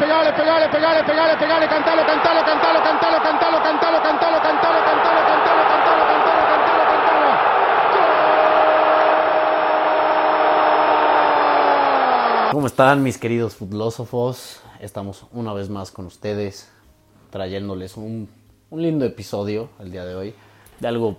pegale, 0.00 0.32
pegale, 0.32 0.68
pegale, 0.68 1.02
pegale, 1.04 1.36
pegale, 1.36 1.68
cantalo, 1.68 2.02
cantalo, 2.06 2.42
cantalo, 2.44 2.78
cantalo, 2.82 3.18
cantalo, 3.22 3.58
cantalo, 3.62 3.98
cantalo, 4.02 4.38
cantalo, 4.42 4.80
cantalo, 4.82 5.22
cantalo, 5.28 5.62
cantalo, 5.70 6.04
cantalo, 6.10 6.44
cantalo, 6.50 6.84
cantalo. 6.90 8.40
¿Cómo 12.52 12.66
están 12.66 13.02
mis 13.02 13.16
queridos 13.18 13.54
filósofos? 13.56 14.60
Estamos 14.80 15.24
una 15.32 15.52
vez 15.52 15.68
más 15.70 15.90
con 15.90 16.06
ustedes 16.06 16.70
trayéndoles 17.30 17.96
un, 17.96 18.28
un 18.70 18.82
lindo 18.82 19.04
episodio 19.04 19.68
el 19.78 19.92
día 19.92 20.04
de 20.04 20.14
hoy 20.16 20.34
de 20.80 20.88
algo 20.88 21.16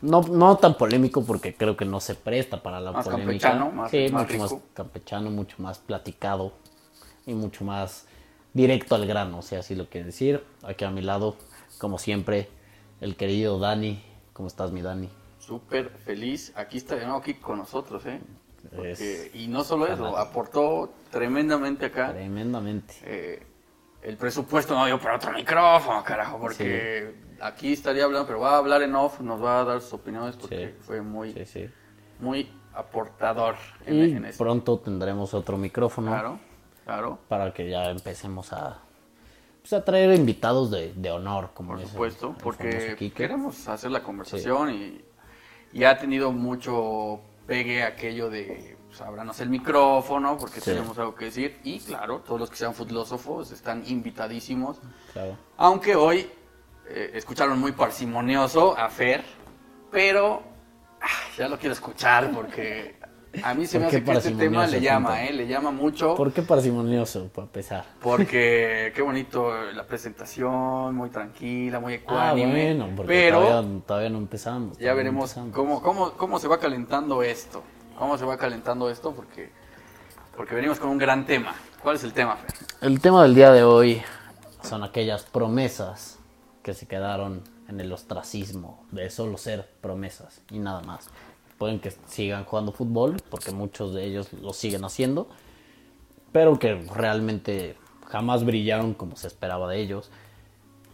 no, 0.00 0.20
no 0.22 0.56
tan 0.58 0.74
polémico 0.74 1.24
porque 1.24 1.54
creo 1.54 1.76
que 1.76 1.84
no 1.84 1.98
se 2.00 2.14
presta 2.14 2.62
para 2.62 2.80
la 2.80 2.92
Más 2.92 3.04
polémica. 3.04 3.48
campechano, 3.50 3.70
más- 3.72 3.90
sí, 3.90 4.06
más 4.12 4.22
mucho 4.28 4.38
más 4.38 4.50
rico. 4.52 4.62
campechano, 4.74 5.30
mucho 5.30 5.56
más 5.58 5.78
platicado 5.78 6.52
y 7.30 7.34
mucho 7.34 7.64
más 7.64 8.06
directo 8.52 8.94
al 8.96 9.06
grano, 9.06 9.42
si 9.42 9.54
así 9.54 9.74
lo 9.74 9.88
quiere 9.88 10.06
decir. 10.06 10.44
Aquí 10.62 10.84
a 10.84 10.90
mi 10.90 11.00
lado, 11.02 11.36
como 11.78 11.98
siempre, 11.98 12.48
el 13.00 13.16
querido 13.16 13.58
Dani. 13.58 14.02
¿Cómo 14.32 14.48
estás, 14.48 14.72
mi 14.72 14.82
Dani? 14.82 15.08
Súper 15.38 15.90
feliz. 15.90 16.52
Aquí 16.56 16.78
está 16.78 16.96
de 16.96 17.02
nuevo 17.04 17.18
aquí 17.18 17.34
con 17.34 17.58
nosotros, 17.58 18.04
¿eh? 18.06 18.20
Porque- 18.74 19.30
y 19.34 19.46
no 19.48 19.64
solo 19.64 19.86
eso, 19.86 20.16
aportó 20.18 20.92
tremendamente 21.10 21.86
acá. 21.86 22.12
Tremendamente. 22.12 22.94
Eh, 23.04 23.42
el 24.02 24.16
presupuesto 24.16 24.74
no 24.74 24.84
dio 24.86 24.98
para 24.98 25.16
otro 25.16 25.32
micrófono, 25.32 26.02
carajo, 26.04 26.38
porque 26.38 27.14
aquí 27.40 27.72
estaría 27.72 28.04
hablando, 28.04 28.26
pero 28.26 28.40
va 28.40 28.54
a 28.54 28.58
hablar 28.58 28.82
en 28.82 28.94
off, 28.94 29.20
nos 29.20 29.42
va 29.42 29.60
a 29.60 29.64
dar 29.64 29.80
sus 29.80 29.94
opiniones 29.94 30.36
porque 30.36 30.68
Sí. 30.68 30.74
fue 30.80 31.00
muy, 31.00 31.32
Sí, 31.46 31.66
muy 32.18 32.50
aportador 32.74 33.56
en, 33.86 33.94
Y 33.96 34.12
en 34.12 34.24
esto. 34.26 34.44
pronto 34.44 34.78
tendremos 34.78 35.32
otro 35.34 35.56
micrófono. 35.56 36.10
Claro, 36.10 36.38
claro, 36.90 37.18
para 37.28 37.52
que 37.52 37.70
ya 37.70 37.84
empecemos 37.90 38.52
a, 38.52 38.78
pues, 39.60 39.72
a 39.72 39.84
traer 39.84 40.12
invitados 40.18 40.70
de, 40.72 40.92
de 40.94 41.10
honor, 41.12 41.50
como 41.54 41.74
por 41.74 41.86
supuesto, 41.86 42.30
el 42.30 42.42
porque 42.42 43.12
queremos 43.14 43.68
hacer 43.68 43.92
la 43.92 44.02
conversación 44.02 44.74
y, 44.74 45.00
y 45.72 45.84
ha 45.84 45.96
tenido 45.98 46.32
mucho 46.32 47.20
pegue 47.46 47.82
aquello 47.84 48.28
de 48.28 48.76
pues, 48.88 49.40
el 49.40 49.48
micrófono 49.48 50.36
porque 50.36 50.60
Sí. 50.60 50.70
tenemos 50.72 50.98
algo 50.98 51.14
que 51.14 51.26
decir. 51.26 51.60
Y 51.62 51.78
claro, 51.80 52.20
todos 52.20 52.40
los 52.40 52.50
que 52.50 52.56
sean 52.56 52.74
filósofos 52.74 53.52
están 53.52 53.84
invitadísimos. 53.86 54.80
Claro. 55.12 55.36
Aunque 55.56 55.94
hoy 55.94 56.28
eh, 56.88 57.10
escucharon 57.14 57.58
muy 57.60 57.72
parsimonioso 57.72 58.76
a 58.76 58.88
Fer, 58.88 59.24
pero 59.92 60.42
ah, 61.00 61.06
ya 61.36 61.48
lo 61.48 61.56
quiero 61.58 61.72
escuchar 61.72 62.30
porque 62.32 62.99
a 63.44 63.54
mí 63.54 63.66
se 63.66 63.78
me 63.78 63.84
¿Por 63.84 63.90
qué 63.90 63.96
hace 63.98 64.04
que 64.04 64.18
este 64.18 64.32
tema 64.44 64.66
le 64.66 64.80
llama? 64.80 65.24
¿eh? 65.24 65.32
Le 65.32 65.46
llama 65.46 65.70
mucho 65.70 66.14
¿Por 66.16 66.32
qué 66.32 66.42
parsimonioso, 66.42 67.28
para 67.28 67.46
empezar? 67.46 67.84
porque 68.02 68.92
qué 68.96 69.02
bonito 69.02 69.52
la 69.72 69.86
presentación, 69.86 70.94
muy 70.94 71.10
tranquila, 71.10 71.78
muy 71.80 71.94
Ah, 71.94 71.96
ecuánime. 71.96 72.74
bueno, 72.74 72.88
porque 72.96 73.08
pero 73.12 73.40
todavía, 73.40 73.80
todavía 73.86 74.10
no 74.10 74.18
empezamos. 74.18 74.78
ya 74.78 74.78
todavía 74.78 74.90
no 74.92 74.96
veremos 74.96 75.24
empezamos. 75.36 75.54
cómo, 75.54 75.82
cómo, 75.82 76.12
cómo 76.12 76.38
se 76.38 76.48
va 76.48 76.58
calentando 76.58 77.22
esto. 77.22 77.62
Cómo 77.98 78.16
se 78.16 78.24
va 78.24 78.36
calentando 78.38 78.88
esto 78.90 79.12
porque, 79.12 79.50
porque 80.36 80.54
venimos 80.54 80.78
con 80.80 80.88
un 80.88 80.98
gran 80.98 81.26
tema. 81.26 81.54
¿Cuál 81.82 81.96
es 81.96 82.04
el 82.04 82.12
tema, 82.14 82.36
Fer? 82.36 82.50
El 82.80 83.00
tema 83.00 83.22
del 83.22 83.34
día 83.34 83.52
de 83.52 83.62
hoy 83.62 84.02
son 84.62 84.82
aquellas 84.84 85.22
promesas 85.24 86.18
que 86.62 86.72
se 86.74 86.86
quedaron 86.88 87.42
en 87.68 87.78
el 87.80 87.92
ostracismo 87.92 88.84
de 88.90 89.08
solo 89.10 89.36
ser 89.38 89.68
promesas 89.80 90.40
y 90.50 90.58
nada 90.58 90.80
más. 90.82 91.08
Pueden 91.60 91.78
que 91.78 91.92
sigan 92.06 92.46
jugando 92.46 92.72
fútbol, 92.72 93.18
porque 93.28 93.50
muchos 93.52 93.92
de 93.92 94.02
ellos 94.06 94.32
lo 94.32 94.54
siguen 94.54 94.82
haciendo, 94.82 95.28
pero 96.32 96.58
que 96.58 96.72
realmente 96.94 97.76
jamás 98.06 98.46
brillaron 98.46 98.94
como 98.94 99.14
se 99.14 99.26
esperaba 99.26 99.68
de 99.68 99.78
ellos. 99.78 100.10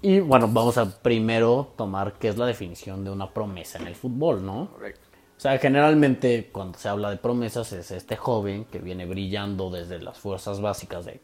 Y 0.03 0.19
bueno, 0.19 0.49
vamos 0.49 0.77
a 0.77 1.01
primero 1.03 1.73
tomar 1.77 2.15
qué 2.15 2.27
es 2.27 2.37
la 2.37 2.47
definición 2.47 3.05
de 3.05 3.11
una 3.11 3.31
promesa 3.31 3.79
en 3.79 3.87
el 3.87 3.95
fútbol, 3.95 4.45
¿no? 4.45 4.69
Correcto. 4.73 5.03
O 5.37 5.41
sea, 5.41 5.57
generalmente 5.59 6.51
cuando 6.51 6.77
se 6.81 6.89
habla 6.89 7.11
de 7.11 7.19
promesas 7.19 7.73
es 7.73 7.93
este 7.93 8.17
joven 8.17 8.65
que 8.65 8.81
viene 8.81 9.07
brillando 9.07 9.71
desde 9.71 10.01
las 10.01 10.19
fuerzas 10.19 10.61
básicas 10.61 11.05
de 11.05 11.21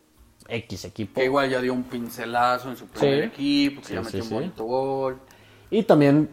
X 0.47 0.85
equipo. 0.85 1.15
Que 1.19 1.25
igual 1.25 1.51
ya 1.51 1.61
dio 1.61 1.75
un 1.75 1.83
pincelazo 1.83 2.71
en 2.71 2.77
su 2.77 2.87
primer 2.87 3.25
Sí. 3.25 3.27
equipo, 3.27 3.81
que 3.81 3.89
Sí, 3.89 3.95
ya 3.95 4.03
metió 4.03 4.23
sí. 4.23 4.29
un 4.29 4.35
bonito 4.41 4.65
gol. 4.67 5.19
Y 5.69 5.83
también 5.83 6.31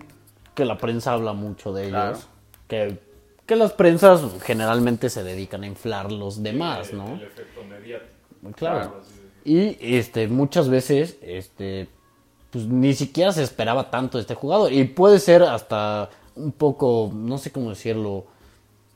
que 0.54 0.64
la 0.64 0.78
prensa 0.78 1.14
habla 1.14 1.34
mucho 1.34 1.74
de 1.74 1.88
ellos. 1.88 2.28
Que, 2.68 3.00
que 3.50 3.56
las 3.58 3.74
prensas 3.74 4.22
generalmente 4.44 5.10
se 5.10 5.24
dedican 5.24 5.64
a 5.64 5.68
inflar 5.68 6.12
los 6.12 6.42
demás, 6.42 6.94
¿no? 6.94 7.16
El 7.16 7.24
efecto 7.24 7.62
mediático. 7.68 8.52
Claro. 8.56 9.02
Y 9.44 9.76
este, 9.82 10.28
muchas 10.30 10.70
veces, 10.70 11.18
este, 11.22 11.90
pues 12.52 12.66
ni 12.68 12.94
siquiera 12.94 13.32
se 13.34 13.44
esperaba 13.44 13.90
tanto 13.92 14.18
de 14.18 14.22
este 14.22 14.36
jugador. 14.36 14.72
Y 14.72 14.84
puede 14.86 15.20
ser 15.20 15.44
hasta 15.44 16.10
un 16.36 16.52
poco, 16.54 17.12
no 17.14 17.38
sé 17.38 17.52
cómo 17.52 17.70
decirlo, 17.72 18.26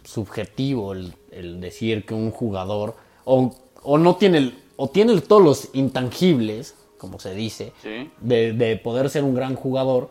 subjetivo 0.03 0.93
el, 0.93 1.13
el 1.31 1.59
decir 1.61 2.05
que 2.05 2.13
un 2.13 2.31
jugador 2.31 2.95
o, 3.25 3.55
o 3.83 3.97
no 3.97 4.15
tiene 4.15 4.37
el- 4.37 4.59
o 4.75 4.89
tiene 4.89 5.19
todos 5.21 5.41
los 5.41 5.69
intangibles, 5.73 6.75
como 6.97 7.19
se 7.19 7.33
dice, 7.35 7.73
Sí. 7.81 8.09
de, 8.19 8.53
de 8.53 8.75
poder 8.77 9.09
ser 9.09 9.23
un 9.23 9.35
gran 9.35 9.55
jugador, 9.55 10.09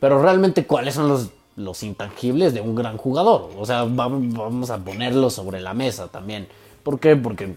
pero 0.00 0.22
realmente 0.22 0.66
cuáles 0.66 0.94
son 0.94 1.08
los, 1.08 1.30
los 1.58 1.82
intangibles 1.82 2.54
de 2.54 2.60
un 2.60 2.74
gran 2.74 2.96
jugador. 2.96 3.50
O 3.58 3.66
sea, 3.66 3.82
va- 3.84 4.08
vamos 4.08 4.70
a 4.70 4.78
ponerlo 4.78 5.28
sobre 5.30 5.60
la 5.60 5.74
mesa 5.74 6.08
también. 6.08 6.48
¿Por 6.82 6.98
qué? 7.00 7.16
Porque 7.16 7.56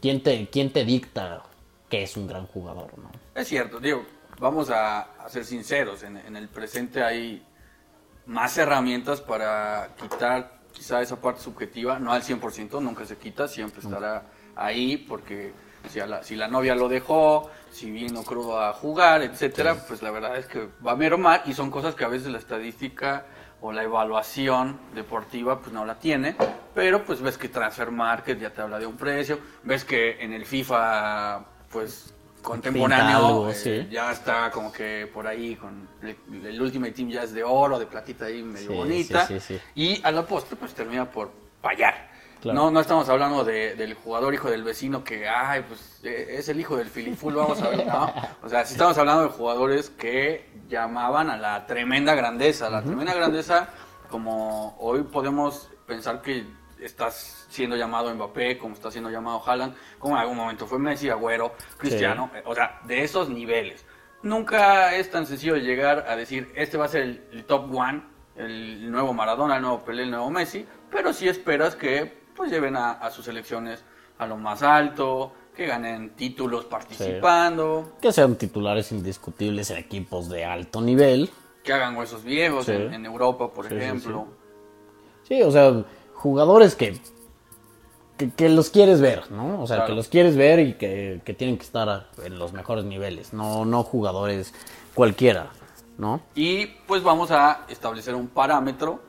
¿quién 0.00 0.22
te, 0.22 0.48
quién 0.48 0.72
te 0.72 0.84
dicta 0.84 1.42
que 1.90 2.02
es 2.04 2.16
un 2.16 2.26
gran 2.26 2.46
jugador? 2.46 2.86
¿no? 2.96 3.10
Es 3.34 3.48
cierto, 3.48 3.80
digo, 3.80 4.04
vamos 4.38 4.70
a, 4.70 5.00
a 5.00 5.28
ser 5.28 5.44
sinceros, 5.44 6.02
en, 6.02 6.16
en 6.16 6.36
el 6.36 6.48
presente 6.48 7.02
hay 7.02 7.42
más 8.26 8.56
herramientas 8.58 9.20
para 9.20 9.94
quitar 10.00 10.58
quizá 10.72 11.00
esa 11.02 11.16
parte 11.20 11.40
subjetiva, 11.40 11.98
no 11.98 12.12
al 12.12 12.22
100%, 12.22 12.80
nunca 12.80 13.04
se 13.04 13.16
quita, 13.16 13.48
siempre 13.48 13.80
estará 13.80 14.24
ahí 14.54 14.96
porque 14.96 15.52
si, 15.90 16.00
a 16.00 16.06
la, 16.06 16.22
si 16.22 16.36
la 16.36 16.48
novia 16.48 16.74
lo 16.74 16.88
dejó, 16.88 17.50
si 17.70 17.90
vino 17.90 18.22
crudo 18.22 18.60
a 18.60 18.72
jugar, 18.72 19.22
etcétera, 19.22 19.76
pues 19.86 20.02
la 20.02 20.10
verdad 20.10 20.36
es 20.36 20.46
que 20.46 20.68
va 20.86 20.92
a 20.92 20.96
mermar 20.96 21.42
y 21.46 21.52
son 21.52 21.70
cosas 21.70 21.94
que 21.94 22.04
a 22.04 22.08
veces 22.08 22.28
la 22.28 22.38
estadística 22.38 23.26
o 23.60 23.72
la 23.72 23.82
evaluación 23.82 24.78
deportiva 24.94 25.58
pues 25.60 25.72
no 25.72 25.84
la 25.84 25.98
tiene, 25.98 26.36
pero 26.74 27.04
pues 27.04 27.20
ves 27.20 27.36
que 27.36 27.48
Transfer 27.48 27.90
Market 27.90 28.38
ya 28.38 28.50
te 28.50 28.60
habla 28.60 28.78
de 28.78 28.86
un 28.86 28.96
precio, 28.96 29.38
ves 29.64 29.84
que 29.84 30.22
en 30.22 30.32
el 30.32 30.46
FIFA 30.46 31.44
pues 31.70 32.14
contemporáneo 32.42 33.16
algo, 33.16 33.50
eh, 33.50 33.54
sí. 33.54 33.88
ya 33.90 34.12
está 34.12 34.50
como 34.50 34.72
que 34.72 35.10
por 35.12 35.26
ahí 35.26 35.56
con 35.56 35.88
el, 36.02 36.46
el 36.46 36.62
Ultimate 36.62 36.92
Team 36.92 37.10
ya 37.10 37.22
es 37.22 37.32
de 37.32 37.42
oro, 37.42 37.78
de 37.78 37.86
platita 37.86 38.26
ahí 38.26 38.42
medio 38.42 38.70
Sí, 38.70 38.76
bonita 38.76 39.28
y 39.74 40.00
a 40.04 40.10
la 40.12 40.24
postre 40.24 40.56
pues 40.56 40.72
termina 40.72 41.10
por 41.10 41.30
fallar. 41.60 42.07
Claro. 42.40 42.58
No, 42.58 42.70
no 42.70 42.80
estamos 42.80 43.08
hablando 43.08 43.44
de- 43.44 43.74
del 43.74 43.94
jugador 43.94 44.32
hijo 44.34 44.50
del 44.50 44.62
vecino 44.62 45.02
que, 45.02 45.28
ay, 45.28 45.64
pues 45.66 46.00
eh, 46.04 46.36
es 46.38 46.48
el 46.48 46.60
hijo 46.60 46.76
del 46.76 46.88
filiful, 46.88 47.34
vamos 47.34 47.60
a 47.62 47.68
ver, 47.70 47.86
no. 47.86 48.12
O 48.42 48.48
sea, 48.48 48.64
sí 48.64 48.74
estamos 48.74 48.96
hablando 48.98 49.24
de 49.24 49.28
jugadores 49.30 49.90
que 49.90 50.48
llamaban 50.68 51.30
a 51.30 51.36
la 51.36 51.66
tremenda 51.66 52.14
grandeza, 52.14 52.70
la 52.70 52.82
tremenda 52.82 53.12
grandeza 53.14 53.68
como 54.08 54.76
hoy 54.78 55.02
podemos 55.02 55.68
pensar 55.86 56.22
que 56.22 56.44
estás 56.80 57.46
siendo 57.50 57.76
llamado 57.76 58.14
Mbappé, 58.14 58.56
como 58.58 58.74
está 58.74 58.90
siendo 58.90 59.10
llamado 59.10 59.42
Haaland, 59.44 59.74
como 59.98 60.14
en 60.14 60.20
algún 60.20 60.36
momento 60.36 60.66
fue 60.66 60.78
Messi, 60.78 61.10
Agüero, 61.10 61.54
Cristiano, 61.76 62.30
o 62.44 62.54
sea, 62.54 62.80
de 62.84 63.02
esos 63.02 63.28
niveles. 63.28 63.84
Nunca 64.22 64.94
es 64.94 65.10
tan 65.10 65.26
sencillo 65.26 65.56
llegar 65.56 66.06
a 66.08 66.16
decir, 66.16 66.52
este 66.56 66.76
va 66.76 66.84
a 66.84 66.88
ser 66.88 67.02
el, 67.02 67.24
el 67.32 67.44
top 67.44 67.74
one, 67.74 68.02
el 68.36 68.90
nuevo 68.90 69.12
Maradona, 69.12 69.56
el 69.56 69.62
nuevo 69.62 69.84
Pelé, 69.84 70.04
el 70.04 70.10
nuevo 70.10 70.30
Messi, 70.30 70.66
pero 70.90 71.12
sí 71.12 71.28
esperas 71.28 71.74
que 71.76 72.16
pues 72.38 72.50
lleven 72.50 72.74
a, 72.76 72.92
a 72.92 73.10
sus 73.10 73.26
selecciones 73.26 73.84
a 74.18 74.26
lo 74.26 74.36
más 74.38 74.62
alto, 74.62 75.32
que 75.54 75.66
ganen 75.66 76.10
títulos 76.10 76.64
participando, 76.64 77.92
Que 78.00 78.12
sean 78.12 78.36
titulares 78.36 78.90
indiscutibles 78.92 79.70
en 79.70 79.76
equipos 79.78 80.28
de 80.30 80.44
alto 80.44 80.80
nivel. 80.80 81.30
que 81.64 81.72
hagan 81.74 81.96
huesos 81.96 82.22
viejos 82.24 82.64
Sí. 82.66 82.72
en, 82.72 82.94
en 82.94 83.04
Europa, 83.04 83.50
por 83.52 83.68
Sí, 83.68 83.74
ejemplo. 83.74 84.26
Sí, 85.24 85.42
o 85.42 85.50
sea, 85.50 85.84
jugadores 86.14 86.74
que, 86.74 86.98
que, 88.16 88.30
que 88.30 88.48
los 88.48 88.70
quieres 88.70 89.00
ver, 89.00 89.30
¿no? 89.30 89.60
O 89.62 89.66
sea, 89.66 89.76
Claro. 89.78 89.90
que 89.90 89.96
los 89.96 90.08
quieres 90.08 90.36
ver 90.36 90.60
y 90.60 90.74
que, 90.74 91.20
que 91.24 91.34
tienen 91.34 91.58
que 91.58 91.64
estar 91.64 92.08
en 92.24 92.38
los 92.38 92.52
mejores 92.52 92.84
niveles, 92.84 93.32
no, 93.34 93.64
no 93.64 93.82
jugadores 93.82 94.54
cualquiera, 94.94 95.50
¿no? 95.98 96.20
Y 96.34 96.66
pues 96.86 97.02
vamos 97.02 97.30
a 97.30 97.66
establecer 97.68 98.14
un 98.14 98.28
parámetro, 98.28 99.00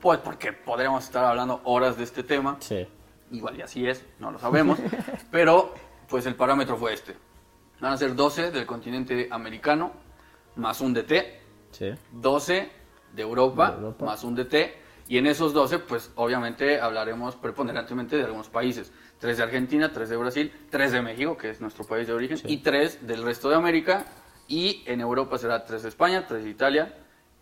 pues 0.00 0.18
porque 0.20 0.52
podríamos 0.52 1.04
estar 1.04 1.24
hablando 1.24 1.60
horas 1.64 1.96
de 1.96 2.04
este 2.04 2.22
tema. 2.22 2.56
Sí. 2.60 2.86
Igual 3.30 3.58
y 3.58 3.62
así 3.62 3.86
es, 3.86 4.04
no 4.18 4.30
lo 4.30 4.38
sabemos. 4.38 4.78
pero 5.30 5.74
pues 6.08 6.26
el 6.26 6.34
parámetro 6.34 6.76
fue 6.76 6.94
este. 6.94 7.16
Van 7.80 7.92
a 7.92 7.96
ser 7.96 8.14
12 8.14 8.50
del 8.50 8.66
continente 8.66 9.28
americano, 9.30 9.92
más 10.56 10.80
un 10.80 10.92
DT, 10.94 11.38
Sí. 11.70 11.90
12 12.12 12.70
de 13.14 13.22
Europa, 13.22 13.70
De 13.70 13.76
Europa. 13.76 14.04
más 14.04 14.24
un 14.24 14.34
DT, 14.34 14.54
Y 15.06 15.18
en 15.18 15.26
esos 15.26 15.52
12, 15.52 15.78
pues 15.80 16.10
obviamente 16.16 16.80
hablaremos 16.80 17.34
preponderantemente 17.36 18.16
de 18.16 18.24
algunos 18.24 18.48
países. 18.48 18.92
Tres 19.18 19.36
de 19.38 19.42
Argentina, 19.42 19.90
tres 19.92 20.08
de 20.08 20.16
Brasil, 20.16 20.52
tres 20.70 20.92
de 20.92 21.02
México, 21.02 21.36
que 21.36 21.50
es 21.50 21.60
nuestro 21.60 21.84
país 21.84 22.06
de 22.06 22.12
origen, 22.12 22.38
y 22.44 22.58
tres 22.58 23.04
del 23.06 23.22
resto 23.24 23.48
de 23.48 23.56
América. 23.56 24.04
Y 24.46 24.82
en 24.86 25.00
Europa 25.00 25.36
será 25.38 25.64
tres 25.64 25.82
de 25.82 25.88
España, 25.88 26.26
tres 26.28 26.44
de 26.44 26.50
Italia, 26.50 26.94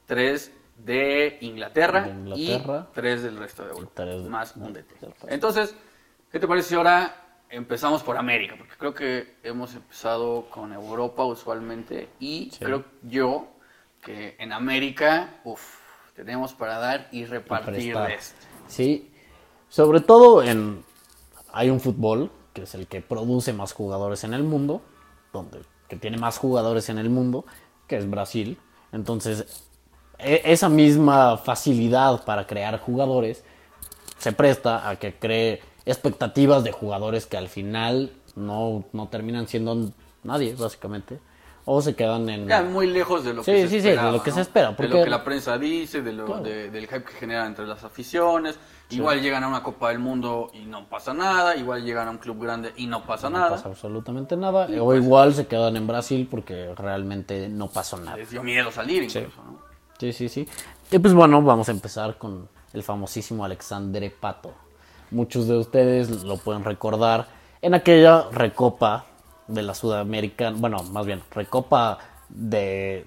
tres 0.06 0.50
de 0.78 1.38
Inglaterra, 1.40 2.02
De 2.04 2.10
Inglaterra. 2.10 2.86
y 2.90 2.94
tres 2.94 3.22
del 3.22 3.36
resto 3.36 3.64
de 3.64 3.70
Europa. 3.70 4.04
de- 4.04 4.28
más 4.28 4.56
un 4.56 4.72
DT. 4.72 4.94
Entonces, 5.28 5.74
¿qué 6.30 6.38
te 6.38 6.46
parece 6.46 6.70
si 6.70 6.74
ahora 6.76 7.14
empezamos 7.50 8.02
por 8.02 8.16
América? 8.16 8.54
Porque 8.56 8.74
creo 8.78 8.94
que 8.94 9.36
hemos 9.42 9.74
empezado 9.74 10.46
con 10.50 10.72
Europa 10.72 11.24
usualmente 11.24 12.08
y 12.20 12.50
Sí. 12.52 12.64
creo 12.64 12.84
yo 13.02 13.48
que 14.02 14.36
en 14.38 14.52
América, 14.52 15.40
uff, 15.44 15.78
tenemos 16.14 16.54
para 16.54 16.78
dar 16.78 17.08
y 17.12 17.24
repartir 17.24 17.96
de 17.96 18.14
esto. 18.14 18.36
Sí, 18.68 19.10
sobre 19.68 20.00
todo 20.00 20.42
en 20.42 20.84
hay 21.52 21.70
un 21.70 21.80
fútbol 21.80 22.30
que 22.54 22.62
es 22.62 22.74
el 22.74 22.86
que 22.86 23.00
produce 23.00 23.52
más 23.52 23.72
jugadores 23.72 24.24
en 24.24 24.34
el 24.34 24.42
mundo, 24.42 24.82
donde 25.32 25.60
que 25.88 25.96
tiene 25.96 26.18
más 26.18 26.38
jugadores 26.38 26.88
en 26.88 26.98
el 26.98 27.08
mundo, 27.08 27.44
que 27.86 27.96
es 27.96 28.08
Brasil. 28.10 28.58
Entonces, 28.92 29.67
esa 30.18 30.68
misma 30.68 31.36
facilidad 31.36 32.24
para 32.24 32.46
crear 32.46 32.78
jugadores 32.80 33.44
se 34.18 34.32
presta 34.32 34.88
a 34.88 34.96
que 34.96 35.14
cree 35.14 35.60
expectativas 35.86 36.64
de 36.64 36.72
jugadores 36.72 37.26
que 37.26 37.36
al 37.36 37.48
final 37.48 38.12
no, 38.36 38.84
no 38.92 39.08
terminan 39.08 39.46
siendo 39.48 39.90
nadie, 40.24 40.54
básicamente. 40.58 41.20
O 41.70 41.82
se 41.82 41.94
quedan 41.94 42.28
en... 42.30 42.48
Ya 42.48 42.62
muy 42.62 42.86
lejos 42.86 43.24
de 43.24 43.34
lo 43.34 43.44
Sí, 43.44 43.52
que 43.52 43.62
se 43.62 43.68
sí, 43.68 43.76
sí, 43.76 43.80
de 43.82 43.88
esperaba, 43.90 44.12
lo 44.12 44.22
que 44.22 44.30
¿no? 44.30 44.36
se 44.36 44.40
espera, 44.42 44.72
De 44.72 44.88
lo 44.88 45.04
que 45.04 45.10
la 45.10 45.22
prensa 45.22 45.58
dice, 45.58 46.00
de 46.00 46.12
lo, 46.14 46.24
Claro. 46.24 46.42
de- 46.42 46.70
del 46.70 46.86
hype 46.86 47.04
que 47.04 47.12
genera 47.12 47.44
entre 47.46 47.66
las 47.66 47.84
aficiones. 47.84 48.58
Igual 48.88 49.20
llegan 49.20 49.44
a 49.44 49.48
una 49.48 49.62
Copa 49.62 49.90
del 49.90 49.98
Mundo 49.98 50.50
y 50.54 50.60
no 50.64 50.88
pasa 50.88 51.12
nada. 51.12 51.56
Igual 51.56 51.84
llegan 51.84 52.08
a 52.08 52.10
un 52.12 52.16
club 52.18 52.42
grande 52.42 52.72
y 52.76 52.86
no 52.86 53.04
pasa 53.04 53.28
no 53.28 53.36
nada. 53.38 53.50
pasa 53.50 53.68
absolutamente 53.68 54.34
nada. 54.34 54.66
O 54.80 54.86
pues- 54.86 55.02
igual 55.04 55.34
se 55.34 55.46
quedan 55.46 55.76
en 55.76 55.86
Brasil 55.86 56.26
porque 56.30 56.74
realmente 56.74 57.50
no 57.50 57.68
pasó 57.68 57.98
nada. 57.98 58.16
Les 58.16 58.30
dio 58.30 58.42
miedo 58.42 58.72
salir 58.72 59.02
incluso, 59.02 59.42
¿no? 59.44 59.67
Sí, 59.98 60.12
sí, 60.12 60.28
sí. 60.28 60.48
Y 60.90 60.98
pues 60.98 61.12
bueno, 61.14 61.42
vamos 61.42 61.68
a 61.68 61.72
empezar 61.72 62.18
con 62.18 62.48
el 62.72 62.82
famosísimo 62.82 63.44
Alexandre 63.44 64.10
Pato. 64.10 64.52
Muchos 65.10 65.48
de 65.48 65.56
ustedes 65.56 66.22
lo 66.22 66.36
pueden 66.36 66.64
recordar 66.64 67.26
en 67.62 67.74
aquella 67.74 68.26
recopa 68.30 69.06
de 69.48 69.62
la 69.62 69.74
Sudamericana, 69.74 70.56
bueno, 70.60 70.82
más 70.84 71.06
bien, 71.06 71.22
recopa 71.30 71.98
de, 72.28 73.06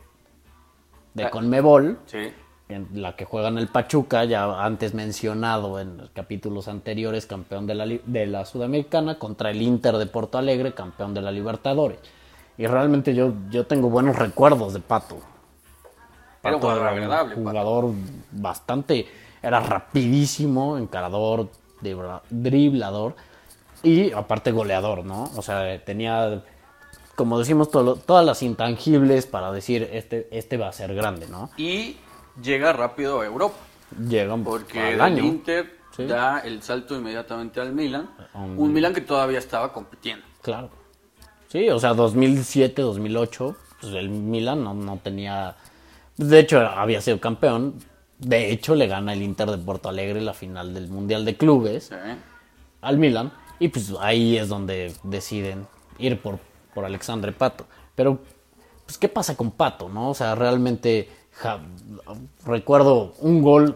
de 1.13 1.23
Ah. 1.23 1.29
Conmebol, 1.29 1.99
Sí. 2.07 2.33
en 2.69 2.87
la 2.93 3.15
que 3.15 3.25
juegan 3.25 3.57
el 3.57 3.67
Pachuca, 3.67 4.23
ya 4.25 4.63
antes 4.65 4.93
mencionado 4.93 5.79
en 5.79 6.09
capítulos 6.13 6.67
anteriores, 6.67 7.25
campeón 7.27 7.67
de 7.67 7.75
la, 7.75 7.85
de 7.85 8.27
la 8.27 8.45
Sudamericana, 8.45 9.19
contra 9.19 9.51
el 9.51 9.61
Inter 9.61 9.97
de 9.97 10.07
Porto 10.07 10.37
Alegre, 10.37 10.73
campeón 10.73 11.13
de 11.13 11.21
la 11.21 11.31
Libertadores. 11.31 11.99
Y 12.57 12.65
realmente 12.67 13.13
yo, 13.13 13.33
yo 13.49 13.65
tengo 13.67 13.89
buenos 13.89 14.15
recuerdos 14.17 14.73
de 14.73 14.79
Pato. 14.79 15.17
Era 16.43 16.55
un 16.55 16.61
jugador 16.61 16.87
agradable, 16.87 17.35
Pato. 17.35 17.49
jugador 17.49 17.91
bastante, 18.31 19.07
era 19.41 19.59
rapidísimo, 19.59 20.77
encarador, 20.77 21.49
dribla- 21.81 22.21
driblador 22.29 23.15
y 23.83 24.11
aparte 24.11 24.51
goleador, 24.51 25.05
¿no? 25.05 25.29
O 25.35 25.41
sea, 25.41 25.83
tenía, 25.83 26.43
como 27.15 27.37
decimos, 27.39 27.69
todo 27.71 27.95
todas 27.95 28.25
las 28.25 28.41
intangibles 28.43 29.25
para 29.27 29.51
decir, 29.51 29.89
este, 29.91 30.27
este 30.31 30.57
va 30.57 30.67
a 30.69 30.73
ser 30.73 30.93
grande, 30.95 31.27
¿no? 31.27 31.49
Y 31.57 31.97
llega 32.41 32.73
rápido 32.73 33.21
a 33.21 33.25
Europa. 33.25 33.55
Llegan 34.07 34.43
Porque 34.43 34.79
al 34.79 34.93
el 34.93 35.01
año. 35.01 35.23
Inter 35.23 35.79
Sí. 35.95 36.05
da 36.05 36.39
el 36.39 36.63
salto 36.63 36.95
inmediatamente 36.95 37.59
al 37.59 37.73
Milan. 37.73 38.09
Um, 38.33 38.57
Un 38.57 38.71
Milan 38.73 38.93
que 38.93 39.01
todavía 39.01 39.39
estaba 39.39 39.73
compitiendo. 39.73 40.25
Claro. 40.41 40.69
Sí, 41.49 41.67
o 41.69 41.77
sea, 41.81 41.93
2007, 41.93 42.81
2008, 42.81 43.55
pues 43.81 43.93
el 43.95 44.07
Milan 44.09 44.63
no, 44.63 44.73
no 44.73 44.97
tenía... 45.03 45.55
De 46.17 46.39
hecho, 46.39 46.59
había 46.59 47.01
sido 47.01 47.19
campeón. 47.19 47.75
De 48.19 48.51
hecho, 48.51 48.75
le 48.75 48.87
gana 48.87 49.13
el 49.13 49.21
Inter 49.23 49.49
de 49.49 49.57
Porto 49.57 49.89
Alegre 49.89 50.21
la 50.21 50.33
final 50.33 50.73
del 50.73 50.87
Mundial 50.89 51.25
de 51.25 51.35
Clubes 51.37 51.85
¿sí? 51.85 51.95
al 52.81 52.97
Milan. 52.97 53.31
Y 53.59 53.69
pues 53.69 53.93
ahí 53.99 54.37
es 54.37 54.49
donde 54.49 54.93
deciden 55.03 55.67
ir 55.97 56.19
por, 56.21 56.39
por 56.73 56.85
Alexandre 56.85 57.31
Pato. 57.31 57.65
Pero, 57.95 58.19
pues, 58.85 58.97
¿qué 58.97 59.07
pasa 59.09 59.35
con 59.35 59.51
Pato, 59.51 59.89
no? 59.89 60.09
O 60.09 60.13
sea, 60.13 60.35
realmente 60.35 61.09
ja- 61.31 61.59
recuerdo 62.45 63.13
un 63.19 63.41
gol 63.41 63.75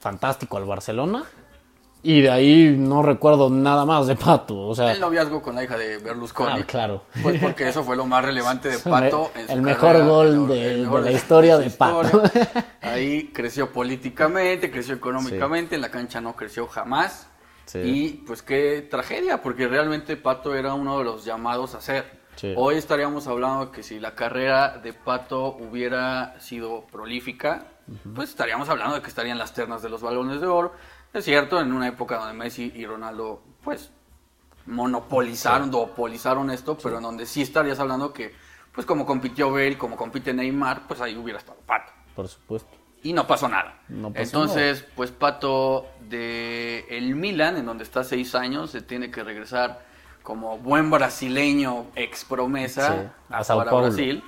fantástico 0.00 0.56
al 0.56 0.64
Barcelona. 0.64 1.24
Y 2.04 2.20
de 2.20 2.30
ahí 2.30 2.74
no 2.76 3.02
recuerdo 3.02 3.48
nada 3.48 3.84
más 3.86 4.08
de 4.08 4.16
Pato. 4.16 4.58
O 4.66 4.74
sea, 4.74 4.90
El 4.90 5.00
noviazgo 5.00 5.40
con 5.40 5.54
la 5.54 5.62
hija 5.62 5.76
de 5.78 5.98
Berlusconi. 5.98 6.60
Ah, 6.62 6.64
claro. 6.66 7.04
Pues 7.22 7.40
porque 7.40 7.68
eso 7.68 7.84
fue 7.84 7.96
lo 7.96 8.06
más 8.06 8.24
relevante 8.24 8.68
de 8.70 8.78
Pato. 8.90 9.30
en 9.36 9.46
su 9.46 9.52
el 9.52 9.62
mejor 9.62 9.92
carrera, 9.92 10.06
gol 10.06 10.48
de- 10.48 10.74
el 10.74 10.80
mejor 10.82 11.02
de 11.04 11.10
la 11.12 11.16
historia 11.16 11.56
su 11.56 11.62
de 11.62 11.70
Pato. 11.70 12.02
historia. 12.24 12.66
Ahí 12.82 13.30
creció 13.32 13.70
políticamente, 13.72 14.70
creció 14.70 14.94
económicamente, 14.96 15.76
en 15.76 15.80
la 15.80 15.90
cancha 15.92 16.20
no 16.20 16.34
creció 16.34 16.66
jamás. 16.66 17.28
Sí. 17.66 17.78
Y 17.78 18.08
pues 18.26 18.42
qué 18.42 18.86
tragedia, 18.90 19.40
porque 19.40 19.68
realmente 19.68 20.16
Pato 20.16 20.56
era 20.56 20.74
uno 20.74 20.98
de 20.98 21.04
los 21.04 21.24
llamados 21.24 21.76
a 21.76 21.80
ser. 21.80 22.20
Sí. 22.34 22.52
Hoy 22.56 22.74
estaríamos 22.76 23.28
hablando 23.28 23.70
que 23.70 23.84
si 23.84 24.00
la 24.00 24.16
carrera 24.16 24.78
de 24.82 24.92
Pato 24.92 25.54
hubiera 25.60 26.34
sido 26.40 26.84
prolífica, 26.90 27.66
pues 28.14 28.30
estaríamos 28.30 28.68
hablando 28.68 28.96
de 28.96 29.02
que 29.02 29.08
estarían 29.08 29.38
las 29.38 29.52
ternas 29.54 29.82
de 29.82 29.88
los 29.90 30.02
balones 30.02 30.40
de 30.40 30.46
oro. 30.48 30.72
Es 31.12 31.24
cierto, 31.24 31.60
en 31.60 31.72
una 31.72 31.88
época 31.88 32.16
donde 32.16 32.32
Messi 32.34 32.72
y 32.74 32.86
Ronaldo, 32.86 33.42
pues, 33.62 33.90
monopolizaron, 34.66 35.70
duopolizaron 35.70 36.50
esto, 36.50 36.78
pero 36.82 36.96
en 36.98 37.02
donde 37.02 37.26
sí 37.26 37.42
estarías 37.42 37.78
hablando 37.80 38.12
que, 38.12 38.34
pues, 38.72 38.86
como 38.86 39.04
compitió 39.04 39.50
Bale, 39.50 39.76
como 39.76 39.96
compite 39.96 40.32
Neymar, 40.32 40.86
pues 40.86 41.00
ahí 41.00 41.16
hubiera 41.16 41.38
estado 41.38 41.58
Pato. 41.66 41.92
por 42.14 42.28
supuesto. 42.28 42.70
Y 43.02 43.12
no 43.12 43.26
pasó 43.26 43.48
nada. 43.48 43.80
No 43.88 44.12
pasó 44.12 44.22
Entonces, 44.22 44.86
pues 44.94 45.10
Pato 45.10 45.86
de 46.08 46.86
el 46.88 47.16
Milan, 47.16 47.56
en 47.56 47.66
donde 47.66 47.82
está 47.82 48.04
seis 48.04 48.34
años, 48.36 48.70
se 48.70 48.80
tiene 48.80 49.10
que 49.10 49.24
regresar 49.24 49.84
como 50.22 50.56
buen 50.58 50.88
brasileño 50.88 51.86
ex 51.96 52.24
promesa 52.24 52.92
Sí, 52.92 53.08
a 53.28 53.42
Sao 53.42 53.58
para 53.58 53.70
Paulo. 53.72 53.86
Brasil 53.88 54.22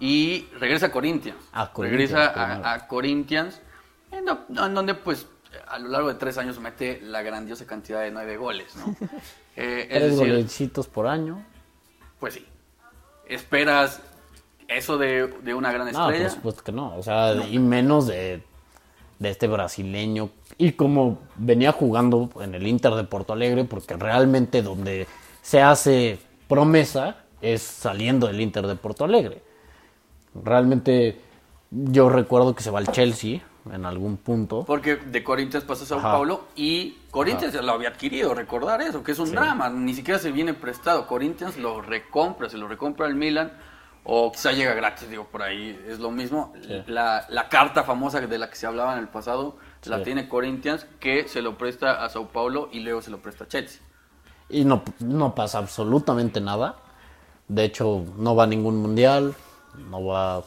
y 0.00 0.48
regresa 0.58 0.86
a 0.86 0.90
Corinthians. 0.90 1.44
A 1.52 1.70
Corinthians, 1.70 2.10
regresa 2.12 2.66
a, 2.70 2.72
a 2.72 2.88
Corinthians, 2.88 3.60
en 4.10 4.24
donde 4.74 4.94
pues 4.94 5.26
a 5.66 5.78
lo 5.78 5.88
largo 5.88 6.08
de 6.08 6.14
tres 6.14 6.38
años 6.38 6.58
mete 6.60 7.00
la 7.02 7.22
grandiosa 7.22 7.66
cantidad 7.66 8.00
de 8.02 8.10
nueve 8.10 8.36
goles, 8.36 8.74
¿no? 8.76 8.94
Eh, 9.56 9.86
es 9.88 10.02
decir, 10.02 10.18
golecitos 10.18 10.88
por 10.88 11.06
año. 11.06 11.44
pues 12.18 12.34
sí. 12.34 12.44
Esperas 13.28 14.00
eso 14.66 14.98
de, 14.98 15.28
de 15.28 15.54
una 15.54 15.70
gran 15.72 15.92
No, 15.92 16.08
estrella. 16.10 16.24
por 16.28 16.34
supuesto 16.36 16.62
que 16.64 16.72
no. 16.72 16.96
O 16.96 17.02
sea, 17.04 17.34
y 17.48 17.58
menos 17.60 18.08
de, 18.08 18.42
de 19.20 19.30
este 19.30 19.46
brasileño. 19.46 20.30
Y 20.58 20.72
como 20.72 21.20
venía 21.36 21.70
jugando 21.70 22.30
en 22.40 22.54
el 22.56 22.66
Inter 22.66 22.94
de 22.94 23.04
Porto 23.04 23.32
Alegre, 23.32 23.64
porque 23.64 23.94
realmente 23.96 24.60
donde 24.62 25.06
se 25.40 25.62
hace 25.62 26.18
promesa 26.48 27.18
es 27.40 27.62
saliendo 27.62 28.26
del 28.26 28.40
Inter 28.40 28.66
de 28.66 28.74
Porto 28.74 29.04
Alegre. 29.04 29.40
Realmente 30.34 31.20
yo 31.70 32.08
recuerdo 32.08 32.54
que 32.54 32.62
se 32.64 32.70
va 32.70 32.80
al 32.80 32.88
Chelsea 32.90 33.40
en 33.72 33.84
algún 33.86 34.16
punto. 34.16 34.64
Porque 34.64 34.96
de 34.96 35.24
Corinthians 35.24 35.64
pasa 35.64 35.84
a 35.84 35.86
Sao 35.86 35.98
Ajá. 35.98 36.12
Paulo 36.12 36.48
y 36.56 36.98
Corinthians 37.10 37.54
ya 37.54 37.62
lo 37.62 37.72
había 37.72 37.90
adquirido, 37.90 38.34
recordar 38.34 38.82
eso, 38.82 39.02
que 39.02 39.12
es 39.12 39.18
un 39.18 39.30
drama, 39.32 39.68
ni 39.70 39.94
siquiera 39.94 40.18
se 40.18 40.32
viene 40.32 40.54
prestado. 40.54 41.06
Corinthians 41.06 41.56
lo 41.56 41.80
recompra, 41.80 42.48
se 42.48 42.58
lo 42.58 42.68
recompra 42.68 43.06
el 43.06 43.14
Milan 43.14 43.52
o 44.04 44.30
quizá 44.30 44.52
llega 44.52 44.74
gratis, 44.74 45.08
digo, 45.08 45.24
por 45.24 45.42
ahí 45.42 45.80
es 45.88 45.98
lo 45.98 46.10
mismo. 46.10 46.52
Sí. 46.62 46.82
La, 46.86 47.26
la 47.30 47.48
carta 47.48 47.84
famosa 47.84 48.20
de 48.20 48.38
la 48.38 48.50
que 48.50 48.56
se 48.56 48.66
hablaba 48.66 48.92
en 48.94 48.98
el 48.98 49.08
pasado 49.08 49.56
la 49.84 50.02
tiene 50.02 50.28
Corinthians 50.28 50.86
que 51.00 51.28
se 51.28 51.42
lo 51.42 51.58
presta 51.58 52.04
a 52.04 52.08
Sao 52.08 52.28
Paulo 52.28 52.68
y 52.72 52.80
luego 52.80 53.02
se 53.02 53.10
lo 53.10 53.18
presta 53.18 53.44
a 53.44 53.48
Chelsea. 53.48 53.82
Y 54.48 54.64
no, 54.64 54.82
no 55.00 55.34
pasa 55.34 55.58
absolutamente 55.58 56.40
nada. 56.40 56.76
De 57.48 57.64
hecho, 57.64 58.04
no 58.16 58.34
va 58.34 58.44
a 58.44 58.46
ningún 58.46 58.76
mundial. 58.76 59.34
No 59.90 60.04
va. 60.04 60.42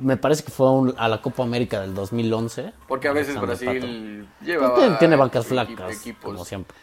Me 0.00 0.16
parece 0.16 0.44
que 0.44 0.50
fue 0.50 0.66
a 0.66 0.70
un- 0.70 0.94
a 0.96 1.08
la 1.08 1.20
Copa 1.22 1.42
América 1.42 1.80
del 1.80 1.94
2011. 1.94 2.72
Porque 2.88 3.08
a 3.08 3.12
veces 3.12 3.40
Brasil 3.40 4.26
lleva... 4.44 4.74
Tiene, 4.74 4.96
tiene 4.96 5.16
bancas 5.16 5.46
flacas, 5.46 6.00
equipos. 6.00 6.24
como 6.32 6.44
siempre. 6.44 6.76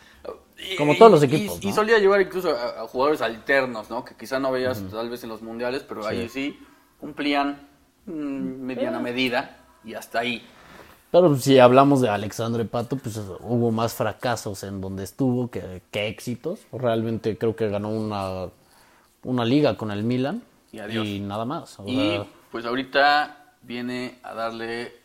Y- 0.58 0.76
Como 0.76 0.96
todos 0.98 1.12
los 1.12 1.24
y- 1.24 1.26
equipos, 1.26 1.60
Y, 1.62 1.68
¿no? 1.68 1.74
solía 1.74 1.98
llevar 2.00 2.20
incluso 2.22 2.50
a, 2.50 2.82
a 2.84 2.88
jugadores 2.88 3.22
alternos, 3.22 3.90
¿no? 3.90 4.04
Que 4.04 4.16
quizá 4.16 4.40
no 4.40 4.52
veías 4.52 4.84
tal 4.92 5.10
vez 5.10 5.24
en 5.24 5.30
los 5.30 5.42
mundiales, 5.42 5.84
pero 5.88 6.06
ahí 6.06 6.28
sí 6.28 6.60
cumplían 7.00 7.66
mm, 8.06 8.12
mediana 8.12 9.00
medida 9.00 9.58
y 9.86 9.94
hasta 9.94 10.20
ahí. 10.20 10.46
Pero 11.12 11.36
si 11.38 11.58
hablamos 11.60 12.02
de 12.02 12.10
Alexandre 12.10 12.66
Pato, 12.66 12.98
pues 12.98 13.18
hubo 13.40 13.72
más 13.72 13.94
fracasos 13.94 14.64
en 14.64 14.80
donde 14.82 15.04
estuvo 15.06 15.50
que, 15.50 15.82
que 15.92 16.08
éxitos. 16.08 16.60
Realmente 16.72 17.38
creo 17.38 17.56
que 17.56 17.68
ganó 17.70 17.90
una, 17.90 18.50
una 19.24 19.46
liga 19.46 19.76
con 19.78 19.92
el 19.92 20.04
Milan. 20.04 20.44
Y 20.72 20.80
adiós. 20.80 21.08
nada 21.22 21.46
más. 21.46 21.80
O 21.80 21.88
Y 21.88 22.22
pues 22.52 22.66
ahorita 22.66 23.56
viene 23.62 24.20
a 24.24 24.34
darle 24.34 25.00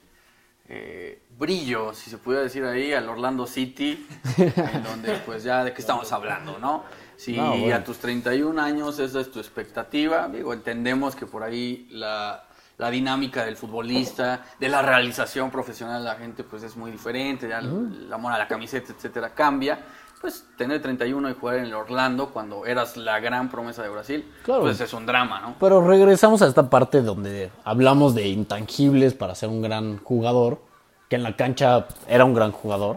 eh, 0.69 1.23
brillo, 1.39 1.93
si 1.93 2.11
se 2.11 2.19
pudiera 2.19 2.45
decir 2.45 2.65
ahí, 2.65 2.93
al 2.93 3.09
Orlando 3.09 3.47
City, 3.47 4.07
en 4.39 4.83
donde 4.83 5.13
pues 5.27 5.43
ya 5.43 5.65
de 5.65 5.73
qué 5.73 5.81
estamos 5.81 6.11
hablando, 6.13 6.59
¿no? 6.59 6.85
Si 7.17 7.37
No, 7.37 7.57
bueno. 7.57 7.77
a 7.77 7.85
tus 7.85 7.99
31 7.99 8.61
años 8.61 8.99
esa 8.99 9.21
es 9.21 9.31
tu 9.31 9.39
expectativa, 9.39 10.29
digo, 10.29 10.53
entendemos 10.53 11.15
que 11.15 11.27
por 11.27 11.43
ahí 11.43 11.87
la, 11.91 12.45
la 12.79 12.91
dinámica 12.91 13.45
del 13.45 13.57
futbolista, 13.57 14.45
de 14.59 14.69
la 14.69 14.83
realización 14.83 15.51
profesional 15.51 16.03
de 16.03 16.09
la 16.09 16.17
gente 16.17 16.43
pues 16.45 16.63
es 16.63 16.77
muy 16.77 16.91
diferente, 16.91 17.49
ya 17.49 17.59
el 17.59 18.13
amor 18.13 18.33
a 18.33 18.39
la 18.39 18.49
camiseta, 18.49 18.93
etcétera, 18.93 19.35
cambia. 19.35 19.79
Pues 20.25 20.47
tener 20.57 20.81
31 20.81 21.29
y 21.29 21.35
jugar 21.35 21.57
en 21.57 21.67
el 21.67 21.75
Orlando 21.75 22.31
cuando 22.31 22.65
eras 22.65 22.97
la 22.97 23.21
gran 23.21 23.51
promesa 23.51 23.83
de 23.83 23.91
Brasil, 23.91 24.25
Claro. 24.43 24.63
pues 24.63 24.81
es 24.81 24.95
un 24.95 25.05
drama, 25.05 25.39
¿no? 25.43 25.57
Pero 25.61 25.87
regresamos 25.87 26.41
a 26.41 26.47
esta 26.47 26.71
parte 26.71 27.03
donde 27.03 27.51
hablamos 27.63 28.15
de 28.15 28.29
intangibles 28.29 29.13
para 29.13 29.35
ser 29.35 29.51
un 29.51 29.61
gran 29.61 29.99
jugador, 29.99 30.63
que 31.11 31.17
en 31.17 31.25
la 31.25 31.37
cancha 31.37 31.89
era 32.09 32.25
un 32.25 32.33
gran 32.33 32.53
jugador, 32.53 32.97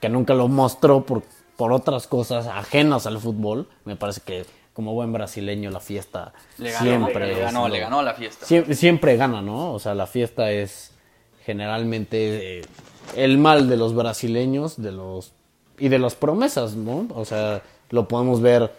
que 0.00 0.08
nunca 0.08 0.34
lo 0.34 0.46
mostró 0.46 1.04
por, 1.04 1.24
por 1.56 1.72
otras 1.72 2.06
cosas 2.06 2.46
ajenas 2.46 3.08
al 3.08 3.18
fútbol. 3.18 3.66
Me 3.84 3.96
parece 3.96 4.20
que 4.20 4.46
como 4.72 4.94
buen 4.94 5.12
brasileño 5.12 5.72
la 5.72 5.80
fiesta 5.80 6.32
Le 6.58 6.70
ganó, 6.70 6.84
siempre 6.84 7.26
le 7.26 7.40
ganó, 7.40 7.68
le 7.68 7.80
ganó 7.80 8.02
la 8.02 8.14
fiesta. 8.14 8.46
Siempre, 8.46 8.76
siempre 8.76 9.16
gana, 9.16 9.42
¿no? 9.42 9.72
O 9.72 9.80
sea, 9.80 9.96
la 9.96 10.06
fiesta 10.06 10.52
es 10.52 10.92
generalmente 11.44 12.60
eh, 12.60 12.64
el 13.16 13.36
mal 13.36 13.68
de 13.68 13.76
los 13.76 13.96
brasileños 13.96 14.80
de 14.80 14.92
los 14.92 15.32
y 15.78 15.88
de 15.88 15.98
las 15.98 16.14
promesas, 16.14 16.74
¿no? 16.74 17.06
O 17.14 17.24
sea, 17.24 17.62
lo 17.90 18.06
podemos 18.08 18.40
ver. 18.40 18.72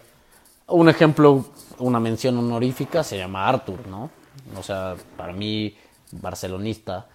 Un 0.66 0.88
ejemplo, 0.88 1.46
una 1.78 1.98
mención 2.00 2.36
honorífica 2.38 3.02
se 3.02 3.16
llama 3.18 3.48
Arthur, 3.48 3.86
¿no? 3.88 4.10
O 4.58 4.62
sea, 4.62 4.96
para 5.16 5.32
mí, 5.32 5.74
barcelonista, 6.12 7.06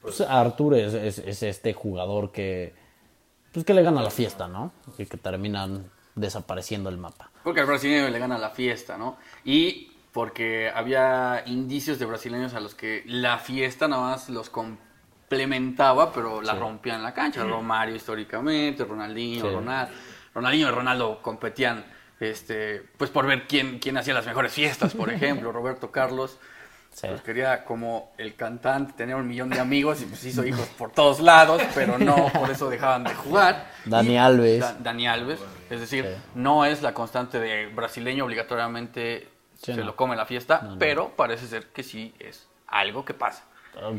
pues 0.00 0.20
Arthur 0.20 0.74
es, 0.76 0.94
es- 0.94 1.18
es 1.18 1.42
este 1.42 1.72
jugador 1.74 2.32
que, 2.32 2.74
pues 3.52 3.64
que 3.64 3.74
le 3.74 3.82
gana 3.82 4.02
la 4.02 4.10
fiesta, 4.10 4.48
¿no? 4.48 4.72
Y 4.98 5.06
que 5.06 5.16
terminan 5.16 5.90
desapareciendo 6.14 6.88
el 6.88 6.96
mapa. 6.98 7.30
Porque 7.44 7.60
al 7.60 7.66
brasileño 7.66 8.08
le 8.08 8.18
gana 8.18 8.38
la 8.38 8.50
fiesta, 8.50 8.96
¿no? 8.96 9.16
Y 9.44 9.90
porque 10.12 10.70
había 10.74 11.42
indicios 11.46 11.98
de 11.98 12.06
brasileños 12.06 12.54
a 12.54 12.60
los 12.60 12.74
que 12.74 13.02
la 13.06 13.38
fiesta 13.38 13.86
nada 13.88 14.02
más 14.02 14.30
los 14.30 14.48
complementaba, 15.36 16.12
pero 16.12 16.40
la 16.40 16.54
rompían 16.54 16.96
en 16.96 17.02
la 17.02 17.12
cancha. 17.14 17.42
Romario 17.44 17.94
históricamente, 17.96 18.84
Ronaldinho, 18.84 19.44
Sí. 19.48 19.54
Ronaldo. 19.54 19.92
Ronaldinho 20.34 20.68
y 20.68 20.70
Ronaldo 20.70 21.20
competían 21.22 21.84
este, 22.20 22.82
pues 22.96 23.10
por 23.10 23.26
ver 23.26 23.46
quién, 23.46 23.78
quién 23.78 23.98
hacía 23.98 24.14
las 24.14 24.24
mejores 24.26 24.52
fiestas, 24.52 24.94
por 24.94 25.10
ejemplo. 25.12 25.52
Roberto 25.52 25.90
Carlos 25.90 26.38
Sí. 26.92 27.06
pues 27.08 27.20
quería 27.20 27.62
como 27.64 28.14
el 28.16 28.36
cantante 28.36 28.94
tener 28.94 29.16
un 29.16 29.28
millón 29.28 29.50
de 29.50 29.60
amigos 29.60 30.00
y 30.00 30.06
pues 30.06 30.24
hizo 30.24 30.46
hijos 30.46 30.66
por 30.78 30.92
todos 30.92 31.20
lados, 31.20 31.60
pero 31.74 31.98
no 31.98 32.28
por 32.32 32.50
eso 32.50 32.70
dejaban 32.70 33.04
de 33.04 33.14
jugar. 33.14 33.70
Dani 33.84 34.14
Y- 34.14 34.16
Alves. 34.16 34.60
Da- 34.60 34.76
Dani 34.80 35.06
Alves, 35.06 35.40
es 35.68 35.80
decir, 35.80 36.06
Sí. 36.06 36.22
no 36.36 36.64
es 36.64 36.80
la 36.80 36.94
constante 36.94 37.38
de 37.38 37.66
brasileño 37.66 38.24
obligatoriamente 38.24 39.28
Sí, 39.56 39.72
se 39.74 39.80
no. 39.80 39.84
lo 39.86 39.96
come 39.96 40.16
la 40.16 40.24
fiesta, 40.24 40.70
pero 40.78 41.10
parece 41.16 41.46
ser 41.48 41.66
que 41.66 41.82
sí 41.82 42.14
es 42.18 42.48
algo 42.68 43.04
que 43.04 43.12
pasa. 43.12 43.44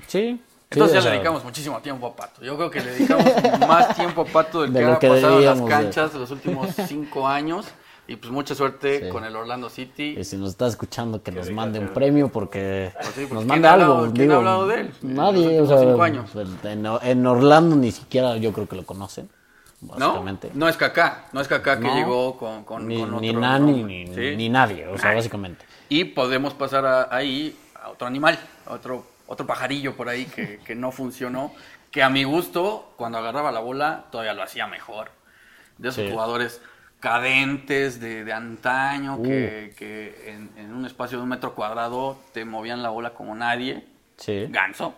Sí. 0.07 0.41
Entonces 0.69 0.97
sí, 0.97 1.03
ya 1.03 1.09
le 1.09 1.15
dedicamos 1.17 1.43
muchísimo 1.43 1.79
tiempo 1.79 2.07
a 2.07 2.15
Pato. 2.15 2.41
Yo 2.43 2.55
creo 2.57 2.69
que 2.69 2.81
le 2.81 2.91
dedicamos 2.91 3.25
más 3.67 3.95
tiempo 3.95 4.21
a 4.21 4.25
Pato 4.25 4.62
del 4.63 4.74
De 4.74 4.79
que 4.81 4.86
ha 4.86 5.00
que 5.00 5.07
pasado 5.07 5.39
en 5.39 5.45
las 5.45 5.62
canchas 5.62 6.13
de 6.13 6.19
los 6.19 6.31
últimos 6.31 6.67
cinco 6.88 7.27
años. 7.27 7.65
Y 8.09 8.15
pues 8.15 8.31
mucha 8.31 8.55
suerte 8.55 9.01
Sí. 9.03 9.09
con 9.09 9.25
el 9.25 9.36
Orlando 9.36 9.69
City. 9.69 10.15
Y 10.17 10.24
si 10.24 10.38
nos 10.38 10.51
está 10.51 10.67
escuchando, 10.67 11.21
que 11.21 11.31
nos 11.31 11.50
mande 11.51 11.77
un 11.79 11.89
premio 11.89 12.29
porque 12.29 12.91
Pues 12.93 13.07
sí, 13.07 13.25
porque 13.27 13.33
nos 13.33 13.39
¿quién 13.43 13.47
mande 13.50 13.67
ha 13.67 13.74
algo. 13.74 13.93
hablado- 13.95 14.13
quién 14.13 14.21
ha 14.21 14.24
digo, 14.24 14.36
hablado 14.38 14.67
de 14.67 14.79
él 14.81 14.93
Nadie, 15.01 15.59
o 15.62 15.65
sea, 15.67 15.77
cinco 15.79 16.01
años? 16.03 16.29
pues, 16.31 16.47
En, 16.63 16.86
en 16.86 17.25
Orlando 17.27 17.75
ni 17.75 17.91
siquiera 17.91 18.38
yo 18.38 18.53
creo 18.53 18.65
que 18.69 18.77
lo 18.77 18.86
conocen, 18.86 19.29
¿No? 19.81 19.89
básicamente. 19.97 20.51
No 20.53 20.69
es 20.69 20.77
Kaká, 20.77 21.25
no 21.33 21.41
es 21.41 21.50
Kaká 21.50 21.79
que 21.79 21.88
No. 21.88 21.95
llegó 21.95 22.38
con, 22.38 22.63
con, 22.63 22.88
ni, 22.88 22.97
con 22.97 23.09
otro 23.09 23.19
ni 23.19 23.33
Nani, 23.33 23.83
ni, 23.83 24.07
¿sí? 24.07 24.36
ni 24.38 24.47
nadie, 24.47 24.88
o 24.88 24.97
sea, 24.97 25.13
básicamente. 25.13 25.65
Y 25.89 26.05
podemos 26.05 26.53
pasar 26.53 26.86
a- 26.86 27.07
ahí 27.13 27.57
a 27.83 27.89
otro 27.89 28.07
animal, 28.07 28.39
a 28.67 28.74
otro, 28.74 29.05
otro 29.27 29.46
pajarillo 29.46 29.96
por 29.96 30.10
ahí 30.10 30.25
que, 30.25 30.60
que 30.65 30.75
no 30.75 30.91
funcionó, 30.91 31.53
que 31.91 32.03
a 32.03 32.10
mi 32.10 32.24
gusto, 32.24 32.91
cuando 32.98 33.17
agarraba 33.17 33.51
la 33.51 33.60
bola, 33.60 34.05
todavía 34.12 34.34
lo 34.34 34.43
hacía 34.43 34.67
mejor. 34.67 35.12
De 35.77 35.89
esos 35.89 36.05
Sí. 36.05 36.12
jugadores 36.12 36.62
cadentes 37.00 38.00
de, 38.00 38.24
de 38.24 38.34
antaño, 38.34 39.15
Uh. 39.17 39.24
que, 39.24 39.74
que 39.77 40.31
en, 40.31 40.50
en 40.57 40.74
un 40.74 40.86
espacio 40.86 41.17
de 41.17 41.24
un 41.24 41.29
metro 41.29 41.53
cuadrado 41.55 42.17
te 42.34 42.43
movían 42.46 42.81
la 42.84 42.89
bola 42.89 43.12
como 43.12 43.36
nadie. 43.36 43.86
Sí. 44.17 44.48
Ganso, 44.50 44.93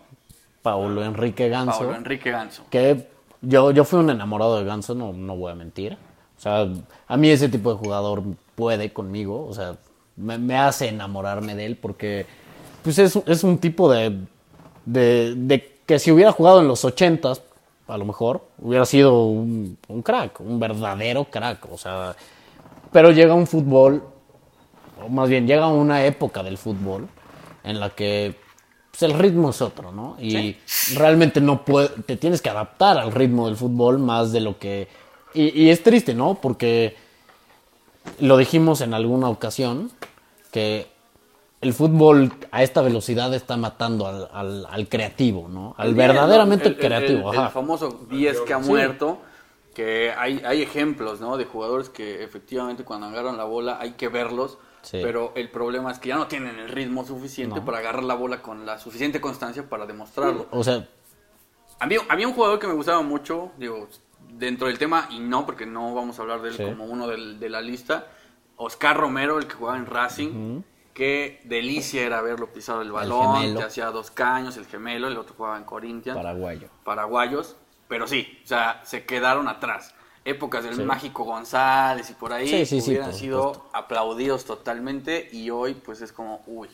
Paulo 0.62 1.04
Enrique 1.04 1.50
Ganso. 1.50 1.80
Pablo 1.80 1.96
Enrique 1.96 2.32
Ganso. 2.32 2.66
Que 2.70 3.08
yo, 3.42 3.72
yo 3.72 3.84
fui 3.86 4.00
un 4.00 4.10
enamorado 4.10 4.58
de 4.60 4.66
Ganso, 4.66 4.96
no, 4.96 5.14
no 5.14 5.36
voy 5.36 5.52
a 5.52 5.56
mentir. 5.56 5.98
O 6.38 6.42
sea, 6.42 6.68
a 7.08 7.18
mí 7.18 7.30
ese 7.30 7.50
tipo 7.50 7.72
de 7.74 7.78
jugador 7.80 8.24
puede 8.56 8.94
conmigo, 8.94 9.46
o 9.46 9.54
sea, 9.54 9.76
me, 10.16 10.38
me 10.38 10.58
hace 10.58 10.88
enamorarme 10.88 11.54
de 11.56 11.66
él 11.66 11.76
porque 11.76 12.26
pues 12.82 12.98
es, 13.00 13.16
es 13.26 13.44
un 13.44 13.58
tipo 13.58 13.92
de, 13.92 14.18
de, 14.86 15.34
de 15.36 15.80
que 15.86 16.00
si 16.00 16.12
hubiera 16.12 16.32
jugado 16.32 16.62
en 16.62 16.68
los 16.68 16.86
ochentas, 16.86 17.42
a 17.88 17.98
lo 17.98 18.06
mejor, 18.06 18.46
hubiera 18.60 18.86
sido 18.86 19.26
un, 19.26 19.78
un 19.88 20.02
crack, 20.02 20.40
un 20.42 20.60
verdadero 20.60 21.26
crack, 21.26 21.72
o 21.72 21.78
sea, 21.78 22.16
pero 22.92 23.12
llega 23.12 23.34
un 23.34 23.48
fútbol, 23.48 24.04
o 25.04 25.10
más 25.10 25.30
bien 25.30 25.48
llega 25.48 25.68
una 25.68 26.06
época 26.06 26.44
del 26.44 26.58
fútbol 26.58 27.08
en 27.64 27.80
la 27.80 27.90
que 27.90 28.36
pues, 28.92 29.04
el 29.04 29.18
ritmo 29.18 29.50
es 29.50 29.62
otro, 29.62 29.92
¿no? 29.92 30.18
Y 30.20 30.58
realmente 30.96 31.42
no 31.42 31.66
puede, 31.66 31.90
te 32.04 32.18
tienes 32.18 32.42
que 32.42 32.50
adaptar 32.50 32.98
al 32.98 33.12
ritmo 33.12 33.48
del 33.48 33.58
fútbol 33.58 34.00
más 34.00 34.32
de 34.32 34.42
lo 34.42 34.60
que... 34.60 34.88
Y, 35.34 35.64
y 35.64 35.70
es 35.70 35.84
triste, 35.84 36.14
¿no? 36.14 36.36
Porque 36.36 36.96
lo 38.20 38.38
dijimos 38.38 38.82
en 38.82 38.94
alguna 38.94 39.30
ocasión, 39.30 39.92
que 40.52 40.88
el 41.62 41.74
fútbol 41.74 42.32
a 42.52 42.64
esta 42.64 42.82
velocidad 42.82 43.34
está 43.34 43.58
matando 43.58 44.08
al, 44.08 44.30
al- 44.32 44.66
al 44.70 44.88
creativo, 44.88 45.48
¿no? 45.50 45.76
Al 45.78 45.90
El 45.90 45.96
verdaderamente 45.96 46.68
el- 46.68 46.74
el- 46.76 46.80
creativo, 46.80 47.34
el- 47.34 47.50
famoso 47.50 48.06
10 48.10 48.42
que 48.42 48.54
ha 48.54 48.60
muerto, 48.60 49.20
que 49.74 50.12
hay, 50.18 50.42
hay 50.46 50.62
ejemplos, 50.62 51.20
¿no? 51.20 51.38
De 51.38 51.46
jugadores 51.46 51.90
que 51.90 52.24
efectivamente 52.24 52.84
cuando 52.84 53.08
agarran 53.08 53.38
la 53.38 53.44
bola 53.44 53.78
hay 53.80 53.92
que 53.92 54.08
verlos, 54.08 54.58
Sí. 54.82 55.00
pero 55.04 55.34
el 55.36 55.50
problema 55.52 55.92
es 55.92 56.00
que 56.00 56.08
ya 56.10 56.16
no 56.16 56.28
tienen 56.28 56.58
el 56.58 56.70
ritmo 56.70 57.06
suficiente 57.06 57.60
No. 57.60 57.66
para 57.66 57.80
agarrar 57.80 58.04
la 58.04 58.14
bola 58.16 58.42
con 58.42 58.66
la 58.66 58.80
suficiente 58.80 59.20
constancia 59.20 59.68
para 59.70 59.86
demostrarlo. 59.86 60.48
O 60.52 60.64
sea, 60.64 60.88
Había, 61.82 62.00
había 62.10 62.28
un 62.28 62.34
jugador 62.34 62.60
que 62.60 62.68
me 62.68 62.74
gustaba 62.74 63.02
mucho, 63.02 63.52
digo, 63.58 63.88
dentro 64.34 64.68
del 64.68 64.78
tema, 64.78 65.08
y 65.12 65.20
no, 65.20 65.46
porque 65.46 65.66
no 65.66 65.94
vamos 65.96 66.20
a 66.20 66.22
hablar 66.24 66.42
de 66.42 66.50
él 66.50 66.56
Sí. 66.58 66.64
como 66.64 66.84
uno 66.86 67.08
del- 67.08 67.40
de 67.40 67.50
la 67.50 67.62
lista, 67.62 68.08
Oscar 68.58 68.98
Romero, 68.98 69.38
el 69.38 69.48
que 69.48 69.54
jugaba 69.56 69.78
en 69.78 69.86
Racing, 69.86 70.62
qué 71.00 71.42
delicia 71.46 72.02
era 72.06 72.22
verlo 72.22 72.52
pisado 72.52 72.82
el 72.82 72.92
balón, 72.92 73.42
gemelo. 73.42 73.60
que 73.60 73.64
hacía 73.66 73.86
dos 73.92 74.12
caños, 74.12 74.58
el 74.58 74.66
gemelo, 74.68 75.08
el 75.08 75.18
otro 75.18 75.36
jugaba 75.36 75.58
en 75.58 75.64
Corinthians 75.64 76.18
paraguayo. 76.18 76.70
paraguayos, 76.84 77.56
pero 77.88 78.08
sí, 78.08 78.40
o 78.44 78.48
sea, 78.48 78.82
se 78.84 79.06
quedaron 79.06 79.48
atrás. 79.48 79.96
Épocas 80.26 80.64
del 80.64 80.80
Mágico 80.80 81.24
González 81.24 82.10
y 82.10 82.14
por 82.14 82.34
ahí 82.34 82.48
Sí, 82.48 82.66
sí, 82.66 82.82
sí, 82.82 82.92
hubieran 82.92 83.14
sido 83.14 83.54
supuesto. 83.54 83.70
aplaudidos 83.74 84.46
totalmente 84.46 85.30
y 85.32 85.50
hoy 85.50 85.76
pues 85.76 86.02
es 86.02 86.12
como, 86.12 86.44
uy, 86.46 86.70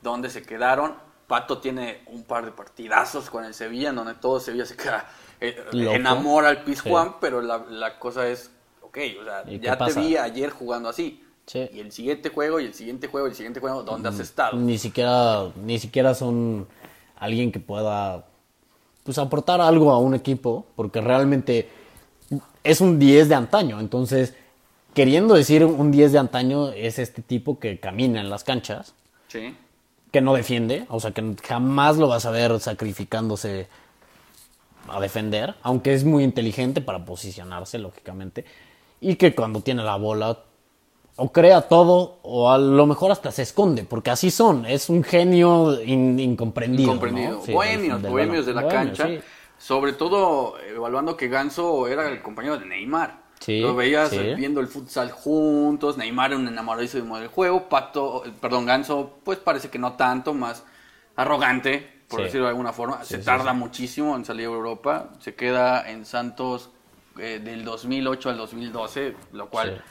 ¿dónde 0.00 0.30
se 0.30 0.42
quedaron? 0.42 0.96
Pato 1.26 1.58
tiene 1.60 2.02
un 2.06 2.24
par 2.24 2.44
de 2.46 2.52
partidazos 2.52 3.28
con 3.30 3.44
el 3.44 3.54
Sevilla 3.54 3.90
en 3.90 3.96
donde 3.96 4.14
todo 4.14 4.40
Sevilla 4.40 4.64
se 4.66 4.76
queda, 4.76 5.06
eh, 5.40 5.62
Loco. 5.72 5.94
enamora 5.94 6.48
al 6.48 6.64
Pizjuán, 6.64 7.16
pero 7.20 7.42
la, 7.42 7.58
la 7.68 7.98
cosa 7.98 8.26
es, 8.28 8.50
ok, 8.80 8.98
o 9.20 9.24
sea, 9.24 9.44
¿Y 9.46 9.60
qué 9.60 9.66
ya 9.66 9.76
te 9.76 9.92
vi 9.92 10.16
ayer 10.16 10.50
jugando 10.50 10.88
así. 10.88 11.22
Sí. 11.48 11.66
Y 11.72 11.80
el 11.80 11.90
siguiente 11.92 12.28
juego, 12.28 12.60
y 12.60 12.66
el 12.66 12.74
siguiente 12.74 13.08
juego, 13.08 13.26
y 13.26 13.30
el 13.30 13.36
siguiente 13.36 13.58
juego, 13.58 13.82
¿dónde 13.82 14.10
has 14.10 14.20
estado? 14.20 14.56
Ni 14.58 14.76
siquiera, 14.76 15.50
ni 15.64 15.78
siquiera 15.78 16.14
son 16.14 16.68
alguien 17.16 17.50
que 17.50 17.58
pueda 17.58 18.26
pues 19.02 19.16
aportar 19.16 19.62
algo 19.62 19.90
a 19.90 19.98
un 19.98 20.14
equipo, 20.14 20.66
porque 20.76 21.00
realmente 21.00 21.66
es 22.62 22.82
un 22.82 22.98
10 22.98 23.30
de 23.30 23.34
antaño. 23.34 23.80
Entonces, 23.80 24.34
queriendo 24.92 25.32
decir 25.32 25.64
un 25.64 25.90
10 25.90 26.12
de 26.12 26.18
antaño, 26.18 26.68
es 26.72 26.98
este 26.98 27.22
tipo 27.22 27.58
que 27.58 27.80
camina 27.80 28.20
en 28.20 28.28
las 28.28 28.44
canchas, 28.44 28.92
Sí. 29.28 29.56
que 30.12 30.20
no 30.20 30.34
defiende, 30.34 30.84
o 30.90 31.00
sea, 31.00 31.12
que 31.12 31.34
jamás 31.42 31.96
lo 31.96 32.08
vas 32.08 32.26
a 32.26 32.30
ver 32.30 32.60
sacrificándose 32.60 33.68
a 34.88 35.00
defender, 35.00 35.54
aunque 35.62 35.94
es 35.94 36.04
muy 36.04 36.22
inteligente 36.24 36.82
para 36.82 37.06
posicionarse, 37.06 37.78
lógicamente, 37.78 38.44
y 39.00 39.16
que 39.16 39.34
cuando 39.34 39.62
tiene 39.62 39.82
la 39.82 39.96
bola 39.96 40.38
o 41.18 41.30
crea 41.32 41.62
todo 41.62 42.18
o 42.22 42.50
a 42.50 42.56
lo 42.58 42.86
mejor 42.86 43.10
hasta 43.12 43.30
se 43.32 43.42
esconde, 43.42 43.84
porque 43.84 44.10
así 44.10 44.30
son, 44.30 44.64
es 44.66 44.88
un 44.88 45.02
genio 45.04 45.80
in- 45.82 46.18
incomprendido. 46.18 46.88
comprendido. 46.90 47.32
¿no? 47.38 47.42
Sí, 47.42 47.52
bohemios, 47.52 48.00
del- 48.02 48.10
bohemios 48.12 48.46
de 48.46 48.54
la 48.54 48.68
cancha. 48.68 49.06
Sí. 49.06 49.18
Sobre 49.58 49.92
todo 49.92 50.54
evaluando 50.60 51.16
que 51.16 51.28
Ganso 51.28 51.86
era 51.88 52.08
el 52.08 52.22
compañero 52.22 52.56
de 52.58 52.66
Neymar. 52.66 53.26
Sí, 53.40 53.60
Lo 53.60 53.74
veías 53.74 54.10
sí. 54.10 54.34
viendo 54.36 54.60
el 54.60 54.68
futsal 54.68 55.10
juntos. 55.10 55.96
Neymar 55.96 56.30
era 56.30 56.40
un 56.40 56.48
enamoradísimo 56.48 57.18
del 57.18 57.28
juego. 57.28 57.68
Pato, 57.68 58.22
perdón, 58.40 58.66
Ganso, 58.66 59.18
pues 59.24 59.38
parece 59.38 59.68
que 59.70 59.78
no 59.78 59.92
tanto, 59.94 60.34
más 60.34 60.64
arrogante. 61.16 61.98
por 62.08 62.20
Sí. 62.20 62.24
decirlo 62.24 62.46
de 62.46 62.50
alguna 62.52 62.72
forma. 62.72 63.04
se 63.04 63.18
tarda 63.18 63.52
muchísimo 63.52 64.16
en 64.16 64.24
salir 64.24 64.46
a 64.46 64.50
Europa. 64.50 65.10
Se 65.20 65.34
queda 65.34 65.90
en 65.90 66.06
Santos 66.06 66.70
eh, 67.18 67.38
del 67.44 67.64
2008 67.66 68.30
al 68.30 68.38
2012, 68.38 69.14
lo 69.32 69.50
cual, 69.50 69.82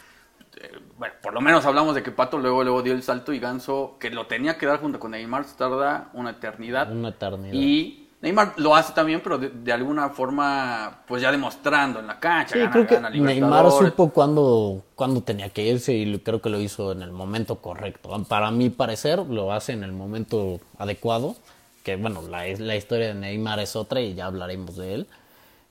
eh, 0.62 0.80
bueno, 0.98 1.14
por 1.22 1.34
lo 1.34 1.42
menos 1.42 1.66
hablamos 1.66 1.96
de 1.96 2.04
que 2.04 2.12
Pato 2.12 2.38
luego, 2.38 2.64
luego 2.64 2.82
dio 2.82 2.94
el 2.94 3.04
salto 3.04 3.34
y 3.34 3.40
Ganso, 3.40 3.96
que 4.00 4.10
lo 4.10 4.28
tenía 4.28 4.58
que 4.58 4.66
dar 4.66 4.80
junto 4.80 5.00
con 5.00 5.12
Neymar, 5.12 5.46
se 5.46 5.56
tarda 5.56 6.10
una 6.14 6.32
eternidad. 6.32 6.92
Una 6.92 7.10
eternidad. 7.10 7.54
Y 7.54 8.04
Neymar 8.22 8.54
lo 8.58 8.76
hace 8.76 8.94
también, 8.94 9.22
pero 9.24 9.38
de, 9.38 9.50
de 9.50 9.72
alguna 9.72 10.10
forma, 10.10 11.02
pues 11.08 11.22
ya 11.22 11.32
demostrando 11.32 12.00
en 12.00 12.08
la 12.08 12.20
cancha. 12.20 12.54
Sí, 12.54 12.60
gana- 12.60 12.72
creo 12.72 12.88
que 12.88 13.00
Neymar 13.20 13.72
supo 13.72 14.10
cuándo, 14.10 14.84
cuándo 14.96 15.22
tenía 15.22 15.50
que 15.50 15.64
irse 15.68 15.94
y 15.94 16.18
creo 16.20 16.42
que 16.42 16.50
lo 16.50 16.60
hizo 16.60 16.92
en 16.92 17.04
el 17.04 17.12
momento 17.12 17.58
correcto. 17.58 18.10
Para 18.28 18.50
mi 18.50 18.70
parecer, 18.72 19.20
lo 19.20 19.52
hace 19.54 19.74
en 19.74 19.84
el 19.84 19.92
momento 19.92 20.60
adecuado. 20.80 21.36
Que 21.84 21.96
bueno, 21.96 22.22
la, 22.28 22.46
la 22.58 22.76
historia 22.76 23.08
de 23.10 23.14
Neymar 23.14 23.60
es 23.60 23.76
otra 23.76 24.02
y 24.02 24.14
ya 24.16 24.26
hablaremos 24.26 24.76
de 24.76 24.94
él, 24.96 25.08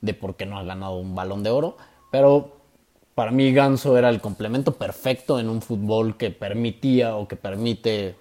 de 0.01 0.15
por 0.15 0.35
qué 0.37 0.47
no 0.47 0.57
ha 0.59 0.63
ganado 0.63 0.95
un 0.97 1.15
balón 1.15 1.43
de 1.43 1.51
oro. 1.51 1.77
Pero 2.11 2.56
para 3.17 3.33
mí 3.33 3.53
Ganso 3.53 3.97
era 3.99 4.09
el 4.11 4.21
complemento 4.21 4.75
perfecto 4.75 5.41
en 5.41 5.49
un 5.49 5.61
fútbol 5.63 6.17
que 6.17 6.31
permitía 6.31 7.17
o 7.17 7.27
que 7.27 7.35
permite 7.35 8.15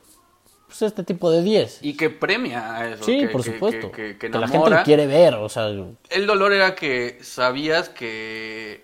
pues, 0.68 0.82
este 0.82 1.04
tipo 1.04 1.30
de 1.30 1.44
10. 1.44 1.80
Y 1.84 1.96
que 1.96 2.10
premia 2.10 2.76
a 2.76 2.90
eso. 2.90 3.04
Sí, 3.04 3.20
que- 3.20 3.28
por 3.28 3.44
que- 3.44 3.52
supuesto. 3.54 3.92
Que, 3.92 4.18
la 4.30 4.48
gente 4.48 4.70
lo 4.72 4.84
quiere 4.84 5.06
ver, 5.06 5.36
o 5.36 5.50
sea, 5.50 5.68
El 5.68 6.26
dolor 6.26 6.52
era 6.54 6.74
que 6.76 7.20
sabías 7.22 7.90
que. 7.90 8.84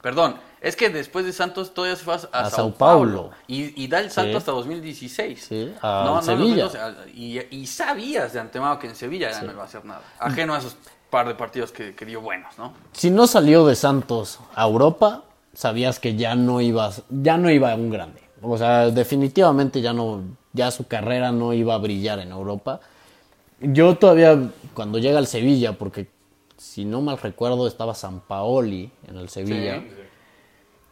Perdón, 0.00 0.36
es 0.62 0.76
que 0.76 0.88
después 0.88 1.26
de 1.26 1.32
Santos 1.34 1.74
todavía 1.74 1.94
se 1.96 2.04
fue 2.04 2.14
a, 2.14 2.16
a 2.16 2.48
Sao, 2.48 2.72
Paulo. 2.72 3.12
Paulo. 3.24 3.30
Y, 3.48 3.82
y 3.82 3.86
da 3.88 3.98
el 4.00 4.10
salto 4.10 4.30
Sí. 4.30 4.36
hasta 4.38 4.52
2016. 4.52 5.44
Sí, 5.46 5.74
a 5.82 6.20
Sevilla. 6.22 6.64
2012, 6.64 6.78
a- 6.78 6.94
y, 7.12 7.40
y 7.50 7.66
sabías 7.66 8.32
de 8.32 8.40
antemano 8.40 8.78
que 8.78 8.86
en 8.86 8.94
Sevilla 8.96 9.30
ya 9.30 9.42
no 9.42 9.52
iba 9.52 9.62
a 9.62 9.66
hacer 9.66 9.84
nada. 9.84 10.00
Ajeno 10.18 10.54
a 10.54 10.58
esos 10.58 10.76
par 11.10 11.26
de 11.28 11.34
partidos 11.34 11.72
que, 11.72 11.94
que 11.96 12.06
dio 12.06 12.20
buenos, 12.20 12.56
¿no? 12.56 12.72
si 12.92 13.10
no 13.10 13.26
salió 13.26 13.66
de 13.66 13.74
Santos 13.74 14.38
a 14.54 14.64
Europa, 14.64 15.24
sabías 15.52 15.98
que 15.98 16.16
ya 16.16 16.34
no 16.34 16.60
ibas, 16.60 17.02
ya 17.10 17.36
no 17.36 17.50
iba 17.50 17.72
a 17.72 17.76
un 17.76 17.90
grande. 17.90 18.20
O 18.42 18.56
sea, 18.56 18.90
definitivamente 18.90 19.80
ya 19.80 19.92
no, 19.92 20.22
ya 20.52 20.70
su 20.70 20.86
carrera 20.86 21.32
no 21.32 21.52
iba 21.52 21.74
a 21.74 21.78
brillar 21.78 22.18
en 22.20 22.30
Europa. 22.30 22.80
Yo 23.60 23.96
todavía, 23.96 24.50
cuando 24.74 24.98
llega 24.98 25.18
al 25.18 25.26
Sevilla, 25.26 25.74
porque 25.74 26.08
si 26.56 26.84
no 26.84 27.02
mal 27.02 27.18
recuerdo 27.18 27.66
estaba 27.66 27.94
San 27.94 28.20
Paoli 28.20 28.90
en 29.08 29.16
el 29.16 29.28
Sevilla, 29.28 29.80
Sí. 29.80 29.86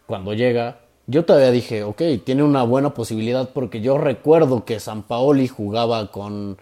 cuando 0.06 0.34
llega, 0.34 0.80
yo 1.06 1.24
todavía 1.24 1.50
dije, 1.50 1.82
ok, 1.84 2.02
tiene 2.24 2.42
una 2.42 2.62
buena 2.64 2.92
posibilidad 2.92 3.50
porque 3.50 3.80
yo 3.80 3.96
recuerdo 3.96 4.64
que 4.64 4.80
San 4.80 5.02
Paoli 5.02 5.48
jugaba 5.48 6.10
con... 6.10 6.58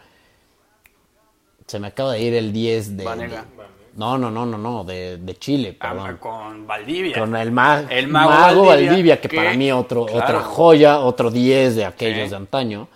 Se 1.66 1.80
me 1.80 1.88
acaba 1.88 2.12
de 2.12 2.22
ir 2.22 2.34
el 2.34 2.52
10 2.52 2.96
de... 2.98 3.04
Vanega. 3.04 3.44
No, 3.96 4.16
no, 4.18 4.30
no, 4.30 4.46
no, 4.46 4.56
no, 4.58 4.84
de, 4.84 5.16
de 5.18 5.34
Chile, 5.36 5.76
Ah, 5.80 5.90
perdón. 5.92 6.16
Con 6.18 6.66
Valdivia. 6.66 7.18
Con 7.18 7.34
el, 7.36 7.50
ma- 7.52 7.84
El 7.90 8.08
mago 8.08 8.30
mago, 8.30 8.64
Valdivia, 8.66 8.90
Valdivia, 8.90 9.20
que, 9.20 9.28
que- 9.28 9.36
para 9.36 9.54
mí 9.54 9.72
otro, 9.72 10.06
claro. 10.06 10.24
otra 10.24 10.40
joya, 10.42 11.00
otro 11.00 11.30
10 11.30 11.76
de 11.76 11.84
aquellos 11.84 12.24
Sí. 12.24 12.30
de 12.30 12.36
antaño, 12.36 12.88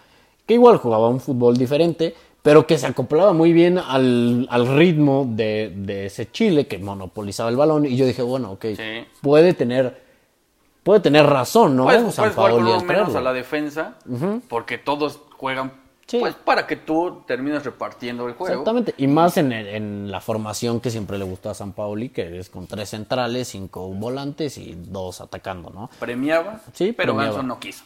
que 0.47 0.55
igual 0.55 0.77
jugaba 0.79 1.09
un 1.09 1.21
fútbol 1.21 1.57
diferente, 1.57 2.15
pero 2.43 2.67
que 2.67 2.79
se 2.79 2.87
acoplaba 2.87 3.33
muy 3.33 3.53
bien 3.53 3.79
al, 3.79 4.47
al 4.51 4.67
ritmo 4.77 5.27
de, 5.29 5.73
de 5.77 6.07
ese 6.07 6.31
Chile 6.31 6.67
que 6.67 6.79
monopolizaba 6.79 7.51
el 7.51 7.57
balón. 7.57 7.85
Y 7.87 7.97
yo 7.97 8.07
dije, 8.07 8.23
bueno, 8.23 8.53
ok, 8.53 8.67
Sí. 8.77 9.05
puede 9.21 9.53
tener 9.55 10.09
puede 10.83 11.01
tener 11.01 11.27
razón, 11.27 11.77
¿no? 11.77 11.85
Puedes, 11.85 12.01
San 12.15 12.23
puedes 12.25 12.35
jugar 12.35 12.53
con 12.53 12.63
uno 12.67 12.81
menos 12.83 13.15
a 13.15 13.21
la 13.21 13.35
defensa, 13.35 13.97
porque 14.49 14.79
todos 14.79 15.21
juegan 15.37 15.73
Sí. 16.11 16.19
pues 16.19 16.35
para 16.35 16.67
que 16.67 16.75
tú 16.75 17.23
termines 17.27 17.65
repartiendo 17.65 18.27
el 18.27 18.35
juego. 18.35 18.53
Exactamente, 18.53 18.95
y 18.97 19.07
más 19.07 19.37
en, 19.37 19.53
el- 19.53 19.69
en 19.69 20.11
la 20.11 20.21
formación 20.21 20.81
que 20.81 20.91
siempre 20.91 21.17
le 21.19 21.25
gustó 21.25 21.51
a 21.51 21.55
San 21.55 21.73
Paoli, 21.73 22.09
que 22.09 22.39
es 22.39 22.51
con 22.51 22.67
tres 22.67 22.89
centrales, 22.91 23.47
cinco 23.49 23.89
volantes 23.91 24.59
y 24.59 24.75
dos 24.77 25.21
atacando, 25.21 25.71
¿no? 25.71 25.89
Premiaba, 26.01 26.61
Sí, 26.73 26.93
pero 26.93 27.13
premiaba. 27.13 27.37
Ganso 27.37 27.47
no 27.47 27.61
quiso. 27.61 27.85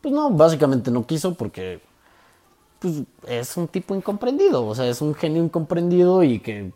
Pues 0.00 0.14
no, 0.14 0.30
básicamente 0.30 0.90
no 0.90 1.04
quiso 1.06 1.34
porque 1.34 1.80
pues, 2.78 3.02
es 3.28 3.54
un 3.58 3.68
tipo 3.68 3.94
incomprendido, 3.94 4.64
o 4.66 4.74
sea, 4.74 4.86
es 4.88 5.02
un 5.02 5.14
genio 5.14 5.44
incomprendido 5.44 6.22
y 6.24 6.40
que 6.40 6.72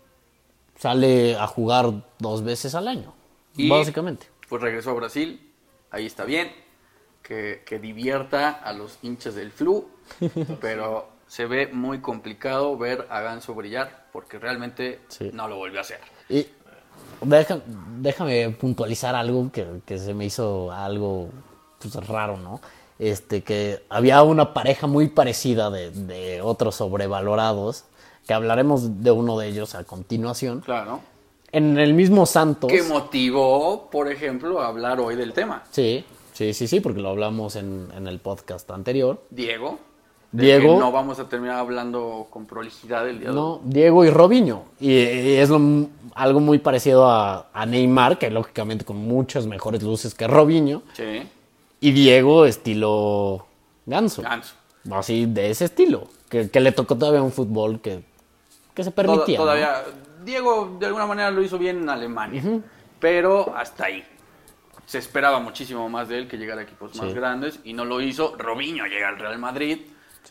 sale 0.76 1.34
a 1.36 1.46
jugar 1.46 1.92
dos 2.18 2.42
veces 2.44 2.74
al 2.74 2.88
año, 2.88 3.14
Y, 3.56 3.70
básicamente. 3.70 4.26
Pues 4.50 4.60
regresó 4.60 4.90
a 4.90 4.94
Brasil, 4.94 5.50
ahí 5.90 6.04
está 6.04 6.24
bien, 6.26 6.52
que, 7.22 7.62
que 7.64 7.78
divierta 7.78 8.50
a 8.50 8.74
los 8.74 8.98
hinchas 9.02 9.34
del 9.34 9.50
flu, 9.50 9.88
pero 10.60 11.08
se 11.26 11.46
ve 11.46 11.68
muy 11.72 12.00
complicado 12.00 12.76
ver 12.76 13.06
a 13.10 13.20
Ganso 13.20 13.54
brillar, 13.54 14.06
porque 14.12 14.38
realmente 14.38 15.00
Sí. 15.08 15.30
no 15.32 15.48
lo 15.48 15.56
volvió 15.56 15.78
a 15.78 15.82
hacer. 15.82 16.00
Y 16.28 16.46
déjame 18.00 18.50
puntualizar 18.50 19.14
algo 19.14 19.50
que, 19.52 19.66
que 19.84 19.98
se 19.98 20.14
me 20.14 20.26
hizo 20.26 20.70
algo 20.72 21.28
pues, 21.80 21.94
raro, 22.06 22.36
¿no? 22.36 22.60
Este, 22.98 23.42
que 23.42 23.82
había 23.88 24.22
una 24.22 24.54
pareja 24.54 24.86
muy 24.86 25.08
parecida 25.08 25.70
de, 25.70 25.90
de 25.90 26.40
otros 26.42 26.76
sobrevalorados, 26.76 27.84
que 28.26 28.34
hablaremos 28.34 29.02
de 29.02 29.10
uno 29.10 29.38
de 29.38 29.48
ellos 29.48 29.74
a 29.74 29.84
continuación. 29.84 30.60
Claro. 30.60 31.00
En 31.50 31.78
el 31.78 31.94
mismo 31.94 32.26
Santos. 32.26 32.70
Que 32.70 32.82
motivó, 32.82 33.88
por 33.90 34.10
ejemplo, 34.10 34.60
a 34.60 34.68
hablar 34.68 35.00
hoy 35.00 35.16
del 35.16 35.32
tema. 35.32 35.64
Sí, 35.70 36.04
sí, 36.32 36.52
sí, 36.54 36.66
sí, 36.68 36.80
porque 36.80 37.00
lo 37.00 37.10
hablamos 37.10 37.56
en, 37.56 37.88
en 37.96 38.06
el 38.06 38.18
podcast 38.20 38.70
anterior. 38.70 39.22
Diego. 39.30 39.78
Diego. 40.42 40.78
no 40.80 40.90
vamos 40.92 41.18
a 41.18 41.28
terminar 41.28 41.56
hablando 41.58 42.26
con 42.30 42.46
prolijidad 42.46 43.08
el 43.08 43.20
día 43.20 43.30
de 43.30 43.34
hoy. 43.36 43.40
No, 43.40 43.60
Diego 43.64 44.04
y 44.04 44.10
Robinho. 44.10 44.64
Y, 44.80 44.90
y 44.92 45.36
es 45.36 45.48
lo- 45.48 45.88
algo 46.14 46.40
muy 46.40 46.58
parecido 46.58 47.08
a, 47.08 47.48
a 47.52 47.66
Neymar, 47.66 48.18
que 48.18 48.30
lógicamente 48.30 48.84
con 48.84 48.96
muchas 48.96 49.46
mejores 49.46 49.82
luces 49.82 50.14
que 50.14 50.26
Robinho. 50.26 50.82
Sí, 50.94 51.28
Y 51.80 51.92
Diego 51.92 52.46
estilo 52.46 53.46
Ganso. 53.86 54.22
Ganso. 54.22 54.54
Así, 54.90 55.26
de 55.26 55.50
ese 55.50 55.66
estilo. 55.66 56.08
Que, 56.28 56.50
que 56.50 56.60
le 56.60 56.72
tocó 56.72 56.96
todavía 56.96 57.22
un 57.22 57.32
fútbol 57.32 57.80
que, 57.80 58.02
que 58.74 58.82
se 58.84 58.90
permitía. 58.90 59.36
todavía, 59.38 59.82
Diego 60.24 60.76
de 60.80 60.86
alguna 60.86 61.06
manera 61.06 61.30
lo 61.30 61.42
hizo 61.42 61.58
bien 61.58 61.78
en 61.82 61.88
Alemania, 61.88 62.42
pero 62.98 63.54
hasta 63.56 63.86
ahí. 63.86 64.04
Se 64.86 64.98
esperaba 64.98 65.38
muchísimo 65.40 65.88
más 65.88 66.08
de 66.08 66.18
él 66.18 66.28
que 66.28 66.36
llegara 66.36 66.60
a 66.60 66.64
equipos 66.64 66.94
más 66.96 67.08
Sí. 67.08 67.14
grandes 67.14 67.60
y 67.64 67.72
no 67.72 67.84
lo 67.84 68.00
hizo. 68.00 68.34
Robinho 68.36 68.84
llega 68.86 69.08
al 69.08 69.18
Real 69.18 69.38
Madrid. 69.38 69.78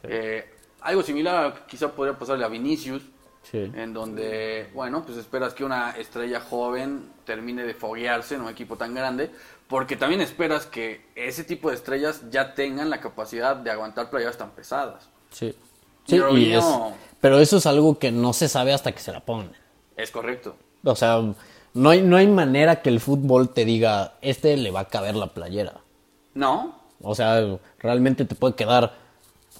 Eh, 0.03 0.49
algo 0.81 1.03
similar 1.03 1.65
quizá 1.67 1.89
podría 1.91 2.17
pasarle 2.17 2.45
a 2.45 2.47
Vinicius, 2.49 3.01
Sí. 3.43 3.57
en 3.75 3.93
donde, 3.93 4.69
bueno, 4.73 5.03
pues 5.05 5.17
esperas 5.17 5.53
que 5.53 5.65
una 5.65 5.91
estrella 5.97 6.39
joven 6.39 7.11
termine 7.25 7.63
de 7.63 7.73
foguearse 7.73 8.35
en 8.35 8.41
un 8.41 8.49
equipo 8.49 8.77
tan 8.77 8.93
grande, 8.95 9.31
porque 9.67 9.97
también 9.97 10.21
esperas 10.21 10.65
que 10.65 11.05
ese 11.15 11.43
tipo 11.43 11.69
de 11.69 11.75
estrellas 11.75 12.21
ya 12.31 12.53
tengan 12.53 12.89
la 12.89 13.01
capacidad 13.01 13.55
de 13.57 13.69
aguantar 13.69 14.09
playeras 14.09 14.37
tan 14.37 14.51
pesadas. 14.51 15.09
Sí. 15.31 15.47
Y 16.07 16.09
Sí, 16.09 16.15
y 16.15 16.19
Robinho- 16.19 16.89
es- 16.89 16.95
pero 17.19 17.39
eso 17.39 17.57
es 17.57 17.65
algo 17.65 17.99
que 17.99 18.11
no 18.11 18.31
se 18.33 18.47
sabe 18.47 18.73
hasta 18.73 18.91
que 18.93 18.99
se 18.99 19.11
la 19.11 19.19
ponen. 19.21 19.51
Es 19.97 20.09
correcto. 20.11 20.55
O 20.85 20.95
sea, 20.95 21.21
no 21.73 21.89
hay, 21.89 22.01
no 22.01 22.15
hay 22.17 22.27
manera 22.27 22.81
que 22.81 22.89
el 22.89 22.99
fútbol 23.01 23.49
te 23.53 23.65
diga, 23.65 24.13
este 24.21 24.55
le 24.57 24.71
va 24.71 24.81
a 24.81 24.87
caber 24.87 25.15
la 25.15 25.27
playera. 25.33 25.81
¿No? 26.33 26.81
O 27.01 27.13
sea, 27.15 27.41
realmente 27.79 28.23
te 28.25 28.35
puede 28.35 28.55
quedar 28.55 29.02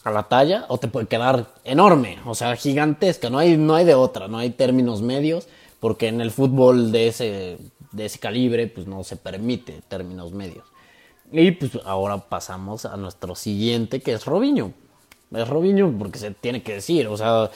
a 0.03 0.11
la 0.11 0.23
talla 0.23 0.65
o 0.67 0.77
te 0.77 0.87
puede 0.87 1.07
quedar 1.07 1.47
enorme, 1.63 2.19
o 2.25 2.35
sea, 2.35 2.55
gigantesca. 2.55 3.29
No 3.29 3.37
hay, 3.37 3.57
no 3.57 3.75
hay 3.75 3.85
de 3.85 3.95
otra, 3.95 4.27
no 4.27 4.37
hay 4.37 4.49
términos 4.49 5.01
medios, 5.01 5.47
porque 5.79 6.07
en 6.07 6.21
el 6.21 6.31
fútbol 6.31 6.91
de 6.91 7.07
ese, 7.07 7.57
de 7.91 8.05
ese 8.05 8.19
calibre, 8.19 8.67
pues 8.67 8.87
no 8.87 9.03
se 9.03 9.15
permite 9.15 9.81
términos 9.87 10.31
medios. 10.33 10.65
Y 11.31 11.51
pues 11.51 11.79
ahora 11.85 12.17
pasamos 12.17 12.85
a 12.85 12.95
nuestro 12.97 13.35
siguiente, 13.35 14.01
que 14.01 14.13
es 14.13 14.25
Robinho. 14.25 14.73
Es 15.31 15.47
Robinho 15.47 15.91
porque 15.97 16.19
se 16.19 16.31
tiene 16.31 16.61
que 16.61 16.75
decir, 16.75 17.07
o 17.07 17.17
sea, 17.17 17.49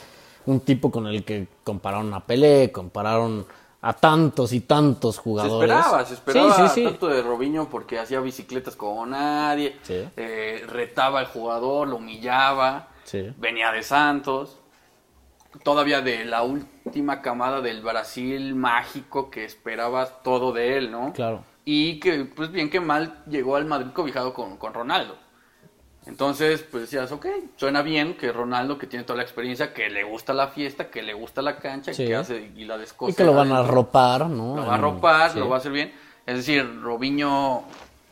un 0.46 0.60
tipo 0.60 0.90
con 0.90 1.06
el 1.06 1.24
que 1.24 1.46
compararon 1.62 2.12
a 2.14 2.26
Pelé, 2.26 2.72
compararon 2.72 3.46
a 3.80 3.92
tantos 3.92 4.52
y 4.52 4.60
tantos 4.60 5.16
Se 5.16 5.20
jugadores. 5.22 5.70
esperaba, 5.70 6.04
se 6.04 6.14
esperaba 6.14 6.54
Sí, 6.56 6.62
sí, 6.62 6.74
sí. 6.74 6.84
tanto 6.84 7.06
de 7.08 7.22
Robinho 7.22 7.68
porque 7.70 7.98
hacía 7.98 8.20
bicicletas 8.20 8.74
como 8.76 9.06
nadie, 9.06 9.76
eh, 9.88 10.64
retaba 10.68 11.20
al 11.20 11.26
jugador, 11.26 11.88
lo 11.88 11.96
humillaba, 11.96 12.88
venía 13.36 13.70
de 13.72 13.82
Santos, 13.82 14.58
todavía 15.62 16.00
de 16.02 16.24
la 16.24 16.42
última 16.42 17.22
camada 17.22 17.60
del 17.60 17.80
Brasil 17.82 18.54
mágico 18.54 19.30
que 19.30 19.44
esperabas 19.44 20.22
todo 20.22 20.52
de 20.52 20.76
él, 20.78 20.90
¿no? 20.90 21.12
Claro. 21.12 21.44
Y 21.64 22.00
que, 22.00 22.24
pues 22.24 22.50
bien 22.50 22.70
que 22.70 22.80
mal, 22.80 23.22
llegó 23.28 23.56
al 23.56 23.64
Madrid 23.66 23.92
cobijado 23.92 24.32
con, 24.34 24.56
con 24.56 24.74
Ronaldo. 24.74 25.16
Entonces, 26.08 26.62
pues 26.70 26.84
decías, 26.84 27.12
ok, 27.12 27.26
suena 27.56 27.82
bien 27.82 28.14
que 28.16 28.32
Ronaldo, 28.32 28.78
que 28.78 28.86
tiene 28.86 29.04
toda 29.04 29.18
la 29.18 29.22
experiencia, 29.22 29.74
que 29.74 29.90
le 29.90 30.04
gusta 30.04 30.32
la 30.32 30.48
fiesta, 30.48 30.90
que 30.90 31.02
le 31.02 31.12
gusta 31.12 31.42
la 31.42 31.58
cancha, 31.58 31.92
Sí. 31.92 32.06
que 32.06 32.16
hace 32.16 32.50
y 32.56 32.64
la 32.64 32.78
descoce 32.78 33.12
Y 33.12 33.14
que 33.14 33.24
lo 33.24 33.34
van 33.34 33.52
a 33.52 33.58
arropar, 33.58 34.26
¿no? 34.28 34.56
lo 34.56 34.66
va 34.66 34.74
a 34.74 34.78
ropar, 34.78 35.32
sí. 35.32 35.38
lo 35.38 35.48
va 35.50 35.56
a 35.56 35.58
hacer 35.58 35.70
bien. 35.72 35.92
Es 36.26 36.36
decir, 36.38 36.80
Robinho, 36.82 37.62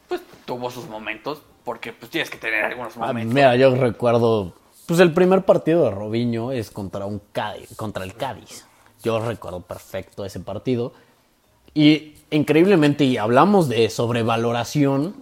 pues 0.08 0.20
tuvo 0.44 0.70
sus 0.70 0.86
momentos, 0.88 1.40
porque 1.64 1.92
pues 1.92 2.10
tienes 2.10 2.28
que 2.30 2.36
tener 2.38 2.64
algunos 2.64 2.96
Ah, 2.98 3.06
momentos. 3.08 3.34
Mira, 3.34 3.56
yo 3.56 3.74
recuerdo 3.74 4.52
Pues 4.86 5.00
el 5.00 5.12
primer 5.12 5.42
partido 5.42 5.84
de 5.84 5.90
Robinho 5.90 6.52
es 6.52 6.70
contra 6.70 7.06
un 7.06 7.20
Cádiz, 7.32 7.74
contra 7.76 8.04
el 8.04 8.14
Cádiz. 8.14 8.66
Yo 9.02 9.18
recuerdo 9.18 9.60
perfecto 9.62 10.24
ese 10.24 10.38
partido. 10.38 10.92
Y 11.74 12.14
increíblemente, 12.30 13.02
y 13.04 13.16
hablamos 13.16 13.68
de 13.68 13.90
sobrevaloración 13.90 15.16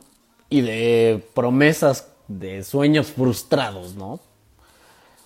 y 0.50 0.60
de 0.60 1.24
promesas 1.34 2.10
de 2.28 2.62
sueños 2.62 3.08
frustrados, 3.08 3.94
¿no? 3.94 4.20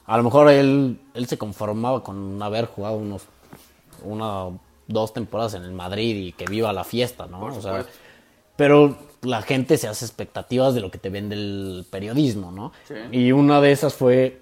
A 0.06 0.16
lo 0.16 0.22
mejor 0.22 0.50
él, 0.50 1.00
él 1.14 1.26
se 1.26 1.36
conformaba 1.36 2.02
con 2.02 2.42
haber 2.42 2.66
jugado 2.66 2.96
unos 2.96 3.22
una 4.02 4.48
dos 4.86 5.12
temporadas 5.12 5.54
en 5.54 5.64
el 5.64 5.72
Madrid 5.72 6.16
y 6.16 6.32
que 6.32 6.46
viva 6.46 6.72
la 6.72 6.84
fiesta, 6.84 7.26
¿no? 7.26 7.44
O 7.44 7.60
sea, 7.60 7.84
pero 8.56 8.96
la 9.22 9.42
gente 9.42 9.76
se 9.76 9.86
hace 9.86 10.04
expectativas 10.04 10.74
de 10.74 10.80
lo 10.80 10.90
que 10.90 10.98
te 10.98 11.10
vende 11.10 11.34
el 11.34 11.86
periodismo, 11.90 12.50
¿no? 12.50 12.72
Sí. 12.86 12.94
Y 13.12 13.32
una 13.32 13.60
de 13.60 13.72
esas 13.72 13.94
fue 13.94 14.40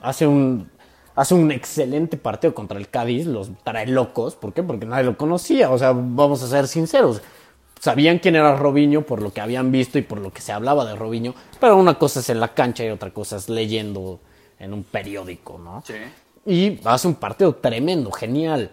hace 0.00 0.26
un 0.26 0.70
hace 1.14 1.34
un 1.34 1.50
excelente 1.52 2.16
partido 2.16 2.54
contra 2.54 2.78
el 2.78 2.88
Cádiz, 2.88 3.26
los 3.26 3.50
trae 3.62 3.86
locos, 3.86 4.36
¿por 4.36 4.54
qué? 4.54 4.62
Porque 4.62 4.86
nadie 4.86 5.04
lo 5.04 5.18
conocía, 5.18 5.70
o 5.70 5.76
sea, 5.76 5.92
vamos 5.92 6.42
a 6.42 6.46
ser 6.46 6.66
sinceros. 6.66 7.20
Sabían 7.80 8.18
quién 8.18 8.36
era 8.36 8.54
Robinho 8.56 9.02
por 9.02 9.22
lo 9.22 9.32
que 9.32 9.40
habían 9.40 9.72
visto 9.72 9.98
y 9.98 10.02
por 10.02 10.18
lo 10.18 10.30
que 10.32 10.42
se 10.42 10.52
hablaba 10.52 10.84
de 10.84 10.94
Robinho, 10.94 11.34
pero 11.58 11.76
una 11.78 11.94
cosa 11.94 12.20
es 12.20 12.28
en 12.28 12.38
la 12.38 12.48
cancha 12.54 12.84
y 12.84 12.90
otra 12.90 13.10
cosa 13.10 13.36
es 13.38 13.48
leyendo 13.48 14.20
en 14.58 14.74
un 14.74 14.84
periódico, 14.84 15.58
¿no? 15.58 15.82
Sí. 15.86 15.94
Y 16.44 16.78
hace 16.86 17.08
un 17.08 17.14
partido 17.14 17.54
tremendo, 17.56 18.12
genial. 18.12 18.70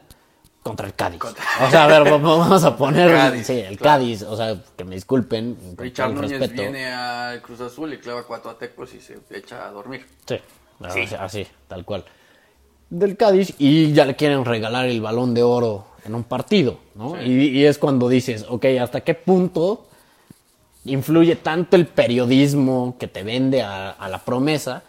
Contra 0.61 0.85
el 0.87 0.93
Cádiz. 0.95 1.21
O 1.23 1.69
sea, 1.71 1.85
a 1.85 1.87
ver, 1.87 2.03
vamos 2.19 2.61
a 2.65 2.75
poner. 2.75 3.09
Cádiz, 3.15 3.47
sí, 3.47 3.53
el 3.53 3.77
claro. 3.77 3.99
Cádiz. 4.01 4.21
O 4.23 4.35
sea, 4.35 4.61
que 4.75 4.83
me 4.83 4.95
disculpen. 4.95 5.57
Richard 5.77 6.11
Núñez 6.11 6.31
respeto. 6.41 6.61
viene 6.61 6.87
al 6.91 7.41
Cruz 7.41 7.61
Azul 7.61 7.93
y 7.93 7.97
clava 7.99 8.23
cuatro 8.23 8.51
a 8.51 8.57
Tecos 8.57 8.93
y 8.93 8.99
se 8.99 9.17
echa 9.31 9.65
a 9.65 9.71
dormir. 9.71 10.05
Sí, 10.27 10.35
Sí. 10.35 10.99
así, 11.03 11.15
así, 11.17 11.47
tal 11.69 11.85
cual. 11.85 12.03
Del 12.89 13.17
Cádiz 13.17 13.53
y 13.57 13.91
ya 13.93 14.05
le 14.05 14.15
quieren 14.15 14.45
regalar 14.45 14.85
el 14.85 15.01
balón 15.01 15.33
de 15.33 15.43
oro 15.43 15.85
en 16.05 16.15
un 16.15 16.23
partido, 16.23 16.77
¿no? 16.95 17.15
Sí. 17.15 17.29
Y, 17.29 17.59
y 17.59 17.65
es 17.65 17.77
cuando 17.77 18.07
dices, 18.07 18.45
ok, 18.47 18.65
¿hasta 18.81 19.01
qué 19.01 19.13
punto 19.13 19.85
influye 20.85 21.35
tanto 21.35 21.75
el 21.75 21.85
periodismo 21.85 22.95
que 22.97 23.07
te 23.07 23.23
vende 23.23 23.61
a, 23.61 23.89
a 23.89 24.07
la 24.07 24.19
promesa? 24.19 24.83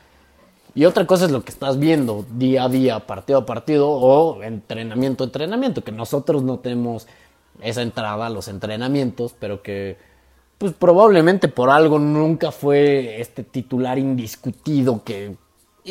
Y 0.75 0.85
otra 0.85 1.07
cosa 1.07 1.25
es 1.25 1.33
lo 1.33 1.43
que 1.43 1.51
estás 1.51 1.79
viendo 1.79 2.25
día 2.37 2.65
a 2.65 2.69
día, 2.69 3.01
partido 3.01 3.41
a 3.41 3.47
partido 3.47 3.91
o 3.91 4.43
entrenamiento 4.45 5.25
a 5.25 5.27
entrenamiento, 5.27 5.83
que 5.83 5.91
nosotros 5.91 6.45
no 6.45 6.61
tenemos 6.61 7.09
esa 7.61 7.83
entrada 7.83 8.27
a 8.27 8.31
los 8.31 8.47
entrenamientos, 8.47 9.35
pero 9.39 9.63
que 9.63 9.97
pues 10.59 10.73
probablemente 10.73 11.49
por 11.49 11.71
algo 11.71 11.99
nunca 11.99 12.53
fue 12.53 13.21
este 13.21 13.45
titular 13.45 13.99
indiscutido 13.99 15.03
que 15.05 15.37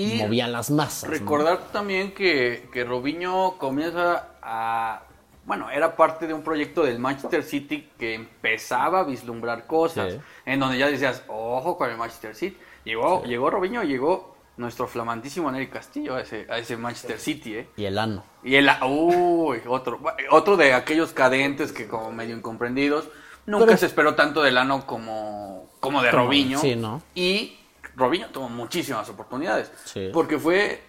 Y 0.01 0.17
movía 0.17 0.47
las 0.47 0.69
masas. 0.71 1.09
¿no? 1.09 1.15
Recordar 1.15 1.59
también 1.71 2.13
que, 2.13 2.69
que 2.71 2.83
Robinho 2.83 3.55
comienza 3.57 4.27
a... 4.41 5.03
Bueno, 5.45 5.69
era 5.69 5.95
parte 5.95 6.27
de 6.27 6.33
un 6.33 6.43
proyecto 6.43 6.83
del 6.83 6.99
Manchester 6.99 7.41
City 7.43 7.89
que 7.97 8.13
empezaba 8.15 8.99
a 8.99 9.03
vislumbrar 9.03 9.65
cosas. 9.65 10.13
Sí. 10.13 10.19
En 10.45 10.59
donde 10.59 10.77
ya 10.77 10.87
decías, 10.87 11.23
ojo 11.27 11.77
con 11.77 11.89
el 11.89 11.97
Manchester 11.97 12.35
City. 12.35 12.57
Llegó, 12.83 13.23
llegó 13.23 13.49
Robinho, 13.49 13.83
llegó 13.83 14.35
nuestro 14.57 14.87
flamantísimo 14.87 15.49
Nery 15.51 15.67
Castillo 15.67 16.15
a 16.15 16.21
ese, 16.21 16.47
a 16.49 16.57
ese 16.57 16.75
Manchester 16.77 17.19
City, 17.19 17.55
¿eh? 17.55 17.67
Y 17.77 17.85
el 17.85 17.97
ano. 17.97 18.23
Y 18.43 18.55
el... 18.55 18.69
Uy, 18.85 19.61
otro, 19.67 19.99
otro 20.31 20.57
de 20.57 20.73
aquellos 20.73 21.13
cadentes 21.13 21.71
que 21.71 21.87
como 21.87 22.11
medio 22.11 22.35
incomprendidos. 22.35 23.07
Nunca 23.45 23.67
Pero- 23.67 23.77
se 23.77 23.85
esperó 23.85 24.15
tanto 24.15 24.41
del 24.43 24.57
ano 24.57 24.85
como, 24.85 25.69
como 25.79 26.01
de 26.01 26.11
Robinho. 26.11 26.59
sí, 26.59 26.75
¿no? 26.75 27.01
Y 27.15 27.57
Robinho 27.97 28.27
tuvo 28.27 28.47
muchísimas 28.47 29.09
oportunidades. 29.09 29.71
Sí. 29.83 30.09
Porque 30.13 30.37
fue 30.37 30.81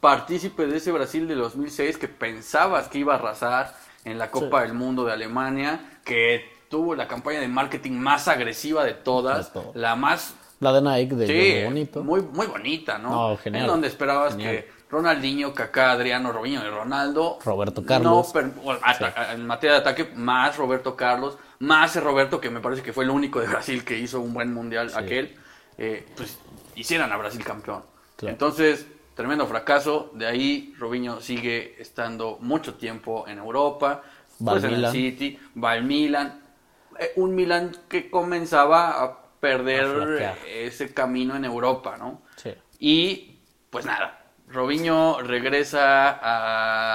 partícipe 0.00 0.66
de 0.66 0.76
ese 0.76 0.92
Brasil 0.92 1.26
de 1.26 1.34
2006 1.34 1.96
que 1.96 2.08
pensabas 2.08 2.88
que 2.88 2.98
iba 2.98 3.14
a 3.14 3.16
arrasar 3.16 3.74
en 4.04 4.18
la 4.18 4.30
Copa 4.30 4.62
del 4.62 4.74
Mundo 4.74 5.04
de 5.04 5.12
Alemania, 5.12 5.98
que 6.04 6.44
tuvo 6.68 6.94
la 6.94 7.08
campaña 7.08 7.40
de 7.40 7.48
marketing 7.48 7.92
más 7.92 8.28
agresiva 8.28 8.84
de 8.84 8.94
todas, 8.94 9.52
la 9.74 9.96
más 9.96 10.34
La 10.60 10.72
de 10.72 10.82
Nike, 10.82 11.14
de 11.14 11.26
Sí, 11.26 11.64
Bonito. 11.64 12.02
Muy, 12.04 12.20
muy 12.20 12.46
bonita, 12.46 12.98
¿no? 12.98 13.30
No, 13.30 13.36
genial. 13.36 13.62
En 13.64 13.68
donde 13.68 13.88
esperabas 13.88 14.32
Genial. 14.32 14.56
que 14.56 14.70
Ronaldinho, 14.90 15.54
Kaká, 15.54 15.92
Adriano, 15.92 16.32
Robinho 16.32 16.60
y 16.66 16.68
Ronaldo. 16.68 17.38
Roberto 17.42 17.84
Carlos. 17.84 18.32
No, 18.34 18.78
En 19.32 19.46
materia 19.46 19.76
de 19.76 19.80
ataque, 19.80 20.04
más 20.14 20.56
Roberto 20.58 20.94
Carlos, 20.96 21.38
más 21.60 21.96
Roberto, 21.96 22.40
que 22.40 22.50
me 22.50 22.60
parece 22.60 22.82
que 22.82 22.92
fue 22.92 23.04
el 23.04 23.10
único 23.10 23.40
de 23.40 23.46
Brasil 23.46 23.84
que 23.84 23.98
hizo 23.98 24.20
un 24.20 24.34
buen 24.34 24.52
mundial 24.52 24.90
aquel, 24.94 25.34
eh, 25.82 26.06
pues 26.16 26.38
hicieran 26.76 27.12
a 27.12 27.16
Brasil 27.16 27.42
campeón. 27.44 27.82
Claro. 28.16 28.32
Entonces, 28.32 28.86
tremendo 29.14 29.46
fracaso. 29.46 30.10
De 30.14 30.26
ahí, 30.26 30.74
Robinho 30.78 31.20
sigue 31.20 31.74
estando 31.80 32.38
mucho 32.40 32.74
tiempo 32.74 33.26
en 33.26 33.38
Europa, 33.38 34.02
Va 34.46 34.52
pues 34.52 34.64
al 34.64 34.70
en 34.70 34.74
el 34.74 34.76
Milan. 34.80 34.92
City, 34.92 35.38
va 35.62 35.72
al 35.72 35.84
Milan. 35.84 36.40
Eh, 36.98 37.12
un 37.16 37.34
Milan 37.34 37.72
que 37.88 38.08
comenzaba 38.10 39.02
a 39.02 39.18
perder 39.40 40.22
A 40.24 40.36
ese 40.46 40.94
camino 40.94 41.34
en 41.34 41.44
Europa, 41.44 41.96
¿no? 41.98 42.22
Sí. 42.36 42.54
Y 42.78 43.38
pues 43.70 43.84
nada, 43.84 44.24
Robinho 44.48 45.20
regresa 45.20 46.18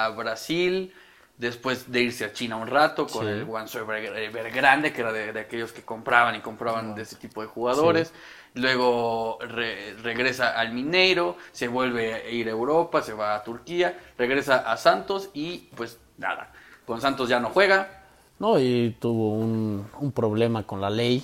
a 0.05 0.09
Brasil 0.11 0.93
después 1.37 1.91
de 1.91 2.01
irse 2.03 2.25
a 2.25 2.33
China 2.33 2.55
un 2.57 2.67
rato 2.67 3.05
con 3.05 3.25
Sí. 3.25 3.31
el 3.31 3.45
Guangzhou 3.45 3.85
Everg- 3.85 4.15
Evergrande, 4.15 4.91
que 4.93 5.01
era 5.01 5.11
de, 5.11 5.33
de 5.33 5.39
aquellos 5.41 5.71
que 5.71 5.83
compraban 5.83 6.35
y 6.35 6.39
compraban 6.41 6.95
de 6.95 7.01
ese 7.03 7.15
tipo 7.17 7.41
de 7.41 7.47
jugadores. 7.47 8.13
Luego 8.57 9.37
re- 9.41 9.93
regresa 10.03 10.57
al 10.59 10.73
Mineiro, 10.73 11.37
se 11.51 11.67
vuelve 11.67 12.13
a 12.13 12.29
ir 12.29 12.47
a 12.47 12.51
Europa, 12.51 13.01
se 13.01 13.13
va 13.13 13.35
a 13.35 13.43
Turquía, 13.43 13.97
regresa 14.17 14.57
a 14.71 14.75
Santos 14.77 15.29
y 15.33 15.69
pues 15.75 15.99
nada, 16.17 16.51
con 16.85 16.99
Santos 17.01 17.29
ya 17.29 17.39
no 17.39 17.49
juega. 17.49 18.03
No, 18.39 18.59
y 18.59 18.95
tuvo 18.99 19.33
un, 19.33 19.87
un 19.99 20.11
problema 20.11 20.63
con 20.63 20.81
la 20.81 20.89
ley 20.89 21.23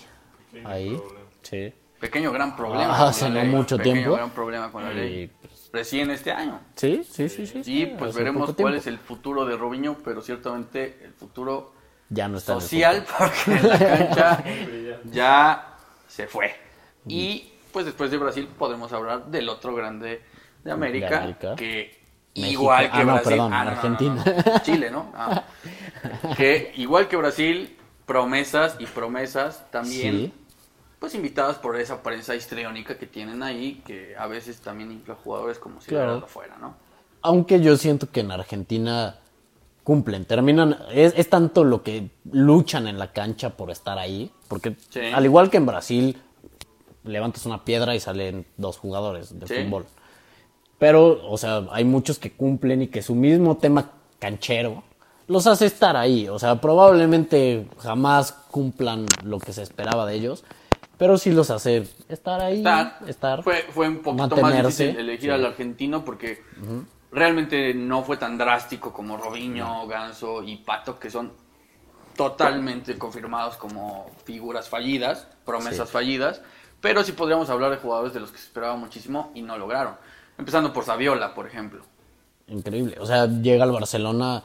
ahí. 0.66 1.00
Sí. 1.42 1.74
Pequeño 2.00 2.32
gran 2.32 2.56
problema. 2.56 2.94
Ah, 2.94 2.98
con 3.00 3.08
hace 3.10 3.24
la 3.30 3.30
no 3.30 3.42
ley, 3.42 3.50
mucho 3.50 3.78
pequeño 3.78 3.94
tiempo. 3.96 4.16
gran 4.16 4.30
problema 4.32 4.72
con 4.72 4.84
la 4.84 4.92
Y, 4.94 4.96
ley. 4.96 5.32
pues, 5.42 5.70
Recién 5.74 6.12
este 6.12 6.32
año. 6.32 6.60
Sí, 6.76 7.04
sí, 7.04 7.30
sí, 7.30 7.48
sí. 7.48 7.60
Y 7.60 7.64
sí, 7.64 7.86
pues 7.98 8.12
hace 8.12 8.20
veremos 8.20 8.46
cuál 8.46 8.56
tiempo. 8.56 8.76
es 8.76 8.86
el 8.88 9.00
futuro 9.00 9.44
de 9.46 9.58
Robinho, 9.58 9.98
pero 10.04 10.22
ciertamente 10.22 11.00
el 11.04 11.14
futuro 11.14 11.74
Ya 12.10 12.28
no 12.28 12.38
está 12.38 12.52
en 12.54 12.58
el 12.58 12.62
social, 12.62 13.02
fútbol. 13.08 13.32
porque 13.46 13.60
en 13.60 13.70
la 13.70 13.80
cancha 13.80 14.44
ya 15.12 15.68
se 16.08 16.28
fue. 16.28 16.54
Y 17.08 17.50
pues 17.72 17.86
después 17.86 18.12
de 18.12 18.18
Brasil 18.18 18.48
podemos 18.58 18.92
hablar 18.94 19.26
del 19.28 19.50
otro 19.50 19.74
grande 19.76 20.22
de 20.64 20.72
América, 20.72 21.10
De 21.10 21.16
América. 21.16 21.56
que 21.56 22.00
México. 22.36 22.62
igual 22.62 22.92
que 22.92 22.98
Ah, 22.98 23.04
no, 23.04 23.06
Brasil, 23.14 23.30
perdón, 23.32 23.50
no, 23.52 23.58
Argentina. 23.58 24.24
no, 24.26 24.60
Chile, 24.64 24.92
¿no? 24.92 25.12
Ah. 25.16 25.44
que 26.38 26.72
igual 26.78 27.08
que 27.08 27.16
Brasil, 27.18 27.78
promesas 28.06 28.76
y 28.80 28.86
promesas 28.86 29.70
también 29.72 30.14
Sí. 30.18 30.34
pues 31.00 31.16
invitadas 31.16 31.58
por 31.58 31.76
esa 31.80 32.02
prensa 32.04 32.36
histriónica 32.36 32.98
que 32.98 33.08
tienen 33.08 33.44
ahí, 33.44 33.82
que 33.86 34.16
a 34.18 34.28
veces 34.28 34.60
también 34.62 34.92
infla 34.92 35.16
jugadores 35.16 35.60
como 35.60 35.82
si 35.82 35.90
Claro. 35.90 36.22
fuera, 36.28 36.58
¿no? 36.58 36.76
Aunque 37.22 37.60
yo 37.62 37.76
siento 37.78 38.10
que 38.12 38.20
en 38.22 38.32
Argentina 38.32 39.16
cumplen, 39.84 40.24
terminan, 40.26 40.78
es, 40.92 41.14
es 41.18 41.30
tanto 41.30 41.64
lo 41.66 41.84
que 41.84 42.10
luchan 42.32 42.88
en 42.88 42.98
la 42.98 43.12
cancha 43.12 43.50
por 43.52 43.70
estar 43.70 43.98
ahí, 44.00 44.32
porque 44.48 44.76
Sí. 44.90 45.02
al 45.14 45.26
igual 45.26 45.50
que 45.50 45.58
en 45.58 45.66
Brasil, 45.66 46.22
levantas 47.04 47.46
una 47.46 47.64
piedra 47.66 47.96
y 47.96 48.00
salen 48.00 48.46
dos 48.58 48.78
jugadores 48.78 49.38
de 49.40 49.48
Sí. 49.48 49.64
fútbol. 49.64 49.86
Pero, 50.80 51.30
o 51.30 51.38
sea, 51.38 51.64
hay 51.72 51.84
muchos 51.86 52.20
que 52.20 52.32
cumplen 52.32 52.82
y 52.82 52.88
que 52.88 53.02
su 53.02 53.16
mismo 53.16 53.58
tema 53.58 53.92
canchero 54.20 54.84
los 55.28 55.48
hace 55.48 55.66
estar 55.66 55.96
ahí. 55.96 56.28
O 56.28 56.40
sea, 56.40 56.60
probablemente 56.60 57.68
jamás 57.80 58.34
cumplan 58.52 59.06
lo 59.24 59.40
que 59.40 59.54
se 59.54 59.62
esperaba 59.64 60.06
de 60.06 60.16
ellos, 60.16 60.44
pero 60.98 61.18
sí 61.18 61.32
los 61.32 61.50
hace 61.50 61.88
estar 62.10 62.42
ahí, 62.42 62.58
Estar, 62.58 63.00
estar, 63.08 63.44
fue, 63.44 63.64
fue 63.74 63.88
un 63.88 64.00
poquito 64.02 64.36
más 64.38 64.54
difícil 64.58 64.98
elegir 64.98 65.22
Sí. 65.22 65.30
al 65.30 65.46
argentino 65.46 66.04
porque 66.04 66.42
realmente 67.12 67.74
no 67.74 68.04
fue 68.04 68.18
tan 68.18 68.38
drástico 68.38 68.92
como 68.92 69.18
Robinho, 69.18 69.88
Ganso 69.88 70.44
y 70.44 70.58
Pato, 70.58 71.00
que 71.00 71.10
son 71.10 71.32
totalmente 72.16 72.98
confirmados 72.98 73.56
como 73.58 74.06
figuras 74.26 74.70
fallidas, 74.70 75.28
promesas 75.46 75.88
Sí. 75.90 75.94
fallidas, 75.94 76.42
pero 76.84 77.02
sí 77.04 77.14
podríamos 77.14 77.50
hablar 77.50 77.72
de 77.72 77.78
jugadores 77.78 78.14
de 78.14 78.20
los 78.20 78.30
que 78.30 78.38
se 78.38 78.44
esperaba 78.44 78.76
muchísimo 78.76 79.32
y 79.34 79.42
no 79.42 79.58
lograron. 79.58 79.96
Empezando 80.38 80.74
por 80.74 80.84
Saviola, 80.84 81.34
por 81.34 81.48
ejemplo. 81.48 81.82
Increíble. 82.48 82.98
O 83.00 83.06
sea, 83.06 83.26
llega 83.26 83.64
al 83.64 83.72
Barcelona 83.72 84.44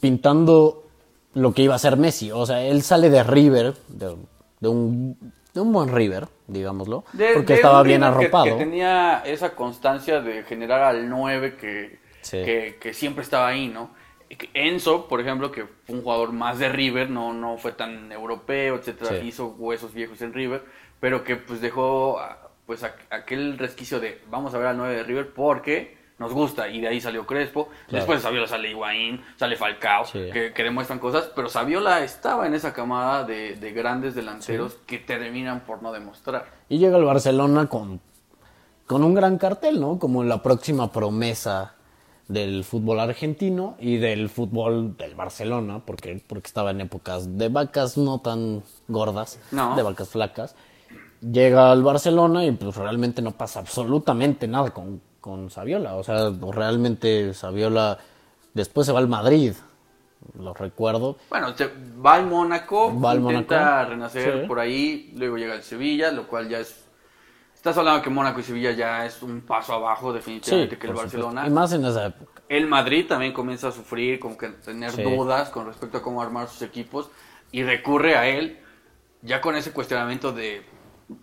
pintando 0.00 0.84
lo 1.34 1.52
que 1.52 1.62
iba 1.62 1.74
a 1.74 1.78
ser 1.78 1.96
Messi. 1.96 2.30
O 2.32 2.46
sea, 2.46 2.62
él 2.62 2.82
sale 2.82 3.10
de 3.10 3.22
River, 3.22 3.74
de, 3.88 4.16
de 4.60 4.68
un, 4.68 5.18
de 5.52 5.60
un 5.60 5.72
buen 5.72 5.94
River, 5.94 6.28
digámoslo, 6.46 7.04
De- 7.12 7.34
porque 7.34 7.52
de 7.52 7.58
estaba 7.58 7.82
bien 7.82 8.00
que- 8.00 8.06
arropado. 8.06 8.44
Que, 8.44 8.52
tenía 8.52 9.22
esa 9.26 9.54
constancia 9.54 10.20
de 10.20 10.44
generar 10.44 10.82
al 10.82 11.08
9 11.10 11.56
que, 11.56 11.98
Sí. 12.22 12.38
que, 12.44 12.78
que 12.80 12.94
siempre 12.94 13.22
estaba 13.22 13.48
ahí, 13.48 13.68
¿no? 13.68 13.90
Enzo, 14.54 15.06
por 15.06 15.20
ejemplo, 15.20 15.52
que 15.52 15.66
fue 15.86 15.94
un 15.94 16.02
jugador 16.02 16.32
más 16.32 16.58
de 16.58 16.68
River, 16.68 17.08
no, 17.10 17.32
no 17.32 17.58
fue 17.58 17.70
tan 17.72 18.10
europeo, 18.10 18.74
etcétera, 18.76 19.20
Sí. 19.20 19.28
hizo 19.28 19.46
huesos 19.58 19.94
viejos 19.94 20.20
en 20.22 20.32
River, 20.32 20.64
pero 21.00 21.24
que 21.24 21.36
pues 21.36 21.60
dejó 21.60 22.18
a, 22.18 22.50
pues 22.66 22.82
aqu- 22.82 23.06
aquel 23.10 23.58
resquicio 23.58 24.00
de 24.00 24.20
vamos 24.30 24.54
a 24.54 24.58
ver 24.58 24.68
al 24.68 24.76
9 24.76 24.94
de 24.96 25.02
River 25.02 25.32
porque 25.34 25.96
nos 26.18 26.32
gusta 26.32 26.68
y 26.68 26.80
de 26.80 26.88
ahí 26.88 27.00
salió 27.00 27.26
Crespo, 27.26 27.68
después 27.90 28.18
de 28.18 28.22
Saviola 28.22 28.46
sale 28.46 28.70
Higuaín, 28.70 29.22
sale 29.36 29.54
Falcao, 29.56 30.06
Sí. 30.06 30.30
que, 30.32 30.52
que 30.54 30.62
demuestran 30.62 30.98
cosas, 30.98 31.30
pero 31.36 31.50
Saviola 31.50 32.02
estaba 32.02 32.46
en 32.46 32.54
esa 32.54 32.72
camada 32.72 33.24
de, 33.24 33.56
de 33.56 33.72
grandes 33.72 34.14
delanteros 34.14 34.78
que 34.86 34.98
terminan 34.98 35.60
por 35.60 35.82
no 35.82 35.92
demostrar. 35.92 36.46
Y 36.70 36.78
llega 36.78 36.96
el 36.96 37.04
Barcelona 37.04 37.66
con, 37.68 38.00
con 38.86 39.04
un 39.04 39.12
gran 39.14 39.36
cartel, 39.36 39.78
¿no? 39.78 39.98
Como 39.98 40.24
la 40.24 40.42
próxima 40.42 40.90
promesa 40.90 41.74
del 42.28 42.64
fútbol 42.64 42.98
argentino 42.98 43.76
y 43.78 43.98
del 43.98 44.28
fútbol 44.30 44.96
del 44.96 45.14
Barcelona, 45.14 45.82
porque, 45.84 46.20
porque 46.26 46.46
estaba 46.46 46.70
en 46.70 46.80
épocas 46.80 47.36
de 47.36 47.50
vacas 47.50 47.96
no 47.98 48.20
tan 48.20 48.62
gordas, 48.88 49.38
No. 49.52 49.76
de 49.76 49.82
vacas 49.82 50.08
flacas. 50.08 50.56
Llega 51.20 51.72
al 51.72 51.82
Barcelona 51.82 52.44
y 52.44 52.52
pues 52.52 52.76
realmente 52.76 53.22
no 53.22 53.32
pasa 53.32 53.60
absolutamente 53.60 54.46
nada 54.46 54.70
con, 54.70 55.00
con 55.20 55.50
Saviola. 55.50 55.94
O 55.96 56.04
sea, 56.04 56.30
realmente 56.52 57.32
Saviola 57.34 57.98
después 58.54 58.86
se 58.86 58.92
va 58.92 58.98
al 58.98 59.08
Madrid, 59.08 59.52
lo 60.38 60.54
recuerdo. 60.54 61.16
Bueno, 61.30 61.56
se 61.56 61.70
va 62.04 62.14
al 62.14 62.26
Mónaco, 62.26 62.98
Va 63.00 63.12
al 63.12 63.20
intenta 63.20 63.84
renacer 63.84 64.42
sí. 64.42 64.46
por 64.48 64.60
ahí, 64.60 65.12
luego 65.16 65.36
llega 65.36 65.54
al 65.54 65.62
Sevilla, 65.62 66.10
lo 66.12 66.26
cual 66.26 66.48
ya 66.48 66.58
es... 66.60 66.84
Estás 67.54 67.78
hablando 67.78 68.00
que 68.02 68.10
Mónaco 68.10 68.38
y 68.38 68.42
Sevilla 68.44 68.70
ya 68.72 69.04
es 69.06 69.22
un 69.22 69.40
paso 69.40 69.72
abajo 69.72 70.12
definitivamente 70.12 70.78
que 70.78 70.86
el 70.86 70.92
supuesto. 70.92 71.18
Barcelona. 71.18 71.48
Y 71.48 71.50
más 71.50 71.72
en 71.72 71.84
esa 71.84 72.06
época. 72.06 72.42
El 72.48 72.68
Madrid 72.68 73.06
también 73.08 73.32
comienza 73.32 73.68
a 73.68 73.72
sufrir, 73.72 74.20
como 74.20 74.38
que 74.38 74.48
tener 74.50 74.92
Sí. 74.92 75.02
dudas 75.02 75.50
con 75.50 75.66
respecto 75.66 75.98
a 75.98 76.02
cómo 76.02 76.22
armar 76.22 76.46
sus 76.46 76.62
equipos 76.62 77.10
y 77.50 77.64
recurre 77.64 78.14
a 78.16 78.28
él 78.28 78.60
ya 79.22 79.40
con 79.40 79.56
ese 79.56 79.72
cuestionamiento 79.72 80.30
de, 80.30 80.62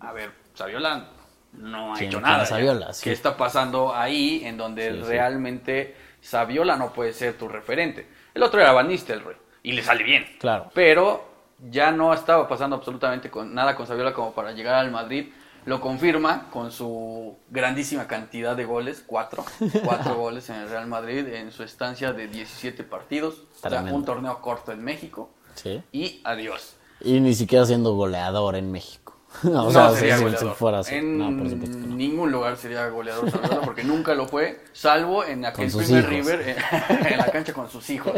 a 0.00 0.12
ver, 0.12 0.30
Saviola 0.54 1.08
no 1.52 1.94
ha 1.94 1.96
¿Quién- 1.98 2.08
hecho 2.10 2.20
nada. 2.20 2.44
Saviola? 2.46 2.92
Sí. 2.92 3.04
¿Qué 3.04 3.12
está 3.12 3.36
pasando 3.36 3.94
ahí 3.94 4.42
en 4.44 4.56
donde 4.56 4.90
Sí, 4.92 4.98
sí. 5.02 5.04
realmente 5.08 5.96
Saviola 6.20 6.76
no 6.76 6.92
puede 6.92 7.12
ser 7.12 7.36
tu 7.38 7.48
referente? 7.48 8.08
El 8.34 8.42
otro 8.42 8.60
era 8.60 8.72
Van 8.72 8.88
Nistelrooy 8.88 9.36
y 9.62 9.72
le 9.72 9.82
sale 9.82 10.02
bien. 10.04 10.24
Claro. 10.40 10.70
Pero 10.74 11.24
ya 11.70 11.92
no 11.92 12.12
estaba 12.12 12.48
pasando 12.48 12.76
absolutamente 12.76 13.30
con, 13.30 13.54
nada 13.54 13.76
con 13.76 13.86
Saviola 13.86 14.12
como 14.12 14.32
para 14.32 14.52
llegar 14.52 14.74
al 14.74 14.90
Madrid. 14.90 15.32
Lo 15.66 15.80
confirma 15.80 16.50
con 16.50 16.70
su 16.72 17.38
grandísima 17.48 18.06
cantidad 18.06 18.54
de 18.54 18.64
goles, 18.66 19.02
cuatro, 19.06 19.44
cuatro 19.84 20.14
goles 20.16 20.50
en 20.50 20.56
el 20.56 20.68
Real 20.68 20.86
Madrid 20.88 21.26
en 21.28 21.52
su 21.52 21.62
estancia 21.62 22.12
de 22.12 22.26
17 22.28 22.84
partidos, 22.84 23.44
o 23.64 23.68
sea, 23.70 23.80
un 23.80 24.04
torneo 24.04 24.40
corto 24.42 24.72
en 24.72 24.82
México 24.84 25.30
Sí. 25.54 25.82
y 25.92 26.20
adiós. 26.24 26.76
Y 27.00 27.20
ni 27.20 27.34
siquiera 27.34 27.64
siendo 27.64 27.94
goleador 27.94 28.56
en 28.56 28.72
México. 28.72 29.03
o 29.44 29.48
no 29.48 29.70
sea, 29.70 29.90
sería 29.90 30.18
si- 30.18 30.46
fuera 30.54 30.78
así. 30.80 30.94
En 30.96 31.18
No, 31.18 31.36
por 31.38 31.50
supuesto 31.50 31.78
que 31.78 31.86
no. 31.86 31.94
ningún 31.96 32.30
lugar 32.32 32.56
sería 32.56 32.86
goleador 32.88 33.30
porque 33.64 33.82
nunca 33.84 34.14
lo 34.14 34.26
fue, 34.28 34.60
salvo 34.72 35.24
en 35.24 35.44
aquel 35.44 35.70
primer 35.70 35.98
hijos. 36.00 36.08
River 36.08 36.40
en, 36.88 37.06
en 37.12 37.18
la 37.18 37.26
cancha 37.26 37.52
con 37.52 37.68
sus 37.70 37.88
hijos. 37.90 38.12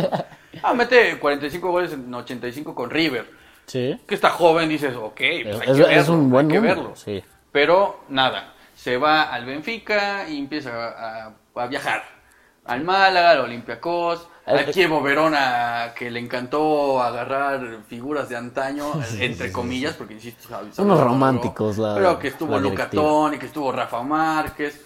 Ah, 0.62 0.74
mete 0.74 1.18
45 1.18 1.70
goles 1.70 1.92
en 1.92 2.12
85 2.12 2.74
con 2.74 2.90
River. 2.90 3.46
Sí. 3.66 3.98
que 4.06 4.14
está 4.14 4.30
joven, 4.30 4.68
dices, 4.68 4.94
ok, 4.94 5.16
pues 5.16 5.46
Es- 5.46 5.46
hay 5.46 5.70
es- 5.70 5.76
que 5.76 5.82
verlo, 5.82 5.90
es 5.90 6.08
un 6.08 6.30
buen 6.30 6.46
hay 6.46 6.52
que 6.52 6.56
número, 6.58 6.74
verlo. 6.76 6.96
sí. 6.96 7.22
Pero 7.50 8.00
nada, 8.08 8.52
se 8.76 8.96
va 8.96 9.22
al 9.24 9.44
Benfica 9.44 10.28
y 10.28 10.38
empieza 10.38 10.70
a, 10.70 11.26
a- 11.26 11.32
a 11.62 11.66
viajar. 11.66 12.04
Al 12.64 12.84
Málaga, 12.84 13.30
al 13.30 13.40
Olympiacos, 13.40 14.28
al 14.46 14.70
Chievo 14.70 15.02
Verona, 15.02 15.92
que 15.96 16.10
le 16.10 16.20
encantó 16.20 17.02
agarrar 17.02 17.80
figuras 17.88 18.28
de 18.28 18.36
antaño, 18.36 18.92
entre 19.18 19.50
comillas, 19.52 19.94
porque 19.94 20.14
insisto, 20.14 20.48
sabe- 20.48 20.72
sabe- 20.72 20.86
Unos 20.86 20.98
no, 21.00 21.04
románticos, 21.04 21.78
la- 21.78 21.94
Pero 21.96 22.18
que 22.18 22.28
estuvo 22.28 22.52
la 22.52 22.58
Luca 22.60 22.74
directiva. 22.84 23.02
Toni, 23.02 23.38
que 23.38 23.46
estuvo 23.46 23.72
Rafa 23.72 24.02
Márquez. 24.02 24.82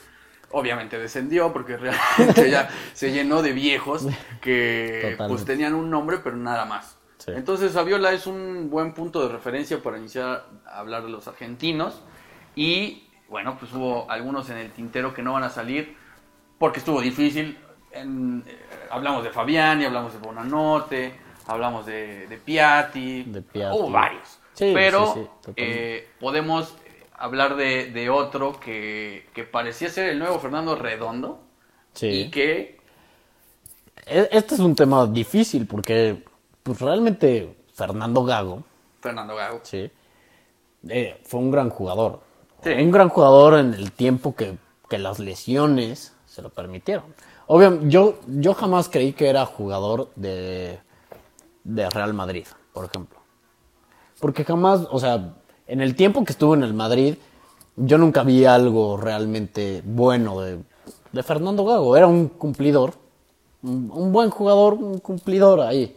Obviamente 0.53 0.99
descendió 0.99 1.53
porque 1.53 1.77
realmente 1.77 2.51
ya 2.51 2.69
se 2.93 3.13
llenó 3.13 3.41
de 3.41 3.53
viejos 3.53 4.05
que 4.41 5.15
pues 5.29 5.45
tenían 5.45 5.75
un 5.75 5.89
nombre 5.91 6.19
pero 6.19 6.37
nada 6.37 6.65
más. 6.65 6.97
Entonces 7.29 7.71
Saviola 7.73 8.13
es 8.13 8.27
un 8.27 8.69
buen 8.69 8.93
punto 8.93 9.23
de 9.23 9.33
referencia 9.33 9.81
para 9.81 9.99
iniciar 9.99 10.47
a 10.67 10.79
hablar 10.81 11.05
de 11.05 11.11
los 11.11 11.29
argentinos 11.29 12.01
y 12.57 13.07
bueno, 13.29 13.57
pues 13.61 13.73
hubo 13.73 14.11
algunos 14.11 14.51
en 14.51 14.57
el 14.57 14.73
tintero 14.73 15.15
que 15.15 15.23
no 15.23 15.35
van 15.35 15.45
a 15.45 15.51
salir 15.51 15.97
porque 16.59 16.81
estuvo 16.81 17.01
difícil. 17.01 17.57
En- 17.93 18.43
eh, 18.47 18.59
hablamos 18.91 19.25
de 19.25 19.31
Fabiani, 19.31 19.85
hablamos 19.85 20.13
de 20.13 20.19
Bonanote, 20.19 21.15
hablamos 21.47 21.87
de, 21.87 22.27
de 22.27 22.37
Piatti, 22.39 23.25
De 23.25 23.43
Piatti. 23.43 23.77
hubo 23.79 23.91
varios. 23.91 24.39
Sí, 24.55 24.73
pero 24.75 25.07
sí, 25.15 25.21
sí, 25.21 25.27
totalmente. 25.43 25.97
eh, 25.97 26.09
podemos 26.21 26.75
hablar 27.17 27.57
de, 27.57 27.91
de 27.91 28.11
otro 28.11 28.59
que, 28.61 29.27
que 29.35 29.45
parecía 29.45 29.89
ser 29.89 30.09
el 30.11 30.19
nuevo 30.19 30.39
Fernando 30.39 30.75
Redondo 30.75 31.41
y 32.01 32.31
que 32.31 32.79
E- 34.07 34.29
Este 34.33 34.55
es 34.55 34.61
un 34.61 34.75
tema 34.75 35.07
difícil 35.07 35.67
porque, 35.67 36.23
pues 36.63 36.81
realmente, 36.81 37.57
Fernando 37.75 38.25
Gago, 38.25 38.65
Fernando 39.01 39.35
Gago. 39.37 39.61
sí, 39.63 39.91
eh, 40.89 41.21
fue 41.25 41.41
un 41.41 41.51
gran 41.51 41.71
jugador. 41.71 42.21
Sí. 42.63 42.71
Un 42.71 42.91
gran 42.91 43.09
jugador 43.09 43.59
en 43.59 43.73
el 43.75 43.93
tiempo 43.93 44.35
que, 44.35 44.57
que 44.89 44.99
las 44.99 45.19
lesiones 45.19 46.15
se 46.27 46.43
lo 46.43 46.51
permitieron. 46.51 47.15
Obviamente, 47.53 47.89
yo, 47.89 48.15
yo 48.29 48.55
jamás 48.55 48.89
creí 48.89 49.13
que 49.13 49.29
era 49.29 49.45
jugador 49.45 50.09
de, 50.15 50.79
de 51.65 51.91
Real 51.91 52.15
Madrid, 52.15 52.47
por 52.73 52.85
ejemplo. 52.85 53.19
Porque 54.21 54.45
jamás, 54.45 54.87
o 54.89 55.01
sea, 55.01 55.35
en 55.67 55.81
el 55.81 55.97
tiempo 55.97 56.25
que 56.25 56.31
estuvo 56.31 56.55
en 56.55 56.63
el 56.63 56.75
Madrid, 56.75 57.17
yo 57.75 57.99
nunca 57.99 58.23
vi 58.23 58.45
algo 58.45 58.97
realmente 58.97 59.83
bueno 59.85 60.41
de, 60.41 60.61
de 61.11 61.23
Fernando 61.25 61.65
Gago. 61.65 61.97
Era 61.97 62.07
un 62.07 62.29
cumplidor, 62.29 62.95
un, 63.65 63.91
un 63.93 64.13
buen 64.13 64.31
jugador, 64.31 64.75
un 64.75 65.01
cumplidor 65.01 65.63
ahí. 65.63 65.97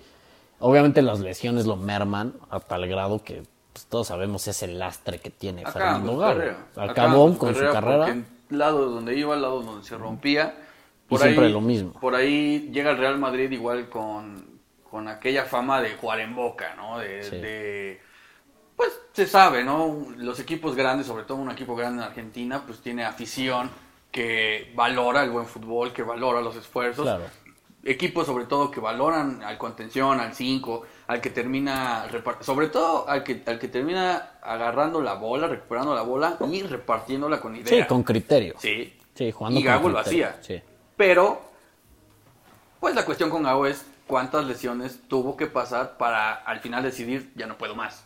Obviamente 0.58 1.04
las 1.04 1.20
lesiones 1.20 1.68
lo 1.68 1.76
merman 1.76 2.34
a 2.50 2.62
tal 2.62 2.88
grado 2.88 3.24
que 3.24 3.44
pues, 3.74 3.86
todos 3.86 4.08
sabemos 4.08 4.48
ese 4.48 4.70
lastre 4.70 5.20
que 5.20 5.30
tiene 5.30 5.68
Fernando 5.68 6.14
su 6.14 6.18
Gago. 6.18 6.42
Acabó 6.78 6.92
Acabó 6.92 7.38
con 7.38 7.54
su 7.54 7.62
carrera. 7.72 8.24
lado 8.50 8.90
donde 8.90 9.16
iba, 9.16 9.36
lado 9.36 9.62
donde 9.62 9.86
se 9.86 9.96
rompía. 9.96 10.56
Y 11.16 11.18
siempre 11.24 11.50
lo 11.50 11.62
mismo. 11.62 11.94
Por 12.00 12.16
ahí 12.16 12.70
llega 12.72 12.92
el 12.92 12.98
Real 12.98 13.18
Madrid 13.20 13.50
igual 13.52 13.90
con, 13.90 14.60
con 14.90 15.08
aquella 15.08 15.46
fama 15.46 15.82
de 15.82 15.92
jugar 15.96 16.20
en 16.20 16.36
boca, 16.36 16.76
¿no? 16.76 17.00
De, 17.00 17.24
Sí. 17.24 17.38
de- 17.38 18.02
pues 18.76 18.90
se 19.14 19.28
sabe, 19.28 19.64
¿no? 19.64 20.08
Los 20.18 20.40
equipos 20.40 20.76
grandes, 20.76 21.06
sobre 21.08 21.24
todo 21.24 21.38
un 21.38 21.52
equipo 21.52 21.76
grande 21.76 22.02
en 22.04 22.10
Argentina, 22.10 22.64
pues 22.66 22.80
tiene 22.82 23.06
afición 23.06 23.70
que 24.12 24.72
valora 24.76 25.24
el 25.24 25.30
buen 25.32 25.46
fútbol, 25.46 25.94
que 25.94 26.04
valora 26.04 26.42
los 26.42 26.56
esfuerzos. 26.56 27.06
Claro. 27.06 27.24
Equipos 27.86 28.26
sobre 28.26 28.46
todo 28.46 28.72
que 28.72 28.80
valoran 28.80 29.44
al 29.44 29.58
contención, 29.58 30.20
al 30.22 30.34
5, 30.34 30.84
al 31.08 31.20
que 31.20 31.30
termina, 31.32 32.06
sobre 32.40 32.68
todo 32.70 33.08
al 33.10 33.24
que, 33.24 33.44
al 33.46 33.60
que 33.60 33.68
termina 33.68 34.38
agarrando 34.42 35.02
la 35.02 35.16
bola, 35.16 35.48
recuperando 35.48 35.94
la 35.94 36.02
bola 36.02 36.38
y 36.50 36.64
repartiéndola 36.64 37.42
con 37.42 37.56
idea. 37.56 37.84
Sí, 37.84 37.88
con 37.88 38.04
criterio. 38.04 38.54
Sí. 38.58 38.94
Sí, 39.14 39.32
jugando 39.32 39.60
y 39.60 39.64
con 39.64 39.72
Gago 39.74 39.90
lo 39.90 40.00
hacía. 40.00 40.38
sí. 40.42 40.62
Pero, 40.98 41.42
pues 42.80 42.96
la 42.96 43.06
cuestión 43.06 43.30
con 43.30 43.44
Gago 43.44 43.66
es 43.66 43.86
cuántas 44.08 44.46
lesiones 44.46 45.00
tuvo 45.08 45.38
que 45.38 45.48
pasar 45.48 45.98
para 45.98 46.34
al 46.34 46.60
final 46.60 46.84
decidir 46.84 47.32
ya 47.36 47.48
no 47.48 47.58
puedo 47.58 47.76
más. 47.76 48.04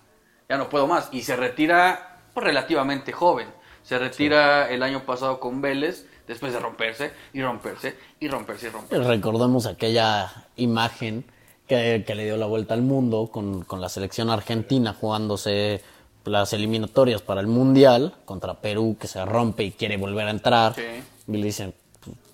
Ya 0.49 0.57
no 0.57 0.69
puedo 0.69 0.87
más. 0.87 1.09
Y 1.11 1.23
se 1.23 1.35
retira 1.35 2.19
pues, 2.33 2.45
relativamente 2.45 3.11
joven. 3.11 3.47
Se 3.83 3.97
retira 3.97 4.69
el 4.69 4.83
año 4.83 5.05
pasado 5.05 5.39
con 5.39 5.61
Vélez, 5.61 6.05
después 6.27 6.51
de 6.51 6.59
romperse 6.59 7.11
y 7.33 7.41
romperse 7.41 7.95
y 8.19 8.27
romperse 8.27 8.67
y 8.67 8.69
romperse. 8.69 9.07
Recordemos 9.07 9.65
aquella 9.65 10.45
imagen 10.57 11.25
que, 11.67 12.03
que 12.05 12.15
le 12.15 12.25
dio 12.25 12.37
la 12.37 12.47
vuelta 12.47 12.73
al 12.73 12.81
mundo 12.81 13.29
con, 13.31 13.63
con 13.63 13.79
la 13.79 13.89
selección 13.89 14.29
argentina 14.29 14.93
jugándose 14.93 15.81
las 16.25 16.51
eliminatorias 16.53 17.21
para 17.21 17.41
el 17.41 17.47
Mundial 17.47 18.13
contra 18.25 18.55
Perú, 18.55 18.97
que 18.99 19.07
se 19.07 19.23
rompe 19.25 19.63
y 19.63 19.71
quiere 19.71 19.97
volver 19.97 20.27
a 20.27 20.31
entrar. 20.31 20.75
Sí. 20.75 20.81
Y 21.27 21.37
le 21.37 21.45
dicen, 21.45 21.73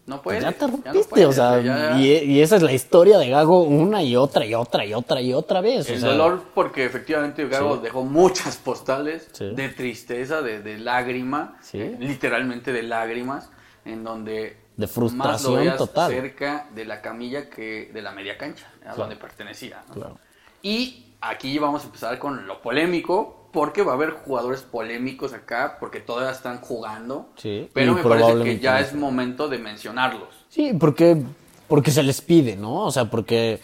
No 0.06 0.22
pues 0.22 0.40
puede. 0.40 0.42
ya 0.42 0.58
te 0.58 0.66
no 0.66 0.72
rompiste, 0.74 1.10
puede, 1.10 1.26
o 1.26 1.32
sea, 1.32 1.62
ya- 1.62 1.98
Y, 1.98 2.10
y 2.12 2.42
esa 2.42 2.58
es 2.58 2.62
la 2.62 2.74
historia 2.74 3.18
de 3.18 3.30
Gago 3.30 3.64
una 3.64 4.04
y 4.04 4.16
otra 4.18 4.46
y 4.46 4.54
otra 4.54 4.86
y 4.86 4.94
otra 4.94 5.22
y 5.22 5.34
otra 5.34 5.62
vez. 5.62 5.90
o 5.90 5.94
El 5.94 6.00
sea, 6.02 6.10
dolor 6.10 6.44
porque 6.54 6.84
efectivamente 6.84 7.48
Gago 7.48 7.76
Sí. 7.78 7.84
dejó 7.84 8.04
muchas 8.04 8.58
postales 8.58 9.30
Sí. 9.32 9.54
de 9.56 9.70
tristeza, 9.70 10.42
de, 10.42 10.62
de 10.62 10.78
lágrima, 10.78 11.58
Sí. 11.62 11.80
eh, 11.80 11.96
literalmente 12.00 12.74
de 12.74 12.84
lágrimas, 12.84 13.50
en 13.86 14.04
donde 14.04 14.58
De 14.76 14.88
más 14.88 14.92
frustración 14.92 15.54
lo 15.54 15.60
veías 15.60 15.78
total. 15.78 16.12
cerca 16.12 16.68
de 16.76 16.84
la 16.84 17.02
camilla 17.02 17.50
que 17.50 17.90
de 17.94 18.02
la 18.02 18.12
media 18.12 18.38
cancha, 18.38 18.68
a 18.80 18.80
Claro. 18.82 18.98
donde 18.98 19.16
pertenecía. 19.16 19.84
¿no? 19.88 19.94
Claro. 19.94 20.18
Y 20.62 21.13
aquí 21.30 21.58
vamos 21.60 21.84
a 21.84 21.86
empezar 21.86 22.20
con 22.20 22.48
lo 22.48 22.62
polémico, 22.62 23.50
porque 23.52 23.84
va 23.84 23.92
a 23.92 23.96
haber 23.96 24.12
jugadores 24.12 24.62
polémicos 24.62 25.34
acá, 25.34 25.78
porque 25.80 26.00
todavía 26.00 26.32
están 26.32 26.60
jugando, 26.60 27.30
Sí, 27.36 27.70
pero 27.74 27.94
me 27.94 28.04
parece 28.04 28.44
que 28.44 28.60
ya 28.60 28.80
es 28.80 28.94
momento 28.94 29.48
de 29.48 29.60
mencionarlos. 29.60 30.30
Sí, 30.50 30.74
porque, 30.80 31.22
porque 31.68 31.92
se 31.92 32.04
les 32.04 32.22
pide, 32.22 32.56
¿no? 32.56 32.86
O 32.86 32.92
sea, 32.92 33.06
porque, 33.06 33.60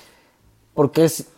porque 0.74 1.06
es, 1.06 1.32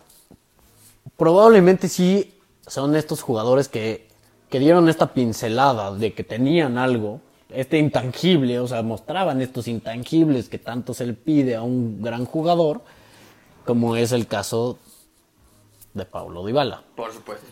probablemente 1.16 1.88
sí 1.88 2.38
son 2.66 2.94
estos 2.94 3.22
jugadores 3.22 3.68
que 3.68 4.12
que 4.52 4.58
dieron 4.58 4.90
esta 4.90 5.14
pincelada 5.14 5.94
de 5.94 6.12
que 6.12 6.24
tenían 6.24 6.76
algo, 6.76 7.22
este 7.48 7.78
intangible, 7.78 8.60
o 8.60 8.68
sea, 8.68 8.82
mostraban 8.82 9.40
estos 9.40 9.66
intangibles 9.66 10.50
que 10.50 10.58
tanto 10.58 10.92
se 10.92 11.06
le 11.06 11.14
pide 11.14 11.56
a 11.56 11.62
un 11.62 12.02
gran 12.02 12.26
jugador, 12.26 12.82
como 13.64 13.96
es 13.96 14.12
el 14.12 14.26
caso 14.26 14.78
de 15.94 16.04
Paulo 16.04 16.44
Dybala. 16.46 16.82
Por 16.96 17.12
supuesto. 17.12 17.46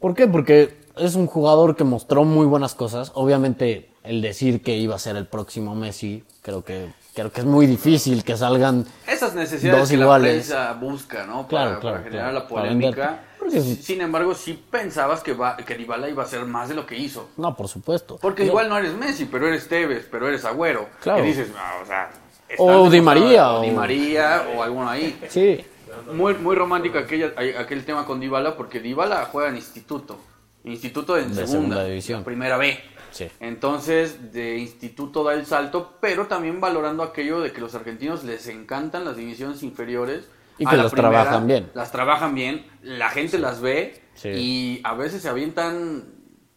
¿Por 0.00 0.14
qué? 0.14 0.26
Porque 0.26 0.76
es 0.96 1.14
un 1.14 1.26
jugador 1.26 1.76
que 1.76 1.84
mostró 1.84 2.24
muy 2.24 2.46
buenas 2.46 2.74
cosas. 2.74 3.12
Obviamente, 3.14 3.90
el 4.04 4.22
decir 4.22 4.62
que 4.62 4.76
iba 4.76 4.94
a 4.94 4.98
ser 4.98 5.16
el 5.16 5.26
próximo 5.26 5.74
Messi, 5.74 6.24
creo 6.42 6.64
que 6.64 6.92
creo 7.14 7.32
que 7.32 7.40
es 7.40 7.46
muy 7.46 7.66
difícil 7.66 8.22
que 8.24 8.36
salgan 8.36 8.84
Esas 9.08 9.34
necesidades 9.34 9.80
Dos 9.80 9.88
que 9.88 9.94
iguales. 9.96 10.50
la 10.50 10.54
prensa 10.68 10.72
busca, 10.74 11.24
¿no? 11.26 11.46
Claro, 11.48 11.70
para, 11.70 11.80
claro, 11.80 11.96
para 11.96 12.04
generar 12.04 12.30
claro. 12.30 12.38
la 12.44 12.48
polémica. 12.48 13.20
Porque. 13.38 13.60
Sin 13.62 14.00
embargo, 14.02 14.34
sí 14.34 14.62
pensabas 14.70 15.22
que, 15.22 15.32
va, 15.32 15.56
que 15.56 15.74
Dybala 15.76 16.10
iba 16.10 16.22
a 16.22 16.26
hacer 16.26 16.44
más 16.44 16.68
de 16.68 16.74
lo 16.74 16.84
que 16.84 16.96
hizo. 16.96 17.28
No, 17.38 17.56
por 17.56 17.68
supuesto. 17.68 18.18
Porque 18.20 18.42
Pero- 18.42 18.52
igual 18.52 18.68
no 18.68 18.76
eres 18.76 18.92
Messi, 18.94 19.24
pero 19.24 19.48
eres 19.48 19.66
Tevez, 19.66 20.06
pero 20.10 20.28
eres 20.28 20.44
Agüero. 20.44 20.88
Claro. 21.00 21.22
Dices, 21.24 21.48
ah, 21.56 21.74
o 21.82 21.86
sea... 21.86 22.10
O 22.58 22.88
Di 22.90 23.00
María, 23.00 23.54
o- 23.54 23.62
Di 23.62 23.70
María 23.70 24.46
o 24.56 24.62
alguno 24.62 24.88
ahí. 24.88 25.18
Sí. 25.28 25.64
Muy, 26.12 26.34
muy 26.34 26.56
romántico 26.56 26.98
aquella, 26.98 27.32
aquel 27.58 27.84
tema 27.84 28.04
con 28.04 28.20
Dybala 28.20 28.56
porque 28.56 28.80
Dybala 28.80 29.24
juega 29.26 29.48
en 29.50 29.56
instituto. 29.56 30.18
Instituto 30.64 31.16
en 31.16 31.28
De 31.28 31.34
segunda, 31.34 31.52
segunda 31.52 31.84
división. 31.84 32.24
Primera 32.24 32.56
B. 32.56 32.78
Sí. 33.12 33.28
Entonces, 33.40 34.32
de 34.32 34.58
instituto 34.58 35.24
da 35.24 35.34
el 35.34 35.46
salto, 35.46 35.94
pero 36.00 36.26
también 36.26 36.60
valorando 36.60 37.02
aquello 37.02 37.40
de 37.40 37.52
que 37.52 37.60
los 37.60 37.74
argentinos 37.74 38.24
les 38.24 38.46
encantan 38.48 39.04
las 39.04 39.16
divisiones 39.16 39.62
inferiores. 39.62 40.28
Y 40.58 40.66
que 40.66 40.76
la 40.76 40.84
las 40.84 40.92
trabajan 40.92 41.46
bien. 41.46 41.70
Las 41.74 41.92
trabajan 41.92 42.34
bien, 42.34 42.66
la 42.82 43.10
gente 43.10 43.38
las 43.38 43.60
ve 43.60 44.02
Sí. 44.14 44.28
y 44.30 44.80
a 44.84 44.94
veces 44.94 45.20
se 45.22 45.28
avientan 45.28 46.04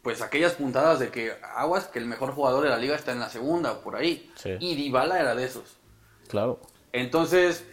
pues 0.02 0.21
aquellas 0.21 0.54
puntadas 0.54 0.99
de 0.99 1.10
que 1.10 1.34
aguas 1.56 1.88
que 1.88 1.99
el 1.99 2.06
mejor 2.06 2.32
jugador 2.32 2.63
de 2.63 2.69
la 2.69 2.78
liga 2.78 2.95
está 2.95 3.12
en 3.12 3.19
la 3.19 3.30
segunda 3.30 3.73
o 3.73 3.82
por 3.82 3.95
ahí. 3.97 4.32
Y 4.60 4.75
Dybala 4.75 5.19
era 5.19 5.36
de 5.36 5.43
esos. 5.43 5.78
Claro. 6.30 6.62
Entonces, 6.93 7.65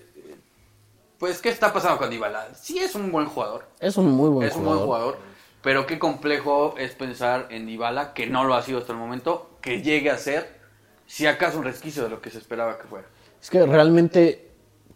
pues, 1.19 1.41
¿qué 1.41 1.49
está 1.49 1.73
pasando 1.73 1.99
con 1.99 2.11
Dybala? 2.11 2.49
Sí 2.55 2.79
es 2.79 2.95
un 2.95 3.11
buen 3.13 3.27
jugador, 3.27 3.67
Es 3.81 3.97
un 3.97 4.11
muy 4.13 4.29
buen 4.31 4.49
es 4.49 4.55
un 4.55 4.61
jugador. 4.63 4.79
buen 4.79 4.87
jugador, 4.87 5.19
pero 5.63 5.87
qué 5.87 5.99
complejo 5.99 6.75
es 6.79 6.93
pensar 6.93 7.47
en 7.51 7.67
Dybala, 7.67 8.13
que 8.15 8.27
no 8.27 8.45
lo 8.45 8.55
ha 8.55 8.63
sido 8.63 8.79
hasta 8.79 8.93
el 8.93 8.99
momento, 8.99 9.51
que 9.61 9.83
llegue 9.83 10.11
a 10.11 10.19
ser, 10.19 10.61
si 11.07 11.27
acaso, 11.27 11.59
un 11.59 11.65
resquicio 11.65 12.03
de 12.05 12.11
lo 12.11 12.21
que 12.21 12.31
se 12.31 12.39
esperaba 12.39 12.79
que 12.79 12.85
fuera. 12.87 13.07
Es 13.43 13.51
que 13.51 13.65
realmente 13.67 14.51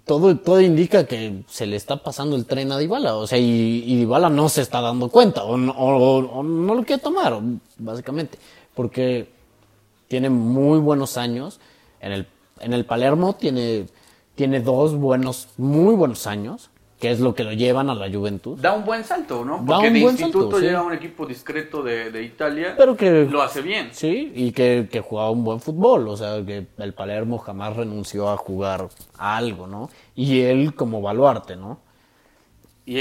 todo, 0.05 0.37
todo 0.37 0.61
indica 0.61 1.07
que 1.07 1.43
se 1.49 1.67
le 1.67 1.77
está 1.77 2.03
pasando 2.03 2.35
el 2.37 2.47
tren 2.47 2.73
a 2.73 2.79
Dybala. 2.79 3.15
O 3.17 3.27
sea, 3.27 3.39
y, 3.39 3.85
y 3.87 3.97
Dybala 3.97 4.29
no 4.29 4.49
se 4.49 4.63
está 4.63 4.81
dando 4.81 5.09
cuenta 5.09 5.45
o 5.45 5.57
no, 5.57 5.73
o- 5.73 6.19
o 6.39 6.43
no 6.43 6.75
lo 6.75 6.83
quiere 6.85 7.01
tomar, 7.03 7.39
básicamente. 7.79 8.39
Porque 8.75 9.29
tiene 10.09 10.29
muy 10.31 10.79
buenos 10.79 11.17
años. 11.17 11.61
En 12.01 12.13
el, 12.13 12.27
en 12.61 12.73
el 12.73 12.85
Palermo 12.87 13.35
tiene, 13.37 13.87
tiene 14.41 14.61
dos 14.61 14.95
buenos, 14.97 15.49
muy 15.59 15.95
buenos 15.95 16.27
años, 16.27 16.71
que 16.99 17.11
es 17.11 17.21
lo 17.21 17.35
que 17.35 17.45
lo 17.45 17.53
llevan 17.53 17.91
a 17.91 17.95
la 17.95 18.11
Juventud. 18.11 18.59
Da 18.59 18.73
un 18.73 18.87
buen 18.87 19.05
salto, 19.05 19.45
¿no? 19.45 19.59
Da 19.59 19.65
Porque 19.67 19.89
un 19.89 19.93
de 19.93 20.01
buen 20.01 20.15
instituto 20.15 20.41
salto, 20.45 20.57
sí. 20.61 20.65
llega 20.65 20.79
a 20.79 20.83
un 20.83 20.95
equipo 20.95 21.27
discreto 21.27 21.83
de, 21.83 22.11
de 22.11 22.23
Italia, 22.23 22.73
Pero 22.75 22.97
que 22.97 23.27
lo 23.27 23.43
hace 23.43 23.61
bien. 23.61 23.91
Sí, 23.93 24.33
y 24.35 24.53
que, 24.53 24.89
que 24.91 25.01
jugaba 25.03 25.31
un 25.31 25.45
buen 25.45 25.61
fútbol, 25.61 26.09
o 26.09 26.17
sea, 26.17 26.43
que 26.43 26.69
el 26.79 26.95
Palermo 26.95 27.37
jamás 27.37 27.77
renunció 27.77 28.31
a 28.31 28.39
jugar 28.39 28.89
a 29.19 29.37
algo, 29.37 29.67
¿no? 29.67 29.91
Y 30.15 30.41
él 30.41 30.75
como 30.75 31.03
baluarte, 31.03 31.55
¿no? 31.55 31.81
Y, 32.87 32.99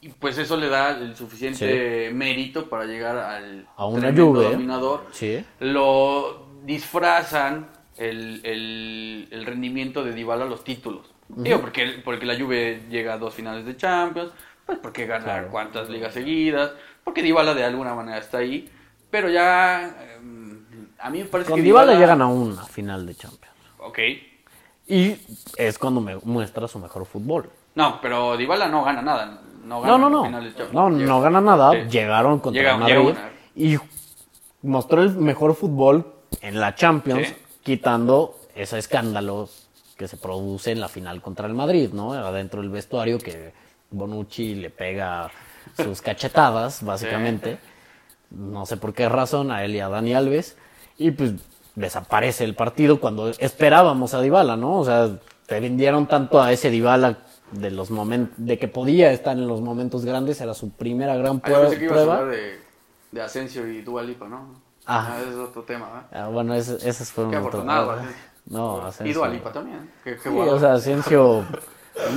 y, 0.00 0.08
pues 0.18 0.36
eso 0.36 0.56
le 0.56 0.68
da 0.68 0.98
el 0.98 1.14
suficiente 1.14 2.10
mérito 2.12 2.68
para 2.68 2.86
llegar 2.86 3.16
al 3.18 3.68
A 3.76 3.86
una 3.86 4.12
Juve. 4.12 4.50
dominador. 4.50 5.04
Sí. 5.12 5.44
Lo 5.60 6.44
disfrazan 6.64 7.68
el, 8.08 8.40
el- 8.44 9.28
el 9.30 9.46
rendimiento 9.46 10.02
de 10.04 10.12
Dybala 10.12 10.44
a 10.44 10.48
los 10.48 10.64
títulos. 10.64 11.06
Digo, 11.28 11.60
porque, 11.60 12.00
porque 12.04 12.26
la 12.26 12.38
Juve 12.38 12.82
llega 12.90 13.14
a 13.14 13.18
dos 13.18 13.32
finales 13.34 13.64
de 13.64 13.76
Champions, 13.76 14.32
pues 14.66 14.78
porque 14.78 15.06
gana 15.06 15.24
Claro. 15.24 15.48
cuantas 15.50 15.88
ligas 15.88 16.12
seguidas, 16.12 16.72
porque 17.04 17.22
Dybala 17.22 17.54
de 17.54 17.64
alguna 17.64 17.94
manera 17.94 18.18
está 18.18 18.38
ahí, 18.38 18.68
pero 19.10 19.30
ya 19.30 19.94
em, 20.16 20.64
a 20.98 21.10
mí 21.10 21.18
me 21.20 21.24
parece 21.26 21.50
Con 21.50 21.56
que 21.58 21.62
Dybala 21.62 21.94
llegan 21.94 22.20
a 22.22 22.26
una 22.26 22.62
final 22.64 23.06
de 23.06 23.14
Champions. 23.14 23.54
Ok. 23.78 23.98
Y 24.88 25.16
es 25.56 25.78
cuando 25.78 26.00
me 26.00 26.16
muestra 26.16 26.68
su 26.68 26.78
mejor 26.78 27.06
fútbol. 27.06 27.48
No, 27.74 28.00
pero 28.00 28.36
Dybala 28.36 28.68
no 28.68 28.84
gana 28.84 29.00
nada. 29.00 29.40
No, 29.64 29.80
gana 29.80 29.92
No, 29.96 30.10
no, 30.10 30.10
no. 30.10 30.90
No, 30.90 31.20
gana 31.20 31.40
nada. 31.40 31.72
Sí. 31.72 31.88
Llegaron 31.88 32.40
contra 32.40 32.60
Llega- 32.62 32.76
Madrid 32.76 32.94
llega 32.96 33.30
y 33.54 33.78
mostró 34.62 35.02
el 35.02 35.10
mejor 35.16 35.54
fútbol 35.54 36.12
en 36.40 36.60
la 36.60 36.74
Champions, 36.74 37.28
Sí. 37.28 37.34
Quitando 37.62 38.38
ese 38.54 38.78
escándalo 38.78 39.48
que 39.96 40.08
se 40.08 40.16
produce 40.16 40.72
en 40.72 40.80
la 40.80 40.88
final 40.88 41.20
contra 41.22 41.46
el 41.46 41.54
Madrid, 41.54 41.90
¿no? 41.92 42.12
Adentro 42.12 42.60
del 42.60 42.70
vestuario 42.70 43.18
que 43.18 43.52
Bonucci 43.90 44.54
le 44.54 44.70
pega 44.70 45.30
sus 45.76 46.00
cachetadas, 46.02 46.82
básicamente. 46.84 47.58
No 48.30 48.64
sé 48.66 48.76
por 48.78 48.94
qué 48.94 49.08
razón 49.08 49.50
a 49.50 49.64
él 49.64 49.74
y 49.74 49.80
a 49.80 49.88
Dani 49.88 50.14
Alves. 50.14 50.56
Y 50.98 51.10
pues 51.12 51.32
desaparece 51.74 52.44
el 52.44 52.54
partido 52.54 53.00
cuando 53.00 53.28
esperábamos 53.38 54.14
a 54.14 54.20
Dybala, 54.20 54.56
¿no? 54.56 54.78
O 54.78 54.84
sea, 54.84 55.18
te 55.46 55.60
vendieron 55.60 56.06
tanto 56.06 56.40
a 56.42 56.52
ese 56.52 56.70
Dybala 56.70 57.18
de 57.52 57.70
los 57.70 57.90
momentos 57.90 58.34
de 58.38 58.58
que 58.58 58.68
podía 58.68 59.12
estar 59.12 59.36
en 59.36 59.46
los 59.46 59.60
momentos 59.60 60.04
grandes, 60.06 60.40
era 60.40 60.54
su 60.54 60.70
primera 60.70 61.14
gran 61.16 61.40
Ah, 61.44 61.48
yo 61.50 61.54
prue- 61.54 61.60
pensé 61.62 61.78
que 61.78 61.84
ibas 61.84 61.98
a 61.98 62.02
prueba. 62.04 62.18
hablar 62.20 62.34
de, 62.34 62.58
de 63.12 63.22
Asensio 63.22 63.68
y 63.68 63.82
Dua 63.82 64.02
Lipa, 64.02 64.26
¿no? 64.26 64.61
Ah. 64.94 65.16
ese 65.20 65.30
es 65.30 65.36
otro 65.36 65.62
tema, 65.62 65.86
¿verdad? 65.86 66.06
Ah, 66.12 66.28
bueno, 66.28 66.54
ese, 66.54 66.76
ese 66.88 67.04
fue 67.04 67.24
Qué 67.24 67.28
un 67.30 67.34
otro. 67.36 67.48
afortunado, 67.48 67.90
Asensio. 67.92 68.16
No, 68.46 68.80
Y 68.84 68.88
Asensio. 68.88 69.14
Dua 69.14 69.28
Lipa 69.28 69.52
también. 69.52 69.90
Qué, 70.04 70.16
qué 70.16 70.18
Sí, 70.22 70.28
o 70.28 70.58
sea, 70.58 70.72
Asensio 70.74 71.44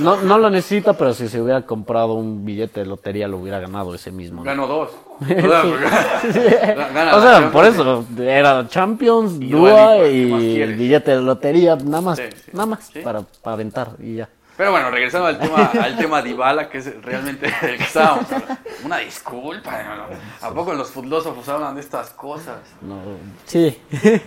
no, 0.00 0.22
no 0.22 0.38
lo 0.38 0.48
necesita, 0.48 0.94
pero 0.94 1.12
si 1.12 1.28
se 1.28 1.40
hubiera 1.40 1.62
comprado 1.62 2.14
un 2.14 2.44
billete 2.44 2.80
de 2.80 2.86
lotería 2.86 3.28
lo 3.28 3.38
hubiera 3.38 3.60
ganado 3.60 3.94
ese 3.94 4.10
mismo. 4.10 4.38
¿no? 4.38 4.44
Ganó 4.44 4.66
dos. 4.66 4.90
Sí. 5.20 6.40
Gana 6.74 7.16
o 7.16 7.20
sea, 7.20 7.52
por 7.52 7.64
eso 7.64 8.04
era 8.18 8.66
Champions, 8.68 9.34
Y 9.40 9.50
Dua 9.50 9.70
Dua 9.70 9.94
Lipa, 9.94 10.08
¿qué 10.08 10.26
más 10.32 10.42
y 10.42 10.54
quieres? 10.54 10.78
billete 10.78 11.10
de 11.12 11.22
lotería, 11.22 11.76
nada 11.76 12.00
más, 12.00 12.20
nada 12.52 12.66
más 12.66 12.90
para, 13.04 13.20
para 13.20 13.54
aventar 13.54 13.90
y 14.00 14.16
ya. 14.16 14.28
Pero 14.56 14.70
bueno, 14.70 14.90
regresando 14.90 15.26
al 15.26 15.38
tema, 15.38 15.66
al 15.66 15.96
tema 15.98 16.22
Dybala, 16.22 16.68
que 16.70 16.78
es 16.78 17.02
realmente 17.02 17.46
el 17.62 17.76
que 17.76 17.82
estábamos 17.84 18.30
hablando. 18.32 18.56
Una 18.84 18.98
disculpa. 18.98 20.08
¿A 20.40 20.50
poco 20.50 20.72
los 20.72 20.90
filósofos 20.90 21.48
hablan 21.48 21.74
de 21.74 21.80
estas 21.82 22.10
cosas? 22.10 22.58
No, 22.80 22.96
sí, 23.44 23.76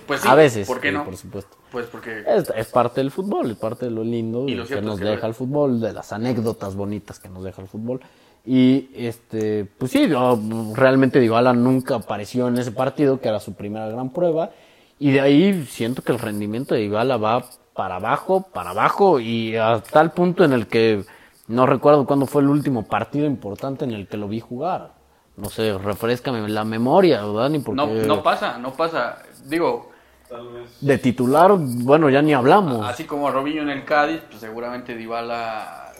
Pues 0.06 0.22
sí, 0.22 0.28
a 0.28 0.36
veces, 0.36 0.68
¿por 0.68 0.80
qué 0.80 0.90
sí, 0.90 0.94
no? 0.96 1.04
por 1.06 1.18
supuesto. 1.18 1.58
Pues 1.72 1.86
porque 1.88 2.24
Es, 2.28 2.52
es 2.56 2.68
parte 2.68 3.00
del 3.02 3.12
fútbol, 3.12 3.52
es 3.52 3.58
parte 3.58 3.86
de 3.86 3.92
lo 3.92 4.04
lindo 4.04 4.48
Y 4.48 4.56
lo 4.56 4.66
que 4.66 4.82
nos 4.82 4.96
es 4.96 5.02
que 5.02 5.10
deja 5.10 5.22
lo- 5.22 5.28
el 5.28 5.34
fútbol, 5.36 5.80
de 5.82 5.94
las 5.94 6.12
anécdotas 6.14 6.76
bonitas 6.76 7.20
que 7.20 7.30
nos 7.30 7.44
deja 7.44 7.62
el 7.62 7.68
fútbol. 7.68 8.00
Y 8.46 8.90
este, 8.96 9.66
pues 9.78 9.92
sí, 9.92 10.08
yo, 10.08 10.40
realmente 10.76 11.20
Dybala 11.20 11.54
nunca 11.54 11.96
apareció 11.96 12.48
en 12.48 12.58
ese 12.58 12.72
partido, 12.72 13.20
que 13.20 13.30
era 13.30 13.40
su 13.40 13.54
primera 13.54 13.88
gran 13.90 14.10
prueba. 14.12 14.50
Y 14.98 15.12
de 15.12 15.22
ahí 15.22 15.66
siento 15.70 16.02
que 16.02 16.12
el 16.12 16.20
rendimiento 16.20 16.74
de 16.74 16.82
Dybala 16.82 17.18
va 17.18 17.46
para 17.80 17.96
abajo, 17.96 18.42
para 18.54 18.72
abajo, 18.72 19.22
y 19.22 19.56
a 19.56 19.82
tal 19.90 20.12
punto 20.12 20.44
en 20.44 20.52
el 20.52 20.68
que 20.68 21.06
no 21.48 21.66
recuerdo 21.66 22.06
cuándo 22.06 22.26
fue 22.26 22.42
el 22.42 22.50
último 22.50 22.84
partido 22.84 23.26
importante 23.26 23.86
en 23.86 23.92
el 23.92 24.06
que 24.06 24.18
lo 24.18 24.28
vi 24.28 24.42
jugar. 24.42 24.92
No 25.38 25.50
sé, 25.50 25.78
refrescame 25.78 26.46
la 26.50 26.66
memoria, 26.66 27.22
Dani, 27.22 27.60
porque 27.60 27.78
no, 27.78 27.88
no 27.88 28.22
pasa, 28.22 28.58
no 28.58 28.74
pasa. 28.74 29.20
Digo, 29.46 29.92
de 30.82 30.98
titular, 30.98 31.54
bueno, 31.58 32.10
ya 32.10 32.22
ni 32.22 32.34
hablamos. 32.34 32.86
así 32.86 33.06
como 33.06 33.32
Robinho 33.32 33.62
en 33.62 33.70
el 33.70 33.86
Cádiz, 33.86 34.20
pues 34.28 34.42
seguramente 34.42 34.94
Dybala 34.98 35.94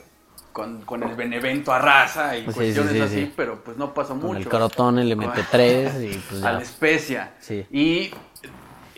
con, 0.52 0.82
con 0.82 1.02
el 1.04 1.16
Benevento 1.16 1.72
arrasa 1.72 2.36
y 2.36 2.42
Sí, 2.42 2.48
sí, 2.48 2.54
cuestiones 2.56 2.92
sí, 2.92 3.00
así, 3.02 3.16
sí. 3.28 3.34
pero 3.38 3.64
pues 3.64 3.78
no 3.78 3.94
pasa 3.94 4.10
Con 4.10 4.24
mucho. 4.24 4.38
el 4.40 4.50
Crotone 4.50 5.06
le 5.06 5.16
mete 5.16 5.46
tres 5.50 5.94
y 6.02 6.18
pues 6.30 6.44
a 6.44 6.52
la 6.52 6.62
especia. 6.62 7.36
Sí. 7.40 7.66
Y 7.72 8.12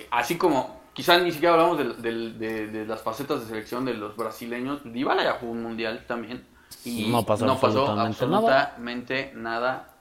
así 0.10 0.36
como, 0.40 0.81
quizás 1.02 1.24
ni 1.24 1.32
siquiera 1.32 1.56
hablamos 1.56 1.80
de, 2.00 2.68
de 2.68 2.86
las 2.86 3.02
facetas 3.02 3.40
de 3.40 3.48
selección 3.48 3.86
de 3.86 3.96
los 3.96 4.16
brasileños, 4.16 4.82
Dybala 4.84 5.24
ya 5.24 5.32
jugó 5.40 5.54
un 5.54 5.64
mundial 5.64 6.06
también. 6.08 6.46
Y 6.86 7.08
No 7.10 7.26
pasó 7.26 7.50
absolutamente 7.50 8.24
absolutamente 8.24 9.32
nada. 9.34 9.96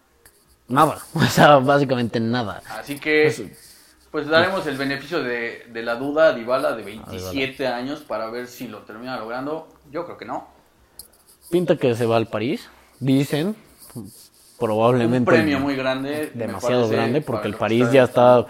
Nada, 0.68 0.98
o 1.14 1.20
sea, 1.22 1.56
básicamente 1.56 2.20
nada. 2.20 2.62
Así 2.78 2.98
que, 2.98 3.34
pues 4.10 4.28
daremos 4.28 4.66
el 4.66 4.76
beneficio 4.76 5.22
de, 5.22 5.70
la 5.72 5.94
duda 5.94 6.28
a 6.28 6.32
Dybala 6.34 6.76
de 6.76 6.82
27 6.82 7.66
años 7.66 8.00
para 8.00 8.28
ver 8.28 8.46
si 8.46 8.68
lo 8.68 8.80
termina 8.80 9.16
logrando. 9.16 9.68
Yo 9.90 10.04
creo 10.04 10.18
que 10.18 10.26
no. 10.26 10.48
Pinta 11.50 11.76
que 11.76 11.94
se 11.94 12.04
va 12.04 12.18
al 12.18 12.26
París, 12.26 12.68
dicen, 12.98 13.56
probablemente 14.58 15.30
Un 15.30 15.36
premio 15.36 15.60
muy 15.60 15.76
grande. 15.76 16.30
demasiado 16.34 16.90
grande 16.90 17.22
porque 17.22 17.48
el 17.48 17.54
París 17.54 17.90
ya 17.90 18.04
está, 18.04 18.44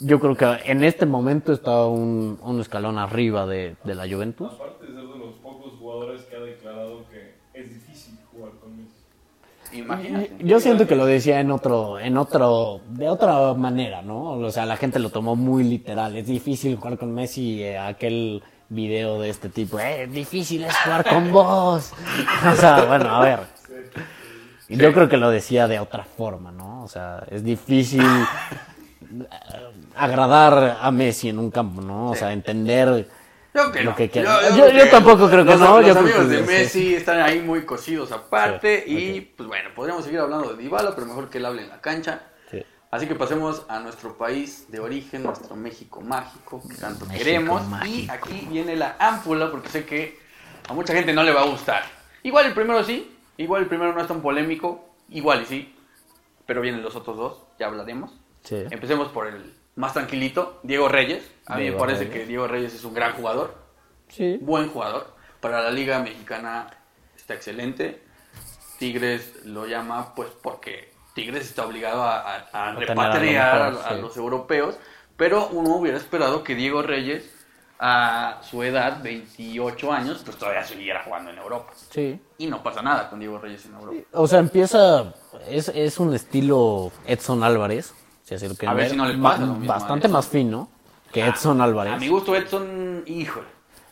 yo 0.00 0.20
creo 0.20 0.36
que 0.36 0.70
en 0.70 0.84
este 0.84 1.06
momento 1.06 1.52
está 1.52 1.86
un, 1.86 2.38
un 2.42 2.60
escalón 2.60 2.98
arriba 2.98 3.46
de, 3.46 3.76
de 3.84 3.94
la 3.94 4.08
Juventus. 4.08 4.52
Aparte 4.52 4.86
de 4.86 4.92
ser 4.92 5.02
de 5.02 5.18
los 5.18 5.34
pocos 5.36 5.72
jugadores 5.78 6.22
que 6.22 6.36
ha 6.36 6.40
declarado 6.40 7.04
que 7.10 7.34
es 7.54 7.72
difícil 7.72 8.18
jugar 8.30 8.52
con 8.60 8.76
Messi. 8.76 9.78
Imagínate. 9.78 10.36
Yo 10.40 10.60
siento 10.60 10.86
que 10.86 10.96
lo 10.96 11.06
decía 11.06 11.40
en 11.40 11.50
otro, 11.50 11.98
en 11.98 12.16
otro, 12.16 12.80
de 12.90 13.08
otra 13.08 13.54
manera, 13.54 14.02
¿no? 14.02 14.32
O 14.32 14.50
sea, 14.50 14.66
la 14.66 14.76
gente 14.76 14.98
lo 14.98 15.10
tomó 15.10 15.34
muy 15.34 15.64
literal. 15.64 16.16
Es 16.16 16.26
difícil 16.26 16.76
jugar 16.76 16.98
con 16.98 17.14
Messi, 17.14 17.62
eh, 17.62 17.78
aquel 17.78 18.42
video 18.68 19.20
de 19.20 19.30
este 19.30 19.48
tipo, 19.48 19.78
eh, 19.78 20.08
difícil 20.08 20.64
es 20.64 20.76
jugar 20.76 21.08
con 21.08 21.32
vos. 21.32 21.92
O 22.52 22.56
sea, 22.56 22.84
bueno, 22.84 23.08
a 23.10 23.20
ver. 23.20 23.40
Yo 24.68 24.92
creo 24.92 25.08
que 25.08 25.16
lo 25.16 25.30
decía 25.30 25.68
de 25.68 25.78
otra 25.78 26.04
forma, 26.04 26.50
¿no? 26.50 26.82
O 26.82 26.88
sea, 26.88 27.24
es 27.30 27.44
difícil 27.44 28.02
agradar 29.94 30.78
a 30.80 30.90
Messi 30.90 31.28
en 31.28 31.38
un 31.38 31.50
campo, 31.50 31.80
¿no? 31.80 32.10
O 32.10 32.14
sea, 32.16 32.32
entender 32.32 33.08
Yo 33.54 33.72
que 33.72 33.82
lo 33.82 33.90
no. 33.90 33.96
que 33.96 34.10
quiera. 34.10 34.50
Yo, 34.50 34.56
Yo- 34.56 34.66
creo 34.66 34.84
yo 34.84 34.90
tampoco 34.90 35.28
creo 35.28 35.44
que 35.44 35.50
los, 35.52 35.60
no, 35.60 35.80
Los 35.80 35.86
yo 35.94 35.98
amigos 35.98 36.28
de 36.28 36.38
sí. 36.40 36.44
Messi 36.46 36.94
están 36.94 37.20
ahí 37.20 37.40
muy 37.40 37.64
cocidos 37.64 38.12
aparte. 38.12 38.84
Sí, 38.86 38.96
y 39.16 39.20
pues 39.20 39.48
bueno, 39.48 39.70
podríamos 39.74 40.04
seguir 40.04 40.20
hablando 40.20 40.54
de 40.54 40.62
Dybala, 40.62 40.94
pero 40.94 41.06
mejor 41.06 41.30
que 41.30 41.38
él 41.38 41.46
hable 41.46 41.62
en 41.62 41.68
la 41.68 41.80
cancha. 41.80 42.22
Sí. 42.50 42.62
Así 42.90 43.06
que 43.06 43.14
pasemos 43.14 43.64
a 43.68 43.78
nuestro 43.80 44.16
país 44.16 44.70
de 44.70 44.80
origen, 44.80 45.22
nuestro 45.22 45.56
México 45.56 46.00
mágico, 46.00 46.62
que 46.68 46.74
tanto 46.74 47.06
México 47.06 47.24
queremos. 47.24 47.62
Y 47.62 47.70
mágico. 47.70 48.12
aquí 48.12 48.48
viene 48.50 48.76
la 48.76 48.96
ámpula, 48.98 49.50
porque 49.50 49.68
sé 49.68 49.84
que 49.84 50.18
a 50.68 50.72
mucha 50.72 50.92
gente 50.92 51.12
no 51.12 51.22
le 51.22 51.32
va 51.32 51.42
a 51.42 51.46
gustar. 51.46 51.82
Igual 52.22 52.46
el 52.46 52.54
primero 52.54 52.82
sí, 52.84 53.16
igual 53.36 53.62
el 53.62 53.68
primero 53.68 53.92
no 53.92 54.00
es 54.00 54.08
tan 54.08 54.20
polémico, 54.20 54.84
igual 55.10 55.42
y 55.42 55.46
sí, 55.46 55.74
pero 56.44 56.60
vienen 56.60 56.82
los 56.82 56.96
otros 56.96 57.16
dos, 57.16 57.38
ya 57.58 57.66
hablaremos. 57.66 58.10
Sí. 58.46 58.64
Empecemos 58.70 59.08
por 59.08 59.26
el 59.26 59.52
más 59.74 59.92
tranquilito, 59.92 60.60
Diego 60.62 60.88
Reyes. 60.88 61.30
A 61.46 61.56
mí 61.56 61.62
Diego 61.62 61.76
me 61.76 61.80
parece 61.80 62.04
Reyes. 62.04 62.14
que 62.20 62.26
Diego 62.26 62.46
Reyes 62.46 62.74
es 62.74 62.84
un 62.84 62.94
gran 62.94 63.12
jugador, 63.14 63.54
Sí. 64.08 64.38
buen 64.40 64.68
jugador. 64.70 65.14
Para 65.40 65.60
la 65.62 65.70
Liga 65.70 65.98
Mexicana 65.98 66.68
está 67.16 67.34
excelente. 67.34 68.02
Tigres 68.78 69.44
lo 69.44 69.66
llama 69.66 70.14
pues 70.14 70.30
porque 70.42 70.92
Tigres 71.14 71.46
está 71.46 71.66
obligado 71.66 72.02
a, 72.02 72.18
a- 72.20 72.36
a 72.52 72.70
A 72.70 72.74
tener 72.74 72.90
a 72.90 72.94
lo 72.94 73.02
repatriar 73.02 73.62
a, 73.86 73.92
los 73.94 74.16
europeos, 74.16 74.78
pero 75.16 75.48
uno 75.48 75.76
hubiera 75.76 75.96
esperado 75.96 76.44
que 76.44 76.54
Diego 76.54 76.82
Reyes 76.82 77.32
a 77.78 78.38
su 78.42 78.62
edad, 78.62 79.02
28 79.02 79.92
años, 79.92 80.22
pues 80.24 80.36
todavía 80.38 80.64
siguiera 80.64 81.02
jugando 81.04 81.30
en 81.30 81.38
Europa. 81.38 81.72
Sí. 81.90 82.18
Y 82.38 82.46
no 82.46 82.62
pasa 82.62 82.80
nada 82.82 83.10
con 83.10 83.18
Diego 83.18 83.38
Reyes 83.38 83.66
en 83.66 83.74
Europa. 83.74 84.00
O 84.12 84.26
sea, 84.26 84.38
empieza. 84.38 85.12
Es, 85.48 85.68
es 85.68 85.98
un 85.98 86.14
estilo 86.14 86.90
Edson 87.06 87.42
Álvarez. 87.44 87.94
Si 88.26 88.34
quieren 88.36 88.68
A 88.68 88.74
ver 88.74 88.90
si 88.90 88.96
no 88.96 89.06
le 89.06 89.16
ba- 89.16 89.30
pasa 89.36 89.46
Bastante 89.66 90.06
Edson. 90.08 90.12
más 90.12 90.26
fino 90.26 90.68
que 91.12 91.24
Edson 91.24 91.60
Álvarez. 91.60 91.92
A 91.94 91.96
mi 91.96 92.08
gusto 92.08 92.34
Edson, 92.34 93.04
híjole. 93.06 93.46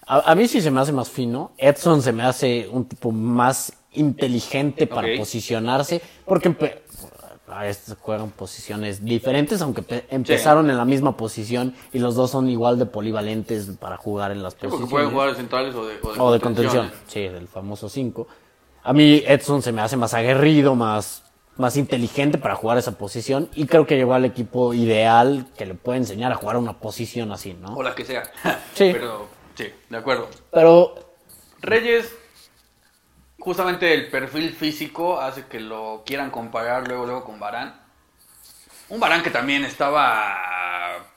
A, 0.07 0.33
a 0.33 0.35
mí 0.35 0.49
sí 0.49 0.61
se 0.61 0.71
me 0.71 0.81
hace 0.81 0.93
más 0.93 1.09
fino. 1.09 1.53
Edson 1.57 2.03
se 2.03 2.13
me 2.13 2.25
hace 2.25 2.69
un 2.71 2.85
tipo 2.87 3.13
más 3.13 3.73
inteligente 3.93 4.87
para 4.89 5.09
posicionarse. 5.17 6.03
Porque 6.27 6.83
juegan 8.01 8.31
posiciones 8.31 9.05
diferentes, 9.05 9.63
aunque 9.63 9.83
pe- 9.83 10.07
empezaron 10.11 10.69
en 10.71 10.77
la 10.77 10.85
misma 10.85 11.17
posición 11.17 11.75
y 11.93 11.99
los 12.01 12.17
dos 12.17 12.31
son 12.33 12.49
igual 12.49 12.79
de 12.79 12.87
polivalentes 12.87 13.67
para 13.79 13.97
jugar 13.97 14.33
en 14.33 14.43
las 14.43 14.55
Sí, 14.55 14.59
porque 14.63 14.71
posiciones. 14.79 14.91
pueden 14.91 15.11
jugar 15.11 15.29
de 15.31 15.35
centrales 15.37 15.75
o 15.77 15.87
de, 15.87 15.95
o 16.03 16.13
de 16.13 16.21
O 16.21 16.33
de 16.33 16.41
contención, 16.41 16.91
sí, 17.07 17.21
del 17.21 17.47
famoso 17.47 17.89
5. 17.89 18.27
A 18.83 18.93
mí 18.93 19.23
Edson 19.27 19.63
se 19.63 19.73
me 19.73 19.81
hace 19.83 19.97
más 19.97 20.13
aguerrido, 20.15 20.75
más, 20.75 21.23
más 21.57 21.77
inteligente 21.77 22.39
para 22.39 22.57
jugar 22.57 22.79
esa 22.79 22.99
posición 22.99 23.49
y 23.55 23.67
creo 23.67 23.87
que 23.87 23.97
llegó 23.97 24.15
al 24.15 24.25
equipo 24.25 24.75
ideal 24.75 25.47
que 25.57 25.67
le 25.67 25.75
puede 25.75 25.99
enseñar 25.99 26.33
a 26.33 26.37
jugar 26.37 26.57
una 26.57 26.79
posición 26.79 27.33
así, 27.33 27.55
¿no? 27.55 27.75
O 27.75 27.83
la 27.83 27.95
que 27.95 28.05
sea. 28.05 28.23
Sí. 28.75 28.91
Pero, 28.93 29.29
sí, 29.55 29.73
de 29.89 29.97
acuerdo. 29.97 30.29
Pero 30.51 30.95
Reyes, 31.61 32.13
justamente 33.39 33.95
el 33.95 34.11
perfil 34.11 34.53
físico 34.53 35.21
hace 35.21 35.47
que 35.47 35.61
lo 35.61 36.03
quieran 36.05 36.31
comparar 36.31 36.89
luego, 36.89 37.07
luego 37.07 37.25
con 37.25 37.39
Barán. 37.39 37.81
Un 38.89 39.01
Barán 39.01 39.23
que 39.23 39.31
también 39.31 39.65
estaba, 39.65 40.37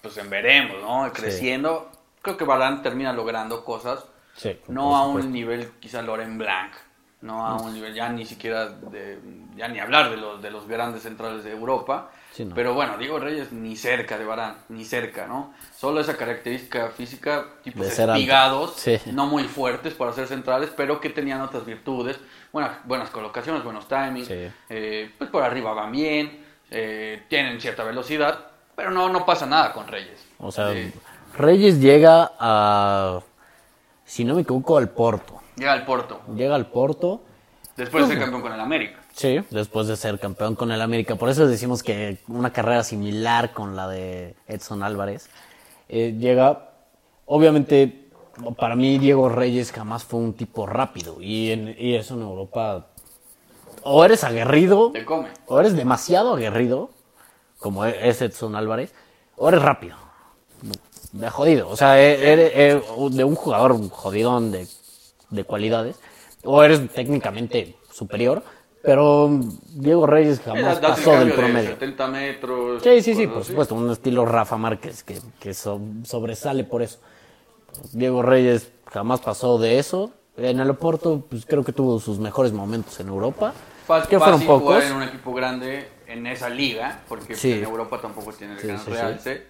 pues 0.01 0.17
en 0.17 0.29
veremos, 0.29 0.81
¿no? 0.81 1.11
Creciendo. 1.11 1.91
Creo 2.21 2.37
que 2.37 2.45
Barán 2.45 2.81
termina 2.81 3.11
logrando 3.11 3.65
cosas. 3.65 4.05
Sí, 4.35 4.59
no 4.67 4.95
a 4.95 5.07
un 5.07 5.31
nivel 5.31 5.71
quizá 5.79 6.01
Loren 6.03 6.37
Blanc. 6.37 6.73
No 7.21 7.45
a 7.47 7.55
un 7.55 7.73
nivel, 7.73 7.95
ya 7.95 8.09
ni 8.09 8.25
siquiera, 8.25 8.67
de, 8.69 9.17
ya 9.55 9.67
ni 9.67 9.79
hablar 9.79 10.11
de 10.11 10.17
los, 10.17 10.39
de 10.41 10.51
los 10.51 10.67
grandes 10.67 11.01
centrales 11.01 11.43
de 11.43 11.51
Europa. 11.51 12.11
Sí, 12.31 12.45
no. 12.45 12.53
Pero 12.53 12.75
bueno, 12.75 12.95
Diego 12.99 13.17
Reyes 13.17 13.51
ni 13.51 13.75
cerca 13.75 14.19
de 14.19 14.23
Barán, 14.25 14.57
ni 14.69 14.85
cerca, 14.85 15.25
¿no? 15.25 15.51
Solo 15.75 15.99
esa 16.01 16.15
característica 16.15 16.89
física, 16.89 17.45
tipos 17.63 17.87
espigados, 17.87 18.75
Sí. 18.75 18.99
no 19.13 19.25
muy 19.25 19.45
fuertes 19.45 19.95
para 19.95 20.13
ser 20.13 20.27
centrales, 20.27 20.69
pero 20.77 21.01
que 21.01 21.09
tenían 21.09 21.41
otras 21.41 21.65
virtudes, 21.65 22.19
buenas, 22.53 22.73
buenas 22.85 23.09
colocaciones, 23.09 23.63
buenos 23.63 23.87
timings, 23.87 24.27
Sí. 24.27 24.47
eh, 24.69 25.11
pues 25.17 25.31
por 25.31 25.41
arriba 25.41 25.73
van 25.73 25.91
bien, 25.91 26.45
eh, 26.69 27.23
tienen 27.29 27.59
cierta 27.59 27.83
velocidad, 27.83 28.37
pero 28.75 28.91
no, 28.91 29.09
no 29.09 29.25
pasa 29.25 29.47
nada 29.47 29.73
con 29.73 29.87
Reyes. 29.87 30.23
O 30.37 30.51
sea, 30.51 30.71
Eh, 30.71 30.93
Reyes 31.35 31.79
llega 31.81 32.31
a, 32.39 33.21
si 34.07 34.23
no 34.25 34.33
me 34.33 34.41
equivoco, 34.41 34.77
al 34.77 34.89
Porto. 34.89 35.35
llega 35.55 35.73
al 35.73 35.85
Porto, 35.85 36.21
Llega 36.35 36.55
al 36.55 36.65
Porto, 36.67 37.21
después 37.75 38.07
de 38.07 38.15
ser 38.15 38.23
campeón 38.23 38.41
con 38.41 38.53
el 38.53 38.59
América. 38.59 38.99
sí, 39.13 39.39
después 39.51 39.87
de 39.87 39.95
ser 39.95 40.19
campeón 40.19 40.55
con 40.55 40.71
el 40.71 40.81
América. 40.81 41.15
Por 41.15 41.29
eso 41.29 41.45
decimos 41.47 41.83
que 41.83 42.17
una 42.27 42.51
carrera 42.51 42.83
similar 42.83 43.51
con 43.53 43.75
la 43.75 43.87
de 43.87 44.35
Edson 44.47 44.81
Álvarez. 44.81 45.29
Eh, 45.89 46.15
llega, 46.19 46.71
obviamente, 47.25 48.07
para 48.57 48.75
mí 48.75 48.97
Diego 48.97 49.29
Reyes 49.29 49.71
jamás 49.71 50.03
fue 50.03 50.19
un 50.21 50.33
tipo 50.33 50.65
rápido. 50.65 51.17
Y, 51.21 51.51
en, 51.51 51.75
y 51.77 51.95
eso 51.95 52.15
en 52.15 52.21
Europa, 52.21 52.87
o 53.83 54.03
eres 54.05 54.23
aguerrido, 54.23 54.91
Te 54.91 55.05
come. 55.05 55.29
o 55.45 55.59
eres 55.59 55.75
demasiado 55.75 56.33
aguerrido, 56.33 56.89
como 57.59 57.85
es 57.85 58.21
Edson 58.21 58.55
Álvarez, 58.55 58.93
o 59.35 59.49
eres 59.49 59.61
rápido. 59.61 59.95
De 61.11 61.29
jodido. 61.29 61.69
O 61.69 61.75
sea, 61.77 61.99
e- 62.01 62.31
eres, 62.33 62.51
eh, 62.53 62.81
de 63.11 63.23
un 63.23 63.35
jugador 63.35 63.89
jodidón 63.89 64.51
de, 64.51 64.67
de 65.29 65.43
cualidades, 65.43 65.97
o 66.43 66.63
eres 66.63 66.87
técnicamente 66.93 67.75
superior, 67.91 68.43
pero 68.83 69.29
Diego 69.73 70.05
Reyes 70.05 70.39
jamás 70.39 70.79
pasó 70.79 71.11
del 71.11 71.19
cambio 71.19 71.25
de 71.35 71.41
promedio. 71.41 71.69
70 71.71 72.07
metros. 72.07 72.83
Sí, 72.83 73.01
sí, 73.01 73.15
sí, 73.15 73.27
por 73.27 73.39
así. 73.39 73.49
supuesto, 73.49 73.75
un 73.75 73.91
estilo 73.91 74.25
Rafa 74.25 74.57
Márquez 74.57 75.03
que, 75.03 75.19
que 75.39 75.53
so- 75.53 75.81
sobresale 76.03 76.63
por 76.63 76.81
eso. 76.81 76.99
Diego 77.91 78.21
Reyes 78.21 78.71
jamás 78.91 79.19
pasó 79.21 79.57
de 79.57 79.79
eso. 79.79 80.11
En 80.37 80.59
el 80.59 80.69
Oporto, 80.69 81.25
pues 81.29 81.45
creo 81.45 81.63
que 81.63 81.73
tuvo 81.73 81.99
sus 81.99 82.19
mejores 82.19 82.51
momentos 82.53 82.99
en 82.99 83.07
Europa. 83.07 83.53
Fácil, 83.87 84.09
que 84.09 84.17
fueron 84.19 84.35
fácil 84.35 84.47
pocos. 84.47 84.63
jugar 84.63 84.83
en 84.83 84.93
un 84.93 85.03
equipo 85.03 85.33
grande 85.33 85.87
en 86.05 86.27
esa 86.27 86.49
liga, 86.49 86.99
porque 87.07 87.35
Sí. 87.35 87.53
en 87.53 87.63
Europa 87.63 87.99
tampoco 88.01 88.31
tiene 88.33 88.53
el 88.53 88.59
Sí, 88.59 88.67
gran 88.67 88.79
sí. 88.85 88.91
realce. 88.91 89.47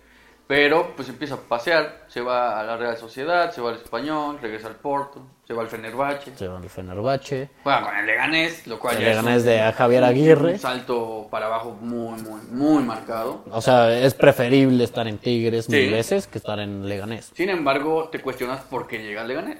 Pero 0.48 0.94
pues 0.96 1.10
empieza 1.10 1.36
a 1.36 1.38
pasear, 1.40 2.06
se 2.08 2.22
va 2.22 2.58
a 2.58 2.64
la 2.64 2.78
Real 2.78 2.96
Sociedad, 2.96 3.52
se 3.52 3.60
va 3.60 3.72
al 3.72 3.76
Español, 3.76 4.40
regresa 4.42 4.68
al 4.68 4.76
Porto, 4.76 5.22
se 5.46 5.54
va 5.54 5.62
al 5.62 5.68
Fenerbahce, 5.68 6.38
Se 6.38 6.48
van 6.48 6.64
al 6.64 6.70
Fenerbahce. 6.70 7.50
juega 7.64 7.82
con 7.84 7.96
el 7.98 8.06
Leganés, 8.06 8.66
lo 8.66 8.80
cual 8.80 8.96
El 8.96 9.02
ya 9.04 9.10
es 9.10 9.18
Leganés 9.18 9.42
un- 9.42 9.46
de 9.50 9.62
a 9.62 9.74
Javier 9.74 10.04
Aguirre. 10.06 10.54
Un 10.54 10.60
salto 10.60 11.28
para 11.30 11.48
abajo 11.48 11.72
muy, 11.82 12.22
muy, 12.22 12.40
muy 12.50 12.82
marcado. 12.84 13.44
O 13.52 13.60
sea, 13.62 13.92
es 14.00 14.14
preferible 14.14 14.86
estar 14.86 15.06
en 15.08 15.18
Tigres 15.18 15.66
Sí. 15.66 15.74
mil 15.74 15.92
veces 15.92 16.28
que 16.28 16.38
estar 16.38 16.60
en 16.60 16.88
Leganés. 16.88 17.30
Sin 17.36 17.50
embargo, 17.50 18.08
te 18.10 18.22
cuestionas 18.22 18.62
por 18.62 18.88
qué 18.88 19.00
llega 19.00 19.24
al 19.24 19.28
Leganés. 19.28 19.60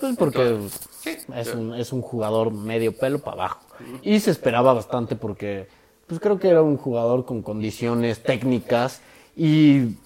Pues 0.00 0.16
porque 0.16 0.42
Entonces, 0.48 0.80
sí, 1.00 1.16
es, 1.34 1.48
sí. 1.48 1.56
un, 1.56 1.74
es 1.76 1.92
un 1.92 2.02
jugador 2.02 2.52
medio 2.52 2.96
pelo 2.96 3.20
para 3.20 3.34
abajo. 3.44 3.60
Y 4.02 4.18
se 4.18 4.32
esperaba 4.32 4.72
bastante 4.72 5.14
porque 5.14 5.68
pues 6.08 6.18
creo 6.18 6.40
que 6.40 6.48
era 6.48 6.62
un 6.62 6.76
jugador 6.76 7.24
con 7.24 7.42
condiciones 7.42 8.20
técnicas 8.22 9.00
y 9.36 9.96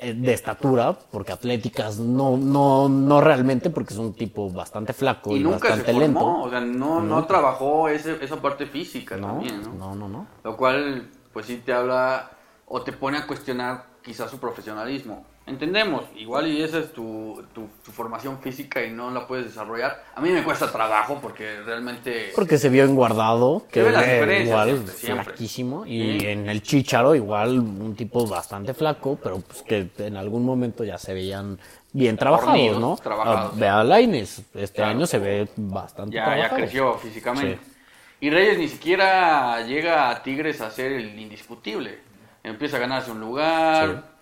de 0.00 0.32
estatura, 0.32 0.92
porque 1.10 1.32
atléticas 1.32 1.98
no, 1.98 2.36
no, 2.36 2.88
no 2.88 3.20
realmente, 3.20 3.70
porque 3.70 3.92
es 3.94 3.98
un 3.98 4.14
tipo 4.14 4.50
bastante 4.50 4.92
flaco 4.92 5.34
y, 5.36 5.40
Y 5.40 5.42
nunca 5.42 5.58
se 5.58 5.82
bastante 5.82 5.92
formó, 5.92 6.00
lento. 6.00 6.42
o 6.42 6.50
sea, 6.50 6.60
no, 6.60 7.00
no 7.00 7.26
trabajó 7.26 7.88
ese- 7.88 8.22
esa 8.24 8.36
parte 8.40 8.66
física 8.66 9.16
No, 9.16 9.28
también, 9.28 9.62
¿no? 9.62 9.72
no, 9.74 9.94
no, 9.94 10.08
no. 10.08 10.26
Lo 10.44 10.56
cual, 10.56 11.08
pues 11.32 11.46
sí 11.46 11.62
te 11.64 11.72
habla 11.72 12.30
o 12.66 12.82
te 12.82 12.92
pone 12.92 13.18
a 13.18 13.26
cuestionar 13.26 13.86
quizás 14.02 14.30
su 14.30 14.38
profesionalismo. 14.38 15.24
Entendemos, 15.48 16.04
igual 16.16 16.46
y 16.46 16.62
esa 16.62 16.78
es 16.78 16.92
tu, 16.92 17.42
tu, 17.54 17.68
tu 17.84 17.90
formación 17.90 18.38
física 18.38 18.84
y 18.84 18.90
no 18.90 19.10
la 19.10 19.26
puedes 19.26 19.46
desarrollar. 19.46 20.04
A 20.14 20.20
mí 20.20 20.28
me 20.30 20.42
cuesta 20.44 20.70
trabajo 20.70 21.18
porque 21.22 21.60
realmente... 21.62 22.32
Porque 22.34 22.58
se 22.58 22.68
vio 22.68 22.84
en 22.84 22.94
Guardado, 22.94 23.64
que 23.70 23.82
diferencias 23.82 24.46
igual 24.46 24.88
siempre, 24.88 25.24
flaquísimo, 25.24 25.86
y 25.86 26.20
Sí. 26.20 26.26
en 26.26 26.48
el 26.48 26.62
Chicharo 26.62 27.14
igual 27.14 27.58
un 27.58 27.96
tipo 27.96 28.26
bastante 28.26 28.74
flaco, 28.74 29.18
pero 29.22 29.40
pues 29.40 29.62
que 29.62 29.88
en 29.98 30.16
algún 30.16 30.44
momento 30.44 30.84
ya 30.84 30.98
se 30.98 31.14
veían 31.14 31.58
bien 31.92 32.16
trabajados, 32.18 32.50
Fornidos, 32.52 32.80
¿no? 32.80 32.96
trabajados. 32.96 33.52
Ah, 33.54 33.56
Ve 33.56 33.68
a 33.68 33.82
Lainez, 33.82 34.40
este 34.54 34.76
Claro. 34.76 34.90
año 34.90 35.06
se 35.06 35.18
ve 35.18 35.48
bastante 35.56 36.14
ya, 36.14 36.20
ya 36.24 36.32
trabajado. 36.34 36.56
creció 36.56 36.94
físicamente. 36.98 37.58
Sí. 37.64 37.72
Y 38.20 38.30
Reyes 38.30 38.58
ni 38.58 38.68
siquiera 38.68 39.62
llega 39.62 40.10
a 40.10 40.22
Tigres 40.22 40.60
a 40.60 40.70
ser 40.70 40.92
el 40.92 41.18
indiscutible. 41.18 42.00
Empieza 42.42 42.76
a 42.76 42.80
ganarse 42.80 43.10
un 43.10 43.20
lugar. 43.20 44.17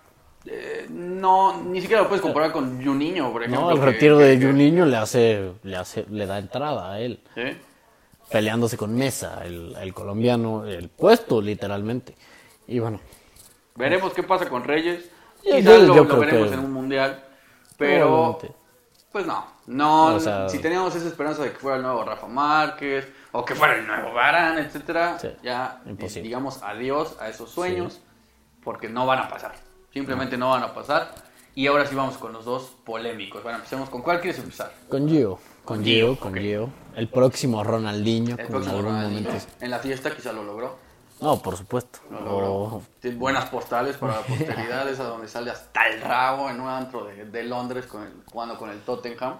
Eh, 0.49 0.85
no, 0.89 1.61
ni 1.63 1.81
siquiera 1.81 2.03
lo 2.03 2.07
puedes 2.07 2.21
comparar 2.21 2.51
con 2.51 2.83
Juninho, 2.83 3.31
por 3.31 3.43
ejemplo. 3.43 3.61
No, 3.65 3.71
el 3.71 3.79
que- 3.79 3.85
retiro 3.85 4.17
que- 4.17 4.23
de 4.23 4.39
que- 4.39 4.45
Juninho 4.45 4.85
le 4.85 4.97
hace, 4.97 5.51
le 5.63 5.75
hace, 5.75 6.05
le 6.09 6.25
da 6.25 6.39
entrada 6.39 6.91
a 6.91 6.99
él. 6.99 7.19
¿sí? 7.35 7.41
peleándose 8.29 8.75
con 8.75 8.93
Mesa, 8.93 9.41
el, 9.45 9.73
el 9.79 9.93
colombiano, 9.93 10.65
el 10.65 10.89
puesto 10.89 11.41
literalmente. 11.41 12.13
Y 12.67 12.79
bueno, 12.79 12.99
Veremos 13.75 14.11
qué 14.13 14.21
pasa 14.23 14.49
con 14.49 14.65
Reyes. 14.65 15.09
Quizás 15.41 15.63
yo- 15.63 15.77
lo, 15.83 15.95
yo 15.95 16.03
lo 16.03 16.07
creo 16.09 16.19
veremos 16.19 16.47
que- 16.49 16.53
en 16.55 16.59
un 16.59 16.73
mundial. 16.73 17.23
Pero, 17.77 18.37
pues 19.13 19.25
no. 19.25 19.45
No, 19.67 20.15
O 20.15 20.19
sea- 20.19 20.49
si 20.49 20.59
teníamos 20.59 20.93
esa 20.95 21.07
esperanza 21.07 21.43
de 21.43 21.51
que 21.51 21.57
fuera 21.57 21.77
el 21.77 21.83
nuevo 21.83 22.03
Rafa 22.03 22.27
Márquez 22.27 23.07
o 23.31 23.45
que 23.45 23.55
fuera 23.55 23.75
el 23.77 23.87
nuevo 23.87 24.13
Varane, 24.13 24.61
etcétera, 24.61 25.17
Sí, 25.19 25.29
ya 25.43 25.81
eh, 25.85 25.89
imposible. 25.91 26.23
digamos 26.23 26.61
adiós 26.63 27.15
a 27.21 27.29
esos 27.29 27.49
sueños 27.49 28.01
porque 28.63 28.89
no 28.89 29.05
van 29.05 29.19
a 29.19 29.29
pasar. 29.29 29.53
Simplemente 29.97 30.37
no 30.37 30.49
van 30.49 30.63
a 30.63 30.73
pasar. 30.73 31.13
Y 31.55 31.65
ahora 31.67 31.85
sí 31.87 31.95
vamos 31.95 32.17
con 32.17 32.33
los 32.33 32.45
dos 32.45 32.75
polémicos. 32.85 33.41
Bueno, 33.41 33.57
empecemos 33.57 33.89
con 33.89 34.01
cuál 34.03 34.21
quieres 34.21 34.39
empezar. 34.39 34.71
con 34.89 35.09
Gio, 35.09 35.39
con 35.65 35.83
Gio, 35.83 36.19
con 36.19 36.33
ok. 36.33 36.37
Gio. 36.39 36.69
El 36.95 37.07
próximo 37.09 37.63
Ronaldinho, 37.63 38.35
El 38.37 38.45
próximo 38.47 38.81
Ronaldinho. 38.81 39.29
En 39.59 39.71
la 39.71 39.79
fiesta 39.79 40.15
quizá 40.15 40.31
lo 40.33 40.43
logró. 40.43 40.75
No, 41.19 41.41
por 41.41 41.57
supuesto. 41.57 41.97
Lo 42.11 42.21
logró. 42.21 42.53
O- 42.53 42.83
Tiene 42.99 43.17
buenas 43.17 43.45
postales 43.49 43.97
para 43.97 44.15
la 44.17 44.21
posteridad, 44.21 44.87
esa 44.87 45.05
donde 45.05 45.27
sale 45.27 45.49
hasta 45.49 45.87
el 45.87 45.99
rabo 46.01 46.47
en 46.51 46.59
un 46.61 46.67
antro 46.69 47.05
de, 47.05 47.25
de 47.25 47.43
Londres 47.43 47.87
con 47.87 48.03
el- 48.03 48.13
jugando 48.31 48.55
con 48.59 48.69
el 48.69 48.81
Tottenham. 48.81 49.37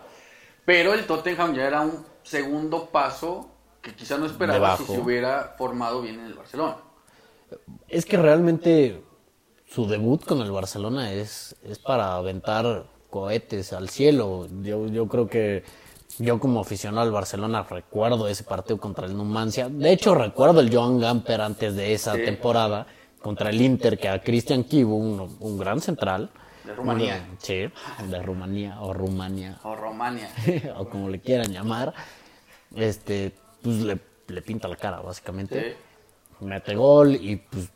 Pero 0.65 0.93
el 0.95 1.05
Tottenham 1.05 1.53
ya 1.53 1.67
era 1.67 1.81
un 1.81 2.03
segundo 2.23 2.87
paso 2.87 3.51
que 3.81 3.93
quizá 3.93 4.17
no 4.17 4.25
esperaba 4.25 4.75
si 4.75 4.85
se 4.85 4.99
hubiera 4.99 5.53
formado 5.55 6.01
bien 6.01 6.19
en 6.19 6.25
el 6.25 6.33
Barcelona. 6.33 6.77
Es 7.87 8.05
que 8.07 8.17
realmente 8.17 9.03
su 9.77 9.85
debut 9.85 10.25
con 10.25 10.41
el 10.41 10.49
Barcelona 10.51 11.13
es, 11.13 11.55
es 11.63 11.77
para 11.77 12.15
aventar 12.15 12.85
cohetes 13.11 13.73
al 13.73 13.89
cielo. 13.89 14.47
Yo, 14.63 14.87
yo 14.87 15.07
creo 15.07 15.27
que 15.29 15.63
yo 16.17 16.39
como 16.39 16.61
aficionado 16.61 17.03
al 17.05 17.11
Barcelona 17.11 17.61
recuerdo 17.61 18.27
ese 18.27 18.43
partido 18.43 18.79
contra 18.79 19.05
el 19.05 19.15
Numancia. 19.15 19.69
De 19.69 19.91
hecho, 19.91 20.15
recuerdo 20.15 20.61
el 20.61 20.73
Joan 20.75 20.99
Gamper 20.99 21.41
antes 21.41 21.75
de 21.75 21.93
esa 21.93 22.15
Sí. 22.15 22.23
temporada 22.25 22.87
contra 23.21 23.51
el 23.51 23.61
Inter, 23.61 23.99
que 23.99 24.09
a 24.09 24.19
Cristian 24.19 24.63
Kibu, 24.63 24.95
un, 24.95 25.37
un 25.39 25.57
gran 25.59 25.79
central. 25.79 26.31
De 26.65 26.73
Rumanía. 26.73 27.27
Sí, 27.37 27.69
de 28.09 28.21
Rumanía 28.23 28.81
o 28.81 28.93
Rumania. 28.93 29.59
O 29.61 29.75
Romania. 29.75 30.31
o 30.75 30.89
como 30.89 31.07
le 31.07 31.19
quieran 31.21 31.53
llamar, 31.53 31.93
este, 32.75 33.31
pues 33.61 33.75
le, 33.83 33.99
le 34.27 34.41
pinta 34.41 34.67
la 34.67 34.75
cara, 34.75 35.01
básicamente. 35.01 35.77
Sí. 36.39 36.45
Mete 36.45 36.73
gol 36.75 37.13
y 37.13 37.35
pues 37.35 37.69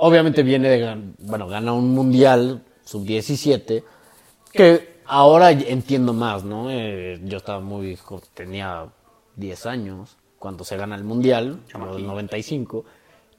obviamente 0.00 0.42
viene 0.42 0.68
de, 0.68 0.96
bueno, 1.20 1.48
gana 1.48 1.72
un 1.72 1.92
mundial 1.94 2.62
sub-17 2.84 3.82
que 4.52 5.00
ahora 5.06 5.50
entiendo 5.50 6.12
más, 6.12 6.44
¿no? 6.44 6.70
Eh, 6.70 7.20
yo 7.24 7.38
estaba 7.38 7.60
muy, 7.60 7.98
tenía 8.34 8.86
10 9.36 9.66
años 9.66 10.16
cuando 10.38 10.64
se 10.64 10.76
gana 10.76 10.94
el 10.94 11.04
mundial, 11.04 11.60
en 11.74 11.82
el 11.82 12.06
95, 12.06 12.84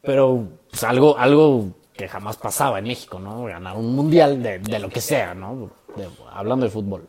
pero 0.01 0.47
pues 0.69 0.83
algo, 0.83 1.17
algo 1.17 1.69
que 1.93 2.07
jamás 2.07 2.37
pasaba 2.37 2.79
en 2.79 2.85
México, 2.85 3.19
¿no? 3.19 3.45
Ganar 3.45 3.77
un 3.77 3.95
mundial 3.95 4.43
de, 4.43 4.59
de 4.59 4.79
lo 4.79 4.89
que 4.89 5.01
sea, 5.01 5.33
¿no? 5.33 5.71
De- 5.95 6.09
hablando 6.31 6.65
de 6.65 6.71
fútbol 6.71 7.07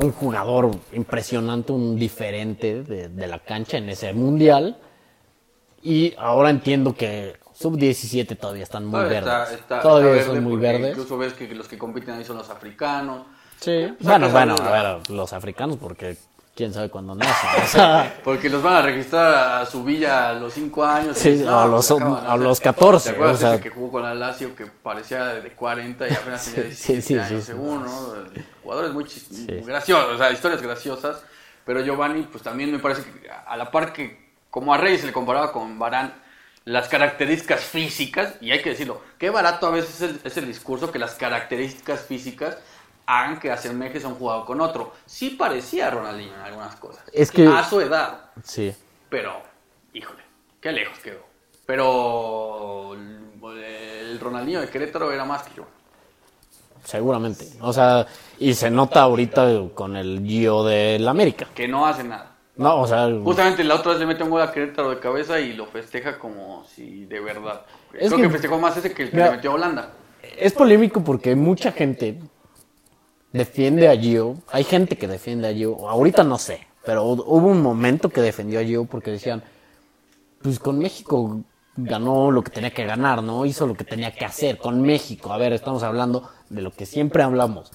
un 0.00 0.12
jugador 0.12 0.70
impresionante, 0.92 1.72
un 1.72 1.96
diferente 1.96 2.84
de, 2.84 3.08
de 3.08 3.26
la 3.26 3.40
cancha 3.40 3.78
en 3.78 3.88
ese 3.88 4.12
mundial. 4.12 4.78
Y 5.82 6.14
ahora 6.18 6.50
entiendo 6.50 6.94
que 6.94 7.34
sub-17 7.58 8.38
todavía 8.38 8.62
están 8.62 8.84
muy 8.84 8.92
Todavía 9.00 9.20
verdes. 9.20 9.50
está- 9.52 9.54
está- 9.76 9.80
todavía 9.80 10.12
está 10.12 10.24
son 10.26 10.34
verde 10.34 10.44
muy 10.46 10.52
porque 10.56 10.66
verdes. 10.72 10.90
Incluso 10.90 11.18
ves 11.18 11.32
que 11.34 11.54
los 11.54 11.68
que 11.68 11.78
compiten 11.78 12.14
ahí 12.14 12.24
son 12.24 12.36
los 12.38 12.48
africanos. 12.50 13.26
Sí. 13.60 13.82
Sacas 14.00 14.04
Bueno, 14.04 14.28
bueno, 14.30 14.54
a 14.60 14.70
ver, 14.70 15.10
los 15.10 15.32
africanos, 15.32 15.76
porque 15.80 16.16
quién 16.54 16.72
sabe 16.72 16.88
cuándo 16.88 17.14
nacen. 17.16 17.62
O 17.62 17.66
sea, 17.66 18.14
Porque 18.24 18.48
los 18.48 18.62
van 18.62 18.74
a 18.74 18.82
registrar 18.82 19.60
a 19.62 19.66
su 19.66 19.82
villa 19.82 20.28
a 20.30 20.32
los 20.34 20.52
5 20.52 20.84
años. 20.84 21.18
Sí, 21.18 21.30
Y, 21.30 21.42
a 21.46 21.66
los- 21.66 21.86
pues, 21.88 22.00
acaban 22.00 22.24
a 22.24 22.28
hacer- 22.34 22.40
los 22.40 22.60
14, 22.60 23.10
¿Te 23.10 23.14
acuerdas 23.16 23.36
o 23.36 23.40
sea- 23.40 23.54
ese 23.54 23.62
que 23.64 23.70
jugó 23.70 23.90
con 23.90 24.02
la 24.04 24.14
Lazio 24.14 24.54
que 24.54 24.66
parecía 24.66 25.24
de 25.26 25.50
40 25.52 26.08
y 26.08 26.12
apenas 26.12 26.44
tenía 26.44 26.70
Sí, 26.74 26.92
17 26.94 27.02
sí, 27.02 27.02
sí, 27.02 27.18
años 27.18 27.40
sí. 27.44 27.46
según, 27.46 27.84
¿no? 27.84 28.14
Jugadores 28.62 28.92
muy 28.92 29.04
graciosos, 29.64 30.14
o 30.14 30.18
sea, 30.18 30.30
historias 30.30 30.62
graciosas. 30.62 31.22
Pero 31.64 31.80
Giovanni, 31.82 32.22
pues 32.22 32.42
también 32.42 32.70
me 32.72 32.78
parece 32.78 33.02
que 33.02 33.28
a 33.30 33.56
la 33.56 33.70
par 33.70 33.92
que, 33.92 34.32
como 34.50 34.72
a 34.72 34.78
Reyes 34.78 35.00
se 35.02 35.06
le 35.08 35.12
comparaba 35.12 35.52
con 35.52 35.78
Barán, 35.78 36.14
las 36.68 36.88
características 36.88 37.60
físicas, 37.60 38.34
y 38.40 38.50
hay 38.52 38.60
que 38.62 38.70
decirlo, 38.70 39.00
qué 39.18 39.30
barato 39.30 39.66
a 39.66 39.70
veces 39.70 40.00
es 40.00 40.10
el, 40.10 40.20
es 40.24 40.36
el 40.36 40.46
discurso 40.46 40.92
que 40.92 40.98
las 40.98 41.14
características 41.14 42.00
físicas 42.02 42.58
hagan 43.06 43.40
que 43.40 43.50
asemejes 43.50 44.04
a 44.04 44.08
un 44.08 44.16
jugador 44.16 44.44
con 44.44 44.60
otro. 44.60 44.92
Sí 45.06 45.30
parecía 45.30 45.90
Ronaldinho 45.90 46.34
en 46.34 46.40
algunas 46.40 46.76
cosas. 46.76 47.02
Es 47.12 47.30
que- 47.30 47.46
A 47.46 47.64
su 47.64 47.80
edad. 47.80 48.30
sí. 48.44 48.74
Pero, 49.08 49.40
híjole, 49.94 50.22
qué 50.60 50.70
lejos 50.72 50.98
quedó. 50.98 51.20
Pero 51.64 52.92
el, 52.94 53.18
el 54.10 54.20
Ronaldinho 54.20 54.60
de 54.60 54.68
Querétaro 54.68 55.10
era 55.10 55.24
más 55.24 55.42
que 55.44 55.54
yo. 55.56 55.66
Seguramente. 56.84 57.46
O 57.60 57.72
sea, 57.72 58.06
y 58.38 58.52
se 58.54 58.70
nota 58.70 59.02
ahorita 59.02 59.46
con 59.74 59.96
el 59.96 60.22
Gio 60.24 60.64
del 60.64 61.06
América. 61.08 61.46
Que 61.54 61.66
no 61.68 61.86
hace 61.86 62.04
nada. 62.04 62.32
No, 62.58 62.80
o 62.82 62.86
sea, 62.86 63.08
Justamente 63.24 63.62
la 63.64 63.76
otra 63.76 63.92
vez 63.92 64.00
le 64.00 64.06
mete 64.06 64.22
un 64.24 64.30
gol 64.30 64.42
a 64.42 64.52
Querétaro 64.52 64.90
de 64.90 64.98
cabeza 64.98 65.40
y 65.40 65.52
lo 65.54 65.64
festeja 65.66 66.18
como 66.18 66.64
si 66.64 67.04
de 67.06 67.20
verdad. 67.20 67.62
Es 67.94 68.08
Creo 68.08 68.16
que- 68.16 68.22
que, 68.24 68.30
festejó 68.30 68.58
más 68.58 68.76
ese 68.76 68.92
que 68.92 69.04
el 69.04 69.10
que 69.10 69.16
Mira, 69.16 69.30
le 69.30 69.36
metió 69.36 69.52
a 69.52 69.54
Holanda. 69.54 69.92
es 70.36 70.52
polémico 70.52 71.02
porque 71.02 71.34
mucha 71.36 71.70
gente 71.72 72.18
defiende 73.32 73.88
a 73.88 73.96
Gio. 73.96 74.36
Hay 74.50 74.64
gente 74.64 74.96
que 74.96 75.06
defiende 75.06 75.48
a 75.48 75.52
Gio. 75.54 75.88
Ahorita 75.88 76.24
no 76.24 76.36
sé, 76.38 76.66
pero 76.84 77.04
hubo 77.04 77.46
un 77.46 77.62
momento 77.62 78.08
que 78.08 78.20
defendió 78.20 78.60
a 78.60 78.64
Gio 78.64 78.84
porque 78.86 79.12
decían, 79.12 79.42
pues 80.42 80.58
con 80.58 80.78
México 80.78 81.40
ganó 81.76 82.30
lo 82.32 82.42
que 82.42 82.50
tenía 82.50 82.70
que 82.74 82.84
ganar, 82.84 83.22
¿no? 83.22 83.46
Hizo 83.46 83.66
lo 83.66 83.74
que 83.74 83.84
tenía 83.84 84.12
que 84.12 84.24
hacer 84.24 84.58
con 84.58 84.82
México. 84.82 85.32
A 85.32 85.38
ver, 85.38 85.52
estamos 85.52 85.84
hablando 85.84 86.28
de 86.48 86.62
lo 86.62 86.72
que 86.72 86.86
siempre 86.86 87.22
hablamos, 87.22 87.70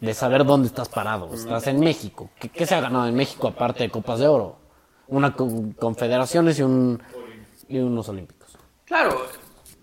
de 0.00 0.14
saber 0.14 0.44
dónde 0.44 0.68
estás 0.68 0.88
parado. 0.88 1.32
Estás 1.34 1.66
en 1.66 1.80
México. 1.80 2.30
¿Qué, 2.38 2.48
qué 2.48 2.66
se 2.66 2.74
ha 2.74 2.80
ganado 2.80 3.06
en 3.06 3.14
México 3.14 3.48
aparte 3.48 3.84
de 3.84 3.90
Copas 3.90 4.18
de 4.20 4.28
Oro? 4.28 4.56
Una 5.08 5.34
con- 5.34 5.72
confederaciones 5.72 6.58
y, 6.58 6.62
un, 6.62 7.02
y 7.68 7.78
unos 7.78 8.08
olímpicos. 8.08 8.56
Claro, 8.84 9.22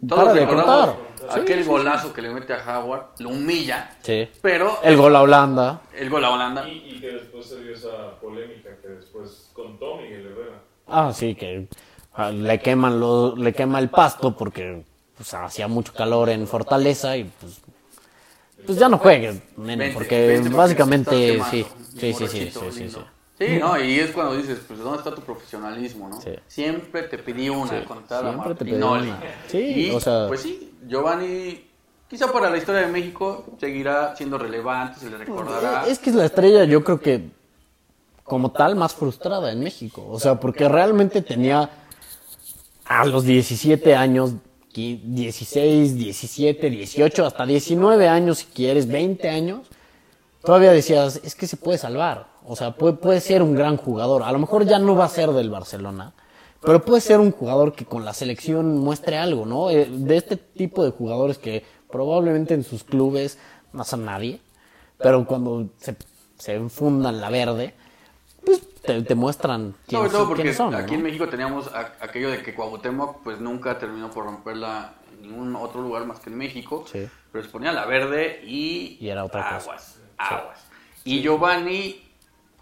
Para 0.07 0.21
todos 0.23 0.33
de 0.35 0.39
recordamos 0.41 0.95
contar. 1.19 1.39
aquel 1.41 1.63
golazo 1.65 2.13
que 2.13 2.21
le 2.21 2.29
mete 2.29 2.53
a 2.53 2.79
Howard, 2.79 3.07
lo 3.19 3.29
humilla, 3.29 3.91
Sí. 4.01 4.29
pero 4.41 4.77
El 4.83 4.97
gol 4.97 5.15
a 5.15 5.21
Holanda. 5.21 5.81
el 5.95 6.09
gol 6.09 6.23
a 6.25 6.29
Holanda. 6.31 6.67
Y, 6.69 6.95
y 6.95 6.99
que 7.01 7.07
después 7.07 7.45
se 7.47 7.61
dio 7.63 7.73
esa 7.73 8.19
polémica 8.21 8.69
que 8.81 8.87
después 8.89 9.49
contó 9.53 9.97
Miguel 9.97 10.27
Herrera. 10.27 10.61
Ah, 10.87 11.11
sí, 11.13 11.35
que 11.35 11.67
ah, 12.13 12.29
le 12.31 12.59
queman 12.59 12.99
lo, 12.99 13.35
le 13.35 13.51
quema 13.53 13.79
el 13.79 13.89
pasto 13.89 14.35
porque 14.35 14.85
pues, 15.17 15.33
hacía 15.33 15.67
mucho 15.67 15.93
calor 15.93 16.29
en 16.29 16.45
Fortaleza 16.47 17.17
y 17.17 17.23
pues, 17.25 17.61
pues 18.65 18.77
ya 18.77 18.89
no 18.89 18.97
juegues, 18.97 19.41
nene, 19.57 19.91
porque 19.93 20.41
básicamente 20.51 21.39
sí, 21.49 21.65
sí, 21.99 22.13
sí, 22.13 22.13
sí, 22.13 22.27
sí, 22.27 22.51
sí, 22.71 22.79
lindo. 22.79 22.99
sí. 22.99 23.05
Sí, 23.37 23.57
no, 23.59 23.77
y 23.83 23.99
es 23.99 24.11
cuando 24.11 24.37
dices, 24.37 24.59
pues, 24.65 24.79
¿dónde 24.79 24.99
está 24.99 25.13
tu 25.13 25.21
profesionalismo, 25.21 26.07
no? 26.07 26.21
Sí. 26.21 26.31
Siempre 26.47 27.03
te 27.03 27.17
pedí 27.17 27.49
una, 27.49 27.79
Sí, 27.81 27.85
contaba 27.85 28.29
siempre 28.31 28.55
te 28.55 28.63
pedí 28.65 28.81
una. 28.81 29.21
Sí, 29.47 29.57
y, 29.57 29.91
o 29.91 29.99
sea- 29.99 30.27
Pues 30.29 30.39
sí, 30.41 30.73
Giovanni, 30.87 31.65
quizá 32.09 32.31
para 32.31 32.49
la 32.49 32.57
historia 32.57 32.81
de 32.81 32.87
México, 32.93 33.45
seguirá 33.59 34.15
siendo 34.15 34.37
relevante, 34.37 35.01
se 35.01 35.09
le 35.09 35.17
recordará. 35.17 35.85
Es 35.85 35.99
que 35.99 36.11
es 36.11 36.15
la 36.15 36.25
estrella, 36.25 36.63
yo 36.63 36.81
creo 36.85 37.01
que 37.01 37.29
como 38.23 38.51
tal 38.51 38.75
más 38.77 38.95
frustrada 38.95 39.51
en 39.51 39.59
México, 39.59 40.07
o 40.09 40.17
sea, 40.19 40.39
porque 40.39 40.69
realmente 40.69 41.21
tenía 41.21 41.69
a 42.85 43.05
los 43.05 43.25
17 43.25 43.95
años, 43.95 44.31
16, 44.75 45.95
17, 45.95 46.69
18, 46.69 47.25
hasta 47.25 47.45
19 47.45 48.07
años 48.07 48.39
si 48.39 48.45
quieres, 48.45 48.87
20 48.87 49.29
años, 49.29 49.67
todavía 50.43 50.71
decías, 50.71 51.21
es 51.23 51.35
que 51.35 51.47
se 51.47 51.57
puede 51.57 51.77
salvar, 51.77 52.27
o 52.45 52.55
sea, 52.55 52.75
puede, 52.75 52.93
puede 52.93 53.21
ser 53.21 53.41
un 53.41 53.55
gran 53.55 53.77
jugador, 53.77 54.23
a 54.23 54.31
lo 54.31 54.39
mejor 54.39 54.65
ya 54.65 54.79
no 54.79 54.95
va 54.95 55.05
a 55.05 55.09
ser 55.09 55.31
del 55.31 55.49
Barcelona, 55.49 56.13
pero 56.61 56.83
puede 56.83 57.01
ser 57.01 57.19
un 57.19 57.31
jugador 57.31 57.73
que 57.73 57.85
con 57.85 58.03
la 58.03 58.13
selección 58.13 58.77
muestre 58.79 59.17
algo, 59.17 59.45
¿no? 59.45 59.69
Eh, 59.69 59.87
De 59.89 60.17
este 60.17 60.35
tipo 60.35 60.83
de 60.83 60.91
jugadores 60.91 61.37
que 61.37 61.63
probablemente 61.89 62.53
en 62.53 62.63
sus 62.63 62.83
clubes 62.83 63.37
no 63.71 63.83
son 63.83 64.05
nadie, 64.05 64.41
pero 64.97 65.25
cuando 65.25 65.69
se, 65.77 65.95
se 66.37 66.55
enfundan 66.55 67.21
la 67.21 67.29
verde, 67.29 67.75
pues 68.45 68.61
te, 68.81 69.01
te 69.01 69.15
muestran 69.15 69.75
quiénes, 69.87 70.11
porque 70.13 70.35
quiénes 70.35 70.57
son, 70.57 70.75
aquí 70.75 70.91
¿no? 70.91 70.97
en 70.97 71.03
México 71.03 71.27
teníamos 71.27 71.67
a- 71.73 71.93
aquello 72.01 72.29
de 72.29 72.41
que 72.43 72.53
Cuauhtémoc 72.53 73.21
pues 73.23 73.39
nunca 73.39 73.77
terminó 73.79 74.11
por 74.11 74.25
romperla 74.25 74.93
en 75.13 75.21
ningún 75.29 75.55
otro 75.55 75.81
lugar 75.81 76.05
más 76.05 76.19
que 76.19 76.29
en 76.29 76.37
México, 76.37 76.85
Sí. 76.91 77.07
pero 77.31 77.43
se 77.43 77.49
ponía 77.49 77.71
la 77.71 77.85
verde 77.85 78.41
y, 78.45 78.97
Y 78.99 79.09
era 79.09 79.25
otra 79.25 79.43
cosa. 79.43 79.57
aguas, 79.71 79.99
aguas. 80.17 80.59
Y 81.03 81.21
Giovanni, 81.21 82.01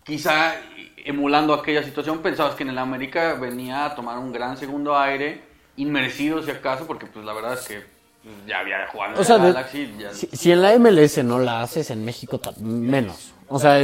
quizá 0.04 0.56
emulando 0.98 1.54
aquella 1.54 1.84
situación, 1.84 2.20
pensabas 2.20 2.56
que 2.56 2.64
en 2.64 2.70
el 2.70 2.78
América 2.78 3.34
venía 3.36 3.86
a 3.86 3.96
tomar 3.96 4.18
un 4.18 4.32
gran 4.32 4.56
segundo 4.58 4.98
aire, 4.98 5.44
inmerecido 5.76 6.42
si 6.44 6.52
acaso, 6.52 6.86
porque 6.88 7.06
pues 7.08 7.26
la 7.26 7.34
verdad 7.34 7.54
es 7.54 7.68
que 7.68 7.84
ya 8.48 8.60
había 8.60 8.88
jugado 8.88 9.14
en 9.16 9.20
O 9.20 9.24
sea, 9.24 9.38
de- 9.38 9.52
Galaxy, 9.52 9.94
ya- 10.00 10.14
si, 10.14 10.28
si 10.28 10.52
en 10.52 10.62
la 10.62 10.74
MLS 10.76 11.24
no 11.24 11.40
la 11.40 11.62
haces, 11.62 11.90
en 11.92 12.06
México 12.06 12.40
menos. 12.62 13.34
O 13.50 13.60
sea, 13.60 13.80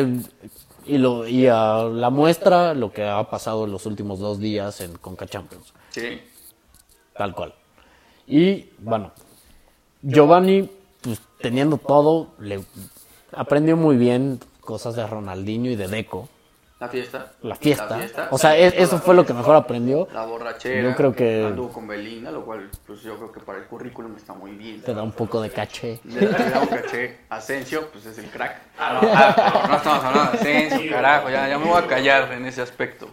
Y, 0.90 0.98
lo, 0.98 1.28
y 1.28 1.46
a 1.46 1.84
la 1.84 2.10
muestra 2.10 2.74
lo 2.74 2.92
que 2.92 3.06
ha 3.06 3.24
pasado 3.30 3.66
en 3.66 3.72
los 3.72 3.86
últimos 3.86 4.18
dos 4.18 4.40
días 4.40 4.82
en 4.82 4.98
Conca 4.98 5.28
Champions. 5.28 5.72
Sí. 5.92 6.20
Tal 7.16 7.36
cual. 7.36 7.54
Y 8.26 8.70
bueno, 8.80 9.12
Giovanni, 10.02 10.68
pues 11.02 11.22
teniendo 11.40 11.78
todo, 11.78 12.30
le 12.40 12.64
aprendió 13.34 13.78
muy 13.78 13.98
bien 13.98 14.40
cosas 14.62 14.96
de 14.96 15.06
Ronaldinho 15.06 15.70
y 15.70 15.76
de 15.76 15.88
Deco. 15.88 16.28
La 16.80 16.88
fiesta. 16.88 17.32
La 17.42 17.56
fiesta. 17.56 18.28
O 18.32 18.38
sea, 18.38 18.56
eso 18.56 19.00
fue 19.00 19.14
lo 19.14 19.26
que 19.26 19.34
mejor 19.34 19.56
aprendió. 19.56 20.08
La 20.14 20.26
borrachera. 20.26 20.90
Yo 20.90 20.96
creo 20.96 21.14
que- 21.14 21.46
Anduvo 21.46 21.70
con 21.74 21.86
Belinda, 21.88 22.32
lo 22.32 22.46
cual, 22.46 22.70
pues 22.88 23.02
yo 23.02 23.18
creo 23.18 23.32
que 23.34 23.42
para 23.42 23.58
el 23.60 23.66
currículum 23.66 24.16
está 24.16 24.34
muy 24.34 24.52
bien. 24.52 24.82
Te 24.82 24.94
da 24.94 25.04
un 25.04 25.12
poco 25.12 25.42
de 25.42 25.50
caché. 25.50 26.00
Le 26.06 26.28
da, 26.28 26.38
le 26.38 26.50
da 26.50 26.60
un 26.62 26.68
caché. 26.68 27.20
Asensio, 27.30 27.90
pues 27.92 28.06
es 28.06 28.18
el 28.20 28.28
crack. 28.30 28.62
Ah, 28.78 28.94
no, 29.02 29.10
ah, 29.14 29.52
no, 29.64 29.68
no 29.68 29.76
estamos 29.76 30.04
hablando 30.06 30.32
de 30.32 30.38
Asensio, 30.38 30.90
carajo, 30.92 31.30
ya, 31.30 31.50
ya 31.50 31.60
me 31.60 31.66
voy 31.66 31.78
a 31.84 31.86
callar 31.86 32.32
en 32.32 32.46
ese 32.46 32.62
aspecto. 32.62 33.10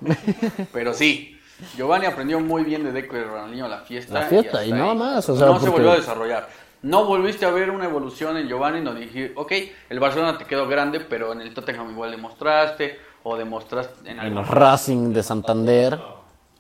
Pero 0.72 0.94
sí, 0.94 1.40
Giovanni 1.76 2.06
aprendió 2.06 2.38
muy 2.38 2.62
bien 2.62 2.84
de 2.84 2.92
Deco 2.92 3.16
y 3.16 3.20
de 3.20 3.24
Ronaldinho 3.24 3.66
la 3.66 3.80
fiesta. 3.80 4.14
La 4.14 4.26
fiesta, 4.26 4.64
y 4.64 4.70
nada 4.70 4.94
más, 4.94 5.28
o 5.28 5.36
sea, 5.36 5.46
no 5.46 5.58
se 5.58 5.68
volvió 5.70 5.90
a 5.90 5.96
desarrollar. 5.96 6.48
No 6.82 7.04
volviste 7.04 7.44
a 7.44 7.50
ver 7.50 7.70
una 7.70 7.86
evolución 7.86 8.36
en 8.36 8.46
Giovanni, 8.46 8.80
no 8.80 8.94
dije, 8.94 9.32
ok, 9.34 9.52
el 9.88 9.98
Barcelona 9.98 10.38
te 10.38 10.44
quedó 10.44 10.68
grande, 10.68 11.00
pero 11.00 11.32
en 11.32 11.40
el 11.40 11.52
Tottenham 11.52 11.90
igual 11.90 12.12
demostraste, 12.12 13.00
o 13.28 13.36
demostraste 13.36 14.08
en 14.08 14.20
En 14.20 14.38
el 14.38 14.46
Racing 14.46 15.12
de 15.12 15.20
Santander, 15.22 15.98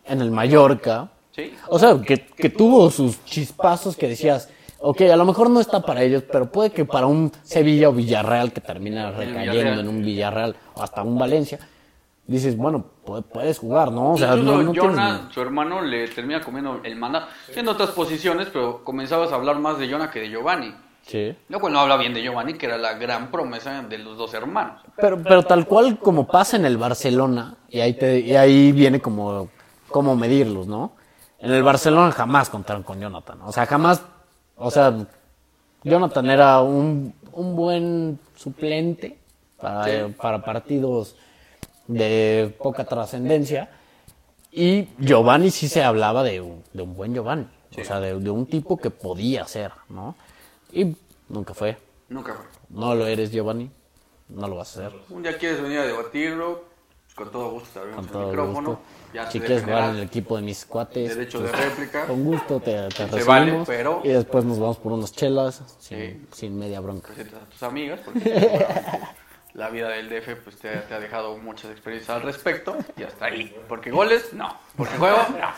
en 0.04 0.20
el 0.20 0.32
Mallorca. 0.32 1.08
Sí, 1.30 1.54
O 1.68 1.78
sea, 1.78 1.96
que, 2.00 2.26
que 2.26 2.50
tuvo 2.50 2.90
sus 2.90 3.24
chispazos 3.24 3.96
que 3.96 4.08
decías, 4.08 4.48
ok, 4.80 5.02
a 5.02 5.16
lo 5.16 5.24
mejor 5.24 5.48
no 5.48 5.60
está 5.60 5.80
para 5.82 6.02
ellos, 6.02 6.24
pero 6.30 6.50
puede 6.50 6.70
que 6.70 6.84
para 6.84 7.06
un 7.06 7.30
Sevilla 7.44 7.88
o 7.88 7.92
Villarreal 7.92 8.52
que 8.52 8.60
termina 8.60 9.12
recayendo 9.12 9.80
en 9.80 9.88
un 9.88 10.02
Villarreal 10.02 10.56
o 10.74 10.82
hasta 10.82 11.02
un 11.04 11.16
Valencia, 11.18 11.60
dices, 12.26 12.56
bueno, 12.56 12.84
pu- 13.04 13.22
puedes 13.22 13.58
jugar, 13.60 13.92
¿no? 13.92 14.14
O 14.14 14.18
sea, 14.18 14.34
Incluso 14.34 14.56
no, 14.56 14.62
no 14.64 14.72
tienes- 14.72 14.90
Jonah, 14.90 15.28
su 15.32 15.40
hermano, 15.40 15.82
le 15.82 16.08
termina 16.08 16.40
comiendo 16.40 16.80
el 16.82 16.96
manda 16.96 17.28
en 17.54 17.68
otras 17.68 17.90
posiciones, 17.90 18.48
pero 18.52 18.82
comenzabas 18.82 19.30
a 19.30 19.36
hablar 19.36 19.60
más 19.60 19.78
de 19.78 19.88
Jonah 19.88 20.10
que 20.10 20.18
de 20.20 20.30
Giovanni. 20.30 20.74
Sí. 21.06 21.36
Lo 21.48 21.60
cual 21.60 21.72
no 21.72 21.80
habla 21.80 21.96
bien 21.96 22.12
de 22.12 22.22
Giovanni, 22.22 22.54
que 22.54 22.66
era 22.66 22.76
la 22.76 22.94
gran 22.94 23.30
promesa 23.30 23.80
de 23.82 23.98
los 23.98 24.18
dos 24.18 24.34
hermanos. 24.34 24.82
Pero, 24.96 25.22
pero 25.22 25.44
tal 25.44 25.66
cual 25.66 25.98
como 25.98 26.26
pasa 26.26 26.56
en 26.56 26.64
el 26.64 26.76
Barcelona, 26.76 27.54
y 27.68 27.80
ahí, 27.80 27.94
te, 27.94 28.18
y 28.18 28.34
ahí 28.34 28.72
viene 28.72 29.00
como, 29.00 29.48
como 29.88 30.16
medirlos, 30.16 30.66
¿no? 30.66 30.92
En 31.38 31.52
el 31.52 31.62
Barcelona 31.62 32.10
jamás 32.10 32.50
contaron 32.50 32.82
con 32.82 33.00
Jonathan. 33.00 33.40
O 33.42 33.52
sea, 33.52 33.66
jamás, 33.66 34.02
o 34.56 34.70
sea, 34.70 35.06
Jonathan 35.84 36.28
era 36.28 36.60
un, 36.60 37.14
un 37.32 37.54
buen 37.54 38.18
suplente 38.34 39.16
para, 39.60 40.08
para 40.08 40.42
partidos 40.42 41.14
de 41.86 42.52
poca 42.58 42.84
trascendencia. 42.84 43.70
Y 44.50 44.88
Giovanni 44.98 45.52
sí 45.52 45.68
se 45.68 45.84
hablaba 45.84 46.24
de 46.24 46.40
un, 46.40 46.64
de 46.72 46.82
un 46.82 46.96
buen 46.96 47.14
Giovanni. 47.14 47.46
O 47.78 47.84
sea, 47.84 48.00
de, 48.00 48.18
de 48.18 48.30
un 48.30 48.46
tipo 48.46 48.78
que 48.78 48.90
podía 48.90 49.46
ser, 49.46 49.70
¿no? 49.88 50.16
Y 50.76 50.94
nunca 51.28 51.54
fue. 51.54 51.76
Nunca 52.08 52.34
fue. 52.34 52.44
No 52.68 52.94
lo 52.94 53.06
eres, 53.06 53.30
Giovanni. 53.32 53.70
No 54.28 54.46
lo 54.48 54.56
vas 54.56 54.76
a 54.76 54.86
hacer. 54.86 55.00
Un 55.10 55.22
día 55.22 55.38
quieres 55.38 55.62
venir 55.62 55.78
a 55.78 55.86
debatirlo, 55.86 56.64
pues, 57.04 57.14
con 57.14 57.30
todo 57.30 57.50
gusto 57.52 57.68
te 57.72 57.78
abrimos 57.78 58.06
Con 58.08 58.20
el 58.22 58.26
micrófono. 58.28 58.68
gusto. 58.70 58.82
Ya 59.14 59.30
si 59.30 59.38
quieres 59.40 59.62
jugar 59.64 59.90
en 59.90 59.96
el 59.96 60.02
equipo 60.02 60.36
de 60.36 60.42
mis 60.42 60.66
cuates, 60.66 61.16
Derecho 61.16 61.40
pues, 61.40 61.52
de 61.52 61.56
réplica. 61.58 62.06
con 62.06 62.24
gusto 62.24 62.60
te, 62.60 62.72
te 62.88 63.06
recibimos. 63.06 63.26
vale, 63.26 63.62
pero- 63.66 64.00
Y 64.04 64.08
después 64.08 64.44
nos 64.44 64.58
vamos 64.58 64.76
por 64.78 64.92
unas 64.92 65.12
chelas 65.12 65.62
sin, 65.78 65.98
Sí. 65.98 66.26
sin 66.32 66.58
media 66.58 66.80
bronca. 66.80 67.06
presentas 67.14 67.42
a 67.42 67.46
tus 67.46 67.62
amigas, 67.62 68.00
porque 68.04 68.20
seguramente 68.20 68.66
la 69.54 69.70
vida 69.70 69.88
del 69.88 70.10
DF 70.10 70.36
pues, 70.44 70.58
te, 70.58 70.68
te 70.76 70.92
ha 70.94 71.00
dejado 71.00 71.38
muchas 71.38 71.70
experiencias 71.70 72.14
al 72.14 72.22
respecto 72.22 72.76
y 72.96 73.04
hasta 73.04 73.26
ahí. 73.26 73.56
Porque 73.68 73.90
goles, 73.90 74.32
no. 74.34 74.54
Porque 74.76 74.96
juego, 74.98 75.16
no. 75.30 75.48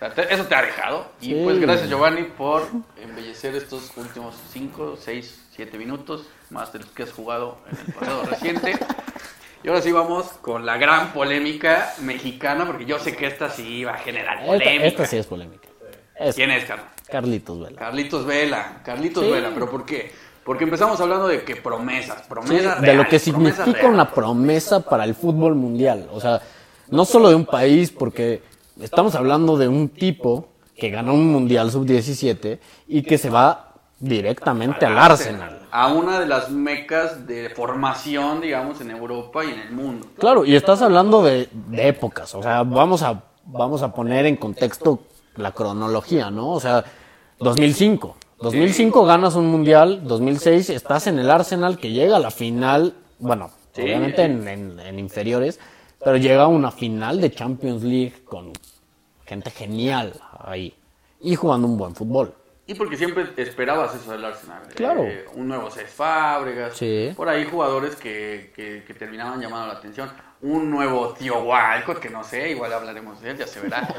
O 0.00 0.14
sea, 0.14 0.24
eso 0.24 0.44
te 0.44 0.54
ha 0.54 0.62
dejado. 0.62 1.06
Y 1.20 1.26
Sí. 1.26 1.40
pues 1.44 1.58
gracias 1.58 1.88
Giovanni 1.88 2.22
por 2.22 2.62
embellecer 3.02 3.54
estos 3.56 3.90
últimos 3.96 4.34
5, 4.52 4.96
6, 5.00 5.46
7 5.56 5.76
minutos, 5.76 6.26
más 6.50 6.72
de 6.72 6.78
los 6.80 6.88
que 6.90 7.02
has 7.02 7.12
jugado 7.12 7.58
en 7.70 7.78
el 7.86 7.92
pasado 7.94 8.22
reciente. 8.24 8.78
Y 9.64 9.68
ahora 9.68 9.82
sí 9.82 9.90
vamos 9.90 10.26
con 10.40 10.64
la 10.64 10.76
gran 10.76 11.12
polémica 11.12 11.92
mexicana, 12.02 12.64
porque 12.64 12.84
yo 12.86 12.98
sé 13.00 13.16
que 13.16 13.26
esta 13.26 13.50
sí 13.50 13.82
va 13.82 13.94
a 13.94 13.98
generar 13.98 14.46
polémica. 14.46 14.86
esta 14.86 15.06
sí 15.06 15.16
es 15.16 15.26
polémica. 15.26 15.68
¿Quién 16.34 16.50
es, 16.52 16.64
Carlos? 16.64 16.86
Carlitos 17.08 17.58
Vela. 17.60 17.78
Carlitos 17.78 18.24
Vela, 18.26 18.82
Carlitos 18.84 19.24
Sí. 19.24 19.30
Vela, 19.32 19.50
pero 19.54 19.68
¿por 19.70 19.84
qué? 19.84 20.12
Porque 20.44 20.64
empezamos 20.64 21.00
hablando 21.00 21.26
de 21.28 21.42
que 21.42 21.56
promesas, 21.56 22.22
promesas 22.26 22.80
de 22.80 22.94
lo 22.94 23.06
que 23.08 23.18
significa 23.18 23.86
una 23.86 24.10
promesa 24.10 24.80
para 24.80 25.04
el 25.04 25.14
fútbol 25.14 25.54
mundial. 25.56 26.08
O 26.12 26.20
sea, 26.20 26.40
no 26.88 27.04
solo 27.04 27.28
de 27.28 27.34
un 27.34 27.44
país, 27.44 27.90
porque 27.90 28.42
estamos 28.80 29.14
hablando 29.14 29.56
de 29.56 29.68
un 29.68 29.88
tipo 29.88 30.48
que 30.76 30.90
ganó 30.90 31.14
un 31.14 31.30
mundial 31.32 31.70
sub-17 31.70 32.58
y 32.86 33.02
que 33.02 33.18
se 33.18 33.30
va 33.30 33.72
directamente 33.98 34.86
al 34.86 34.96
Arsenal. 34.98 35.58
A 35.70 35.88
una 35.92 36.18
de 36.20 36.26
las 36.26 36.50
mecas 36.50 37.26
de 37.26 37.50
formación, 37.50 38.40
digamos, 38.40 38.80
en 38.80 38.90
Europa 38.90 39.44
y 39.44 39.50
en 39.50 39.60
el 39.60 39.72
mundo. 39.72 40.06
Claro, 40.18 40.44
y 40.44 40.54
estás 40.56 40.80
hablando 40.82 41.22
de, 41.22 41.48
de 41.52 41.88
épocas, 41.88 42.34
o 42.34 42.42
sea, 42.42 42.62
vamos 42.62 43.02
a, 43.02 43.22
vamos 43.44 43.82
a 43.82 43.92
poner 43.92 44.24
en 44.26 44.36
contexto 44.36 45.00
la 45.36 45.52
cronología, 45.52 46.30
¿no? 46.30 46.50
O 46.50 46.60
sea, 46.60 46.84
2005. 47.40 48.16
2005 48.40 49.04
ganas 49.04 49.34
un 49.34 49.46
mundial, 49.48 50.06
2006 50.06 50.70
estás 50.70 51.06
en 51.08 51.18
el 51.18 51.28
Arsenal 51.30 51.76
que 51.78 51.90
llega 51.90 52.16
a 52.16 52.20
la 52.20 52.30
final, 52.30 52.94
bueno, 53.18 53.50
obviamente 53.76 54.22
en, 54.22 54.46
en- 54.46 54.80
en 54.80 54.98
inferiores, 54.98 55.58
pero 56.02 56.16
llega 56.16 56.42
a 56.42 56.48
una 56.48 56.70
final 56.70 57.20
de 57.20 57.30
Champions 57.32 57.82
League 57.82 58.22
con 58.24 58.52
gente 59.26 59.50
genial 59.50 60.12
ahí 60.40 60.74
y 61.20 61.34
jugando 61.34 61.66
un 61.66 61.76
buen 61.76 61.94
fútbol. 61.94 62.34
Y 62.66 62.74
porque 62.74 62.96
siempre 62.96 63.26
esperabas 63.36 63.94
eso 63.94 64.12
del 64.12 64.24
Arsenal. 64.24 64.62
Claro. 64.74 65.02
Eh, 65.04 65.24
un 65.34 65.48
nuevo 65.48 65.70
Cés 65.70 65.88
Fábregas. 65.88 66.76
Sí. 66.76 67.12
Por 67.16 67.28
ahí 67.28 67.46
jugadores 67.46 67.96
que, 67.96 68.52
que, 68.54 68.84
que 68.86 68.94
terminaban 68.94 69.40
llamando 69.40 69.68
la 69.68 69.78
atención. 69.78 70.10
Un 70.40 70.70
nuevo 70.70 71.14
Tío 71.14 71.40
Walcott, 71.40 71.98
que 71.98 72.10
no 72.10 72.22
sé, 72.22 72.50
igual 72.50 72.72
hablaremos 72.72 73.20
de 73.20 73.30
él, 73.30 73.38
ya 73.38 73.46
se 73.46 73.60
verá. 73.60 73.86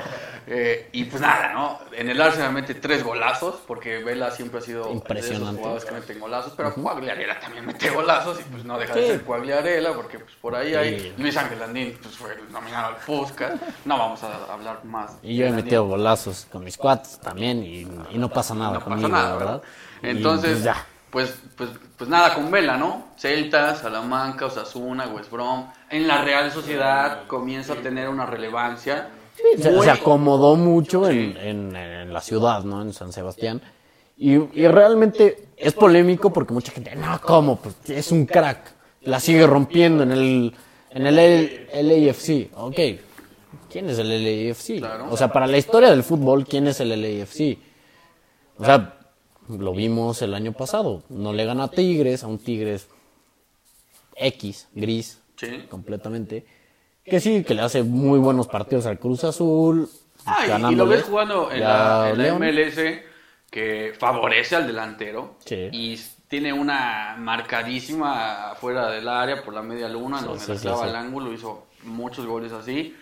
Eh, 0.52 0.90
y 0.94 1.04
pues 1.04 1.22
nada, 1.22 1.54
¿no? 1.54 1.78
En 1.92 2.10
el 2.10 2.20
Arsenal 2.20 2.52
mete 2.52 2.74
tres 2.74 3.04
golazos, 3.04 3.62
porque 3.68 4.04
Vela 4.04 4.32
siempre 4.32 4.58
ha 4.58 4.62
sido 4.64 4.80
de 4.80 4.90
esos 4.90 4.96
Impresionante. 4.96 5.58
jugadores 5.58 5.86
que 5.86 5.92
meten 5.92 6.20
golazos, 6.20 6.54
pero 6.58 6.74
Cuagliarela 6.74 7.40
también 7.40 7.68
mete 7.68 7.92
golazos 7.92 8.40
y 8.40 8.44
pues 8.46 8.66
no 8.66 8.80
deja 8.80 8.96
de 8.96 9.06
ser 9.06 9.22
Cuagliarela, 9.22 9.94
porque 9.94 10.18
pues 10.18 10.34
por 10.42 10.56
ahí 10.56 10.74
hay. 10.74 11.14
Luis 11.20 11.38
Ángel 11.38 11.60
Landín, 11.60 12.00
pues 12.02 12.16
fue 12.18 12.36
nominado 12.50 12.88
al 12.88 12.96
Puskas. 12.96 13.60
No 13.86 14.00
vamos 14.00 14.24
a 14.24 14.52
hablar 14.52 14.84
más. 14.86 15.20
Y 15.22 15.36
yo 15.36 15.46
he 15.46 15.52
metido 15.52 15.86
golazos 15.86 16.48
con 16.52 16.64
mis 16.64 16.78
cuates 16.78 17.20
también 17.20 17.62
y, 17.64 17.82
y 18.10 18.18
no 18.18 18.30
pasa 18.30 18.56
nada 18.56 18.74
no 18.74 18.80
pasa 18.80 18.90
conmigo, 18.90 19.10
nada, 19.10 19.36
¿verdad? 19.36 19.62
¿verdad? 19.62 19.64
Y, 20.02 20.08
Entonces, 20.18 20.52
pues, 20.54 20.64
ya. 20.64 20.84
Pues, 21.12 21.34
pues, 21.56 21.70
pues 21.98 22.10
nada 22.10 22.34
con 22.36 22.50
Vela, 22.52 22.78
¿no? 22.78 23.08
Celta, 23.18 23.76
Salamanca, 23.76 24.46
Osasuna, 24.46 25.08
West 25.08 25.32
Brom. 25.32 25.66
En 25.90 26.08
la 26.08 26.22
Real 26.24 26.52
Sociedad 26.52 27.26
comienza 27.28 27.74
a 27.74 27.78
tener 27.78 28.10
una 28.10 28.26
relevancia. 28.26 29.10
se, 29.58 29.90
acomodó 29.90 30.56
mucho 30.56 31.10
en, 31.10 31.36
en- 31.38 31.76
en 31.76 32.14
la 32.14 32.22
ciudad, 32.22 32.64
¿no? 32.64 32.82
En 32.82 32.94
San 32.94 33.12
Sebastián. 33.14 33.62
Y, 34.18 34.34
y 34.34 34.68
realmente 34.68 35.48
es 35.56 35.74
polémico 35.74 36.32
porque 36.34 36.54
mucha 36.54 36.72
gente, 36.72 36.96
no, 36.96 37.20
¿cómo? 37.22 37.56
Pues 37.58 37.76
es 37.90 38.12
un 38.12 38.26
crack. 38.26 38.60
La 39.04 39.20
sigue 39.20 39.48
rompiendo 39.48 40.04
en 40.04 40.12
el, 40.12 40.56
en 40.92 41.08
el 41.08 41.18
L- 41.18 41.68
LAFC. 42.08 42.50
Ok, 42.58 42.76
¿quién 43.72 43.90
es 43.90 43.98
el 43.98 44.10
LAFC? 44.10 44.84
O 45.10 45.16
sea, 45.16 45.30
para 45.32 45.48
la 45.48 45.58
historia 45.58 45.90
del 45.90 46.04
fútbol, 46.04 46.46
¿quién 46.46 46.68
es 46.68 46.82
el 46.82 46.90
LAFC? 46.90 47.58
O 48.58 48.66
sea, 48.66 48.96
lo 49.50 49.74
vimos 49.74 50.22
el 50.22 50.34
año 50.34 50.54
pasado. 50.54 51.04
No 51.10 51.34
le 51.34 51.46
gana 51.46 51.66
a 51.66 51.68
Tigres, 51.72 52.24
a 52.24 52.28
un 52.28 52.38
Tigres 52.40 52.88
X, 54.16 54.68
gris, 54.74 55.22
Sí. 55.36 55.66
completamente. 55.70 56.46
Que 57.06 57.20
sí, 57.20 57.44
que 57.44 57.54
le 57.56 57.62
hace 57.62 57.82
muy 57.84 58.20
buenos 58.20 58.48
partidos 58.48 58.86
al 58.86 59.00
Cruz 59.00 59.24
Azul. 59.24 59.90
Ah, 60.26 60.46
y- 60.72 60.76
lo 60.76 60.86
ves 60.86 61.04
jugando 61.04 61.52
en 61.52 61.62
la, 61.62 62.10
en 62.12 62.18
la 62.18 62.24
León. 62.24 62.38
MLS 62.44 63.04
que 63.50 63.94
favorece 63.98 64.56
al 64.58 64.68
delantero 64.68 65.36
Sí. 65.46 65.70
y 65.72 66.00
tiene 66.28 66.54
una 66.54 67.16
marcadísima 67.18 68.54
fuera 68.60 68.92
del 68.92 69.08
área 69.08 69.42
por 69.44 69.54
la 69.54 69.64
media 69.64 69.90
luna, 69.90 70.20
Sí, 70.20 70.26
donde 70.26 70.40
sí, 70.46 70.58
sí. 70.58 70.68
el 70.68 70.96
ángulo, 70.96 71.34
hizo 71.34 71.68
muchos 71.84 72.26
goles 72.28 72.52
así. 72.52 72.96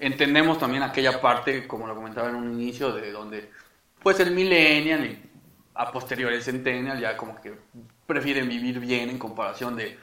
Entendemos 0.00 0.58
también 0.58 0.82
aquella 0.82 1.20
parte, 1.20 1.68
como 1.68 1.86
lo 1.86 1.94
comentaba 1.94 2.28
en 2.30 2.34
un 2.34 2.60
inicio, 2.60 2.92
de 2.92 3.12
donde 3.12 3.50
pues 4.02 4.18
el 4.20 4.32
millennial 4.32 5.06
y 5.06 5.23
a 5.74 5.90
posteriori 5.90 6.36
el 6.36 6.42
centennial 6.42 7.00
ya 7.00 7.16
como 7.16 7.40
que 7.40 7.54
prefieren 8.06 8.48
vivir 8.48 8.78
bien 8.80 9.10
en 9.10 9.18
comparación 9.18 9.76
de 9.76 9.98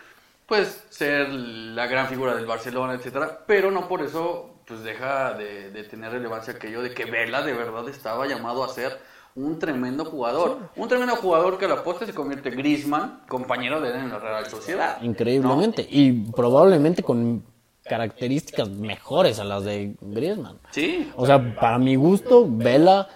pues 0.46 0.84
ser 0.90 1.30
la 1.30 1.88
gran 1.88 2.08
figura 2.08 2.36
del 2.36 2.46
Barcelona, 2.46 2.94
etcétera, 2.94 3.40
pero 3.46 3.72
no 3.72 3.88
por 3.88 4.02
eso 4.02 4.56
pues 4.68 4.84
deja 4.84 5.34
de, 5.34 5.72
de 5.72 5.84
tener 5.86 6.12
relevancia 6.12 6.54
aquello 6.54 6.82
de 6.82 6.94
que 6.94 7.06
Vela 7.06 7.42
de 7.42 7.54
verdad 7.54 7.88
estaba 7.90 8.28
llamado 8.28 8.64
a 8.64 8.70
ser 8.70 9.00
un 9.36 9.60
tremendo 9.60 10.06
jugador. 10.06 10.70
Un 10.76 10.88
tremendo 10.88 11.16
jugador 11.16 11.58
que 11.58 11.66
a 11.66 11.70
la 11.70 11.84
postre 11.84 12.08
se 12.08 12.14
convierte 12.14 12.50
en 12.50 12.58
Griezmann, 12.58 13.22
compañero 13.28 13.80
de 13.80 13.90
él 13.90 13.96
en 13.96 14.10
la 14.10 14.20
Real 14.20 14.46
Sociedad. 14.48 15.02
Increíblemente. 15.02 15.88
Y 15.90 16.12
probablemente 16.32 17.02
con 17.04 17.44
características 17.84 18.70
mejores 18.70 19.40
a 19.40 19.44
las 19.44 19.64
de 19.64 19.96
Griezmann. 20.02 20.60
Sí, 20.72 21.12
O 21.16 21.26
sea, 21.26 21.56
para 21.56 21.78
mi 21.78 21.96
gusto, 21.96 22.46
Vela 22.48 23.08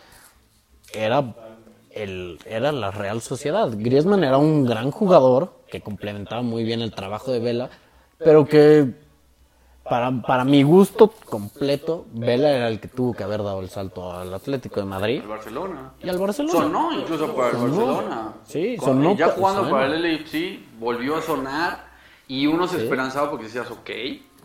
era, 0.93 1.21
el, 1.95 2.37
era 2.45 2.71
la 2.71 2.91
Real 2.91 3.21
Sociedad. 3.21 3.69
Griezmann 3.71 4.23
era 4.23 4.37
un 4.37 4.65
gran 4.65 4.91
jugador 4.91 5.53
que 5.69 5.81
complementaba 5.81 6.41
muy 6.43 6.63
bien 6.63 6.81
el 6.81 6.91
trabajo 6.93 7.31
de 7.31 7.39
Vela, 7.39 7.69
pero 8.19 8.45
que 8.45 9.03
para, 9.83 10.11
para 10.21 10.43
mi 10.43 10.63
gusto 10.63 11.13
completo, 11.25 12.05
Vela 12.11 12.49
era 12.51 12.67
el 12.67 12.79
que 12.79 12.87
tuvo 12.87 13.13
que 13.13 13.23
haber 13.23 13.43
dado 13.43 13.61
el 13.61 13.69
salto 13.69 14.11
al 14.11 14.33
Atlético 14.33 14.79
de 14.79 14.85
Madrid 14.87 15.21
el 15.21 15.27
Barcelona. 15.27 15.93
y 16.03 16.09
al 16.09 16.17
Barcelona. 16.17 16.53
Sonó 16.59 16.91
incluso 16.93 17.35
para 17.35 17.49
el 17.49 17.55
Sonó. 17.57 17.85
Barcelona. 17.87 18.33
Sí, 18.45 18.75
Con- 18.77 18.85
sonó 18.87 19.15
Ya 19.15 19.29
jugando 19.29 19.69
para 19.69 19.85
el 19.85 20.01
LAFC, 20.01 20.59
volvió 20.79 21.15
a 21.17 21.21
sonar 21.21 21.85
y 22.27 22.47
uno 22.47 22.67
se 22.67 22.77
esperanzaba 22.83 23.29
porque 23.29 23.45
decías, 23.45 23.69
ok. 23.71 23.89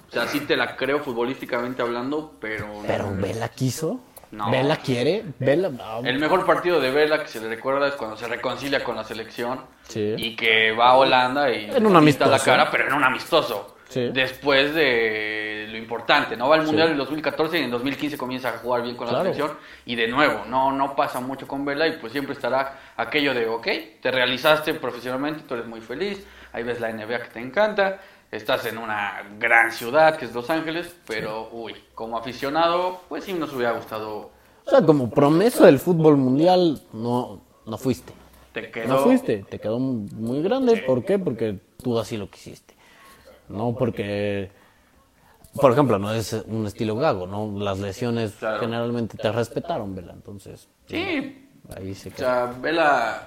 O 0.09 0.13
sea, 0.13 0.27
sí 0.27 0.41
te 0.41 0.57
la 0.57 0.77
creo 0.77 0.99
futbolísticamente 1.01 1.81
hablando, 1.83 2.33
pero... 2.41 2.67
Pero 2.87 3.11
Vela 3.17 3.49
quiso, 3.49 4.01
No. 4.33 4.51
Vela 4.51 4.77
quiere, 4.77 5.25
Vela... 5.41 5.71
no. 5.71 6.01
El 6.07 6.19
mejor 6.19 6.47
partido 6.47 6.81
de 6.81 6.91
Vela 6.93 7.21
que 7.21 7.29
se 7.29 7.41
le 7.41 7.49
recuerda 7.49 7.89
es 7.89 7.95
cuando 7.95 8.17
se 8.17 8.29
reconcilia 8.29 8.83
con 8.85 8.95
la 8.97 9.03
selección 9.05 9.61
Sí. 9.83 10.15
y 10.17 10.37
que 10.37 10.71
va 10.73 10.91
a 10.91 10.97
Holanda 10.97 11.51
y 11.51 11.65
En 11.69 11.85
un 11.85 11.97
amistoso. 11.97 12.31
la 12.31 12.39
cara, 12.39 12.71
pero 12.71 12.87
en 12.87 12.95
un 12.95 13.03
amistoso. 13.03 13.77
Sí. 13.89 14.09
Después 14.13 14.73
de 14.73 15.67
lo 15.71 15.77
importante, 15.77 16.37
¿no? 16.37 16.49
Va 16.49 16.55
al 16.57 16.63
Mundial 16.65 16.91
en 16.91 16.97
2014 16.99 17.59
y 17.59 17.65
en 17.65 17.71
2015 17.73 18.17
comienza 18.17 18.51
a 18.51 18.53
jugar 18.59 18.83
bien 18.83 18.95
con 18.97 19.07
la 19.07 19.15
Claro. 19.15 19.25
selección 19.35 19.57
y 19.85 19.97
de 19.97 20.07
nuevo, 20.07 20.45
no, 20.47 20.71
no 20.71 20.95
pasa 20.95 21.19
mucho 21.21 21.49
con 21.49 21.65
Vela 21.65 21.89
y 21.89 21.93
pues 21.97 22.13
siempre 22.13 22.35
estará 22.35 22.79
aquello 22.97 23.35
de, 23.35 23.49
ok, 23.49 23.67
te 24.01 24.11
realizaste 24.13 24.75
profesionalmente, 24.75 25.43
tú 25.47 25.55
eres 25.55 25.67
muy 25.67 25.81
feliz, 25.81 26.25
ahí 26.53 26.63
ves 26.63 26.81
la 26.81 26.91
NBA 26.93 27.19
que 27.23 27.29
te 27.31 27.41
encanta, 27.41 28.01
estás 28.31 28.65
en 28.67 28.79
una 28.79 29.23
gran 29.39 29.73
ciudad 29.73 30.17
que 30.17 30.25
es 30.27 30.35
Los 30.35 30.49
Ángeles, 30.51 30.95
pero 31.07 31.49
uy, 31.53 31.75
como 31.95 32.17
aficionado, 32.19 33.01
pues 33.09 33.25
sí 33.25 33.33
nos 33.33 33.53
hubiera 33.53 33.73
gustado, 33.73 34.31
O 34.67 34.71
sea, 34.71 34.83
como 34.83 35.11
promesa 35.11 35.67
del 35.67 35.79
fútbol 35.79 36.17
mundial, 36.17 36.81
no, 36.93 37.41
no 37.67 37.79
fuiste. 37.79 38.13
te 38.53 38.71
quedó... 38.71 38.89
No 38.89 38.99
fuiste, 38.99 39.45
te 39.49 39.59
quedó 39.59 39.79
muy 39.79 40.43
grande. 40.43 40.77
¿Por 40.87 41.05
qué? 41.05 41.19
Porque 41.19 41.59
tú 41.83 41.99
así 41.99 42.17
lo 42.17 42.31
quisiste. 42.31 42.75
No 43.49 43.75
porque, 43.77 44.51
por 45.55 45.73
ejemplo, 45.73 45.99
no 45.99 46.13
es 46.13 46.33
un 46.47 46.67
estilo 46.67 46.95
gago, 46.97 47.27
¿no? 47.27 47.59
Las 47.59 47.79
lesiones 47.81 48.33
Claro. 48.33 48.61
generalmente 48.61 49.17
te 49.19 49.33
respetaron, 49.33 49.95
Vela. 49.95 50.13
Entonces, 50.13 50.69
Sí, 50.87 51.49
ahí 51.77 51.95
se 51.95 52.09
O 52.11 52.13
quedó. 52.13 52.27
sea, 52.27 52.47
Vela. 52.61 53.27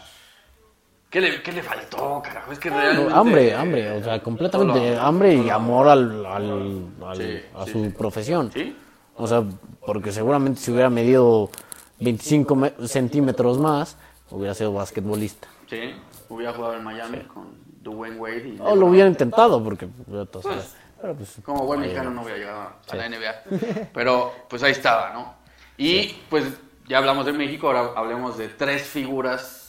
¿Qué 1.14 1.22
le, 1.22 1.44
qué 1.44 1.52
le 1.52 1.62
faltó, 1.62 2.22
carajo? 2.24 2.52
Es 2.52 2.58
que 2.58 2.72
realmente. 2.72 3.14
hambre, 3.14 3.54
hambre, 3.54 3.92
o 3.92 4.04
sea, 4.04 4.20
completamente 4.24 4.98
hambre 4.98 5.36
y 5.36 5.48
amor 5.50 5.88
al, 5.88 6.26
al- 6.26 6.88
al- 7.06 7.18
Sí, 7.18 7.40
a 7.56 7.66
su 7.68 7.84
sí. 7.86 7.90
profesión. 7.96 8.52
Sí. 8.52 8.76
O 9.16 9.28
sea, 9.28 9.44
porque 9.86 10.12
seguramente 10.12 10.60
si 10.60 10.72
hubiera 10.72 10.90
medido 10.90 11.52
25 12.00 12.56
me- 12.56 12.74
centímetros 12.88 13.60
más, 13.60 13.96
hubiera 14.32 14.56
sido 14.56 14.74
basquetbolista. 14.74 15.48
Sí, 15.70 15.94
hubiera 16.30 16.52
jugado 16.52 16.78
en 16.78 16.84
Miami 16.84 17.20
con 17.32 17.46
Dwayne 17.84 18.18
Wade. 18.18 18.48
Y 18.48 18.58
O 18.60 18.76
lo 18.76 18.88
hubiera 18.88 19.08
intentado, 19.08 19.64
porque... 19.64 19.88
pero 20.10 21.16
pues, 21.16 21.38
Como 21.46 21.66
buen 21.68 21.82
mexicano 21.82 22.10
no 22.10 22.24
hubiera 22.24 22.40
llegado 22.40 22.70
a 22.90 22.96
la 22.96 23.08
NBA. 23.10 23.90
Pero 23.94 24.34
pues 24.50 24.64
ahí 24.64 24.72
estaba, 24.72 25.12
¿no? 25.14 25.36
Y 25.78 26.16
pues 26.30 26.46
ya 26.88 26.98
hablamos 26.98 27.26
de 27.28 27.34
México, 27.34 27.68
ahora 27.68 27.92
hablemos 27.96 28.38
de 28.38 28.48
tres 28.50 28.84
figuras, 28.84 29.63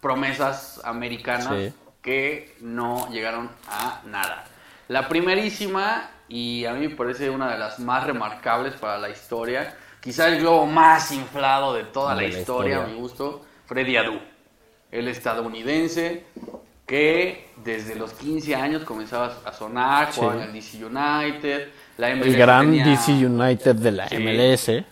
promesas 0.00 0.80
americanas 0.84 1.48
Sí. 1.56 1.72
que 2.02 2.54
no 2.60 3.08
llegaron 3.10 3.50
a 3.68 4.00
nada. 4.06 4.44
La 4.88 5.08
primerísima, 5.08 6.10
y 6.28 6.64
a 6.64 6.72
mí 6.74 6.86
me 6.88 6.94
parece 6.94 7.28
una 7.30 7.50
de 7.52 7.58
las 7.58 7.78
más 7.80 8.04
remarcables 8.04 8.74
para 8.74 8.98
la 8.98 9.08
historia, 9.10 9.74
quizá 10.00 10.28
el 10.28 10.38
globo 10.40 10.66
más 10.66 11.10
inflado 11.12 11.74
de 11.74 11.84
toda 11.84 12.14
la, 12.14 12.22
De 12.22 12.28
la 12.28 12.38
historia, 12.38 12.74
historia. 12.74 12.84
a 12.84 12.94
mi 12.94 13.00
gusto, 13.00 13.44
Freddy 13.66 13.96
Adu, 13.96 14.20
el 14.92 15.08
estadounidense 15.08 16.24
que 16.86 17.48
desde 17.64 17.96
los 17.96 18.12
15 18.12 18.54
años 18.54 18.84
comenzaba 18.84 19.38
a 19.44 19.52
sonar, 19.52 20.12
jugaba 20.12 20.34
Sí. 20.34 20.38
en 20.38 20.44
el 20.46 20.52
DC 20.52 20.84
United, 20.84 21.68
la 21.98 22.10
MLS 22.10 22.28
el 22.28 22.36
gran 22.36 22.66
tenía- 22.66 22.84
DC 22.86 23.12
United 23.26 23.74
de 23.74 23.90
la 23.90 24.08
Sí. 24.08 24.14
MLS, 24.18 24.84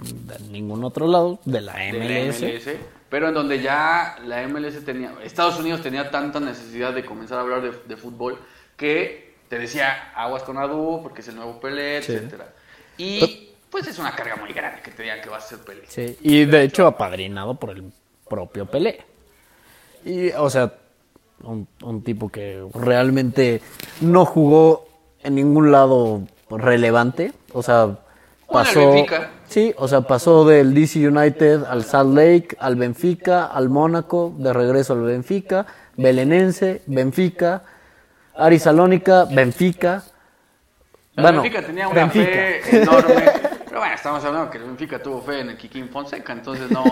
de 0.00 0.38
ningún 0.50 0.82
otro 0.82 1.06
lado, 1.06 1.38
de 1.44 1.60
la 1.60 1.74
de 1.74 1.92
la 1.92 1.98
MLS. 1.98 2.42
MLS, 2.42 2.78
pero 3.14 3.28
en 3.28 3.34
donde 3.34 3.60
ya 3.62 4.16
la 4.24 4.42
MLS 4.48 4.84
tenía, 4.84 5.12
Estados 5.22 5.56
Unidos 5.60 5.80
tenía 5.80 6.10
tanta 6.10 6.40
necesidad 6.40 6.92
de 6.92 7.04
comenzar 7.04 7.38
a 7.38 7.42
hablar 7.42 7.62
de, 7.62 7.70
de 7.86 7.96
fútbol 7.96 8.36
que 8.76 9.36
te 9.48 9.56
decía 9.56 10.10
aguas 10.16 10.42
con 10.42 10.58
Adu 10.58 10.98
porque 11.00 11.20
es 11.20 11.28
el 11.28 11.36
nuevo 11.36 11.60
Pelé, 11.60 12.02
Sí. 12.02 12.10
etcétera. 12.10 12.48
Y 12.98 13.50
pues 13.70 13.86
es 13.86 14.00
una 14.00 14.16
carga 14.16 14.34
muy 14.34 14.52
grande 14.52 14.82
que 14.82 14.90
te 14.90 15.04
digan 15.04 15.20
que 15.20 15.28
vas 15.28 15.44
a 15.44 15.48
ser 15.50 15.58
Pelé. 15.60 15.82
Sí, 15.86 16.18
y 16.22 16.44
de 16.44 16.64
hecho 16.64 16.88
apadrinado 16.88 17.54
por 17.54 17.70
el 17.70 17.84
propio 18.28 18.66
Pelé. 18.66 19.00
Y, 20.04 20.30
o 20.32 20.50
sea, 20.50 20.72
un, 21.44 21.68
un 21.84 22.02
tipo 22.02 22.28
que 22.30 22.66
realmente 22.74 23.62
no 24.00 24.24
jugó 24.24 24.88
en 25.22 25.36
ningún 25.36 25.70
lado 25.70 26.22
relevante. 26.50 27.32
O 27.52 27.62
sea, 27.62 27.96
pasó. 28.54 28.90
Benfica. 28.92 29.30
Sí, 29.46 29.74
o 29.76 29.86
sea, 29.88 30.00
pasó 30.00 30.44
del 30.46 30.74
DC 30.74 31.06
United 31.06 31.64
al 31.64 31.84
Salt 31.84 32.14
Lake, 32.16 32.56
al 32.58 32.76
Benfica, 32.76 33.46
al 33.46 33.68
Mónaco, 33.68 34.32
de 34.38 34.52
regreso 34.52 34.94
al 34.94 35.02
Benfica, 35.02 35.66
Belenense, 35.96 36.82
Benfica, 36.86 37.62
Ari 38.36 38.58
Salónica, 38.58 39.26
Benfica. 39.26 40.02
El 41.16 41.22
Bueno, 41.22 41.42
Benfica 41.42 41.64
tenía 41.66 41.86
una 41.88 42.00
Benfica. 42.06 42.24
fe 42.26 42.82
enorme. 42.82 43.24
Pero 43.66 43.78
bueno, 43.80 43.94
estamos 43.96 44.24
hablando 44.24 44.50
que 44.50 44.58
el 44.58 44.64
Benfica 44.64 45.02
tuvo 45.02 45.20
fe 45.20 45.40
en 45.40 45.50
el 45.50 45.56
Kikín 45.56 45.88
Fonseca, 45.88 46.32
entonces 46.32 46.70
no, 46.70 46.84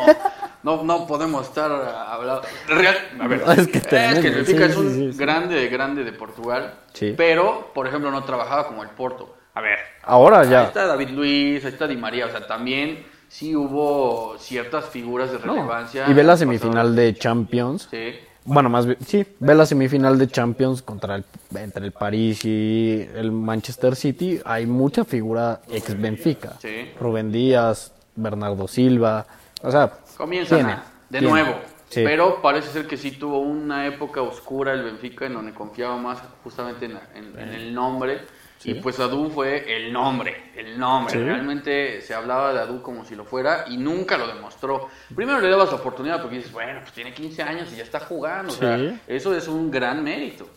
no, 0.65 0.83
no 0.85 1.07
podemos 1.07 1.47
estar 1.49 1.71
hablando. 1.73 2.43
Real, 2.69 2.97
a 3.21 3.27
ver, 3.29 3.43
Es 3.57 3.69
que 3.69 3.79
es 3.79 3.87
tremendo, 3.87 4.21
que 4.21 4.29
el 4.29 4.35
Benfica 4.35 4.65
sí, 4.67 4.71
es 4.73 4.77
un 4.77 4.89
sí, 4.91 4.95
sí, 4.95 5.13
sí. 5.13 5.19
grande, 5.19 5.69
grande 5.69 6.05
de 6.05 6.13
Portugal, 6.13 6.75
Sí. 6.93 7.15
pero, 7.17 7.71
por 7.75 7.87
ejemplo, 7.87 8.11
no 8.11 8.23
trabajaba 8.25 8.67
como 8.67 8.83
el 8.83 8.89
Porto. 8.91 9.37
A 9.55 9.61
ver, 9.61 9.79
Ahora 10.05 10.41
ahí 10.41 10.49
ya. 10.51 10.65
está 10.65 10.87
David 10.87 11.11
Luis, 11.11 11.65
ahí 11.65 11.73
está 11.73 11.87
Di 11.87 11.97
María, 11.97 12.27
o 12.27 12.31
sea, 12.31 12.47
también 12.47 13.05
sí 13.29 13.55
hubo 13.55 14.37
ciertas 14.39 14.87
figuras 14.87 15.31
de 15.31 15.39
No. 15.41 15.55
relevancia. 15.55 16.07
Y 16.09 16.15
ve 16.15 16.23
la 16.23 16.37
semifinal 16.37 16.97
de 16.97 17.15
Champions. 17.15 17.89
Sí. 17.91 18.15
Bueno, 18.45 18.69
más 18.71 18.87
bien, 18.87 18.99
sí, 19.07 19.25
ve 19.39 19.55
la 19.55 19.67
semifinal 19.67 20.19
de 20.19 20.27
Champions 20.29 20.83
contra 20.83 21.15
el, 21.17 21.25
entre 21.55 21.85
el 21.85 21.93
París 21.93 22.45
y 22.45 23.07
el 23.15 23.31
Manchester 23.31 23.95
City. 23.95 24.41
Hay 24.45 24.67
mucha 24.67 25.05
figura 25.05 25.61
ex 25.71 26.01
Benfica. 26.01 26.55
Sí. 26.59 26.91
Rubén 26.99 27.31
Díaz, 27.31 27.93
Bernardo 28.17 28.67
Silva. 28.67 29.27
O 29.63 29.71
sea, 29.71 29.93
Comienzan 30.17 30.59
tiene, 30.59 30.73
a- 30.73 30.83
de 31.09 31.19
tiene. 31.21 31.29
nuevo. 31.31 31.55
Sí. 31.89 32.01
Pero 32.05 32.41
parece 32.43 32.71
ser 32.71 32.87
que 32.87 32.97
sí 32.97 33.13
tuvo 33.13 33.39
una 33.41 33.87
época 33.87 34.23
oscura 34.23 34.73
el 34.73 34.83
Benfica 34.83 35.27
en 35.27 35.35
donde 35.35 35.53
confiaba 35.53 35.97
más 35.99 36.19
justamente 36.43 36.87
en, 36.87 36.99
en- 37.15 37.39
en 37.39 37.49
el 37.51 37.73
nombre. 37.75 38.23
Y 38.65 38.75
pues 38.75 38.99
Adu 39.01 39.31
fue 39.31 39.77
el 39.77 39.93
nombre, 39.93 40.51
el 40.57 40.79
nombre. 40.79 41.13
Sí. 41.15 41.19
Realmente 41.21 42.01
se 42.01 42.15
hablaba 42.15 42.53
de 42.53 42.61
Adu 42.61 42.83
como 42.83 43.05
si 43.05 43.15
lo 43.15 43.25
fuera 43.25 43.65
y 43.69 43.77
nunca 43.77 44.17
lo 44.17 44.27
demostró. 44.27 44.89
Primero 45.15 45.41
le 45.41 45.49
dabas 45.49 45.71
la 45.71 45.77
oportunidad 45.77 46.21
porque 46.21 46.37
dices, 46.37 46.53
bueno, 46.53 46.81
pues 46.81 46.93
tiene 46.93 47.13
15 47.13 47.43
años 47.43 47.69
y 47.73 47.77
ya 47.77 47.83
está 47.83 48.01
jugando. 48.01 48.53
O 48.53 48.57
sea, 48.57 48.77
Sí. 48.79 48.99
eso 49.09 49.35
es 49.37 49.49
un 49.49 49.71
gran 49.71 50.03
mérito. 50.05 50.49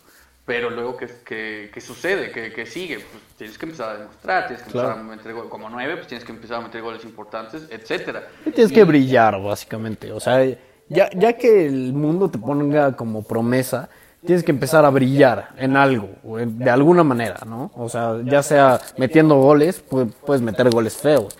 Pero 0.44 0.70
luego, 0.70 0.96
¿qué, 0.96 1.08
qué, 1.24 1.70
qué 1.74 1.80
sucede? 1.80 2.30
¿Qué, 2.30 2.52
qué 2.52 2.66
sigue? 2.66 3.00
Pues 3.00 3.22
tienes 3.36 3.58
que 3.58 3.66
empezar 3.66 3.90
a 3.96 3.98
demostrar, 3.98 4.46
tienes 4.46 4.64
que 4.64 4.70
Claro. 4.70 4.90
empezar 4.90 5.12
a 5.12 5.16
meter 5.16 5.32
goles. 5.34 5.50
Como 5.50 5.68
nueve, 5.68 5.96
pues 5.96 6.06
tienes 6.06 6.24
que 6.24 6.30
empezar 6.30 6.58
a 6.58 6.60
meter 6.60 6.82
goles 6.82 7.04
importantes, 7.04 7.66
etcétera. 7.68 8.28
Tienes 8.54 8.70
que 8.72 8.84
brillar, 8.84 9.42
básicamente. 9.42 10.12
O 10.12 10.20
sea, 10.20 10.44
ya, 10.88 11.10
ya 11.14 11.32
que 11.32 11.66
el 11.66 11.92
mundo 11.92 12.30
te 12.30 12.38
ponga 12.38 12.94
como 12.94 13.24
promesa, 13.26 13.88
tienes 14.24 14.44
que 14.44 14.50
empezar 14.52 14.84
a 14.84 14.90
brillar 14.90 15.50
en 15.56 15.76
algo, 15.76 16.08
de 16.24 16.70
alguna 16.70 17.04
manera, 17.04 17.38
¿no? 17.46 17.70
O 17.76 17.88
sea, 17.88 18.16
ya 18.24 18.42
sea 18.42 18.80
metiendo 18.96 19.36
goles, 19.36 19.84
pu- 19.88 20.12
puedes 20.24 20.42
meter 20.42 20.70
goles 20.70 20.96
feos. 20.96 21.36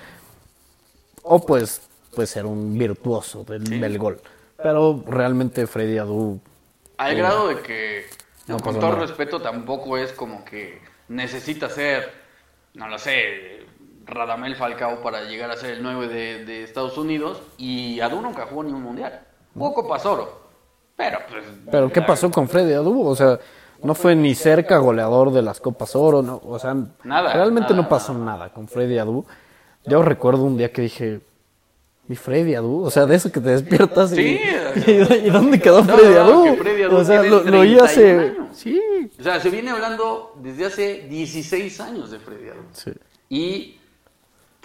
O 1.23 1.45
puedes, 1.45 1.81
puedes 2.15 2.31
ser 2.31 2.47
un 2.47 2.77
virtuoso 2.79 3.45
del, 3.45 3.65
del 3.81 3.99
gol. 3.99 4.21
Pero 4.57 5.03
realmente 5.07 5.67
Freddy 5.67 5.99
Adu, 5.99 6.41
Al 6.99 7.15
grado 7.17 7.49
de 7.49 7.61
que, 7.61 8.05
No 8.47 8.59
con 8.61 8.75
todo 8.79 8.91
nada. 8.93 9.01
respeto, 9.03 9.41
tampoco 9.43 9.97
es 9.99 10.13
como 10.13 10.45
que 10.45 10.81
necesita 11.09 11.69
ser, 11.69 12.11
no 12.75 12.89
lo 12.89 12.99
sé, 12.99 13.67
Radamel 14.07 14.55
Falcao 14.55 15.03
para 15.03 15.25
llegar 15.25 15.51
a 15.51 15.57
ser 15.57 15.73
el 15.73 15.83
9 15.83 16.09
de, 16.09 16.45
de 16.45 16.63
Estados 16.63 16.97
Unidos. 16.97 17.43
Y 17.59 18.01
Adu 18.01 18.21
nunca 18.21 18.47
jugó 18.47 18.63
ni 18.63 18.73
un 18.73 18.83
mundial. 18.83 19.21
Copas 19.59 20.07
Oro. 20.07 20.46
Pero, 20.97 21.19
pues. 21.29 21.45
Pero 21.71 21.93
¿qué 21.93 22.03
pasó 22.03 22.31
con 22.31 22.49
Freddy 22.49 22.73
Adu? 22.73 23.07
O 23.07 23.15
sea, 23.15 23.39
no 23.83 23.95
fue 23.95 24.17
ni 24.17 24.35
cerca 24.35 24.79
goleador 24.79 25.33
de 25.33 25.43
las 25.43 25.61
Copas 25.61 25.95
Oro, 25.95 26.23
no, 26.23 26.41
o 26.45 26.59
sea, 26.59 26.75
Nada, 27.05 27.33
realmente 27.35 27.71
nada, 27.71 27.83
no 27.83 27.89
pasó 27.89 28.15
nada. 28.15 28.49
con 28.51 28.67
Freddy 28.69 28.99
Adu. 28.99 29.25
Yo 29.85 30.03
recuerdo 30.03 30.43
un 30.45 30.57
día 30.57 30.73
que 30.73 30.83
dije, 30.83 31.21
Mi 32.09 32.17
Freddy 32.17 32.55
Adu, 32.55 32.83
o 32.83 32.91
sea, 32.91 33.05
de 33.07 33.17
eso 33.17 33.31
que 33.31 33.41
te 33.41 33.51
despiertas 33.51 34.13
y, 34.13 34.17
Sí. 34.17 34.41
y, 34.87 35.31
¿dónde 35.31 35.61
quedó 35.61 35.85
No, 35.85 35.97
Freddy 35.97 36.15
Adu? 36.17 36.45
que 36.45 36.55
Freddy 36.57 36.83
Adu 36.85 36.97
o 36.97 37.05
sea, 37.05 37.23
lo, 37.23 37.43
lo 37.43 37.61
oí 37.61 37.77
31 37.77 37.85
hace... 37.85 38.11
años. 38.19 38.33
Sí. 38.53 38.81
O 39.21 39.23
sea, 39.23 39.41
se 39.41 39.51
viene 39.51 39.71
hablando 39.71 40.33
desde 40.43 40.65
hace 40.67 41.07
16 41.09 41.81
años 41.81 42.11
de 42.11 42.19
Freddy 42.19 42.49
Adu. 42.49 42.63
Sí. 42.73 42.93
Y 43.29 43.79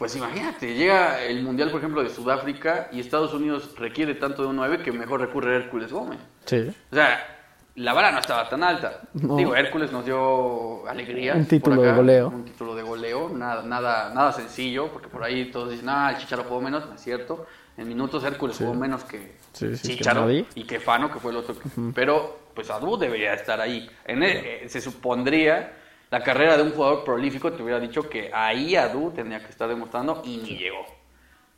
pues 0.01 0.15
imagínate, 0.15 0.73
llega 0.73 1.21
el 1.21 1.43
Mundial, 1.43 1.69
por 1.69 1.79
ejemplo, 1.79 2.01
de 2.01 2.09
Sudáfrica 2.09 2.89
y 2.91 2.99
Estados 2.99 3.35
Unidos 3.35 3.75
requiere 3.77 4.15
tanto 4.15 4.41
de 4.41 4.47
un 4.47 4.55
9 4.55 4.81
que 4.81 4.91
mejor 4.91 5.21
recurre 5.21 5.53
a 5.53 5.57
Hércules 5.59 5.91
Gómez. 5.91 6.17
Sí. 6.45 6.73
O 6.91 6.95
sea, 6.95 7.23
la 7.75 7.93
vara 7.93 8.11
no 8.11 8.17
estaba 8.17 8.49
tan 8.49 8.63
alta. 8.63 9.01
No. 9.13 9.35
Digo, 9.37 9.55
Hércules 9.55 9.91
nos 9.91 10.03
dio 10.03 10.87
alegría. 10.87 11.35
Un 11.35 11.45
título 11.45 11.83
de 11.83 11.91
goleo. 11.93 12.29
Un 12.29 12.45
título 12.45 12.73
de 12.73 12.81
goleo, 12.81 13.29
nada, 13.29 13.61
nada, 13.61 14.11
nada 14.11 14.31
sencillo, 14.31 14.87
porque 14.91 15.07
por 15.07 15.23
ahí 15.23 15.51
todos 15.51 15.69
dicen, 15.69 15.87
ah, 15.89 16.09
el 16.09 16.17
Chicharo 16.17 16.45
jugó 16.45 16.61
menos, 16.61 16.87
no 16.87 16.95
es 16.95 17.01
cierto. 17.01 17.45
En 17.77 17.87
minutos 17.87 18.23
Hércules 18.23 18.57
jugó 18.57 18.73
menos 18.73 19.03
que 19.03 19.33
Sí, 19.53 19.67
Chicharo 19.77 20.27
y 20.31 20.63
que 20.65 20.79
Fano, 20.79 21.11
que 21.13 21.19
fue 21.19 21.29
el 21.29 21.37
otro. 21.37 21.53
Pero, 21.93 22.39
pues 22.55 22.71
Adu 22.71 22.97
debería 22.97 23.35
estar 23.35 23.61
ahí. 23.61 23.87
En 24.03 24.23
el- 24.23 24.37
eh, 24.37 24.63
se 24.67 24.81
supondría 24.81 25.73
la 26.11 26.21
carrera 26.21 26.57
de 26.57 26.63
un 26.63 26.71
jugador 26.71 27.05
prolífico, 27.05 27.53
te 27.53 27.63
hubiera 27.63 27.79
dicho 27.79 28.09
que 28.09 28.29
ahí 28.33 28.75
Adu 28.75 29.11
tendría 29.11 29.39
que 29.39 29.49
estar 29.49 29.69
demostrando 29.69 30.21
y 30.25 30.37
ni 30.37 30.57
llegó. 30.57 30.85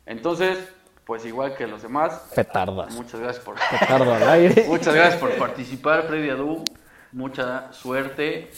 Entonces, 0.06 0.56
pues 1.04 1.26
igual 1.26 1.56
que 1.56 1.66
los 1.66 1.82
demás, 1.82 2.30
Petardas. 2.34 2.94
muchas 2.94 3.20
gracias 3.20 3.44
por 3.44 3.56
Petardo 3.70 4.14
al 4.14 4.28
aire. 4.28 4.64
Muchas 4.68 4.94
gracias 4.94 5.20
por 5.20 5.32
participar, 5.36 6.04
Freddy 6.06 6.30
Adu. 6.30 6.62
Mucha 7.10 7.72
suerte 7.72 8.50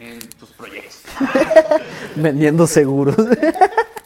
en 0.00 0.18
tus 0.38 0.50
proyectos. 0.50 1.04
Vendiendo 2.16 2.66
seguros. 2.66 3.16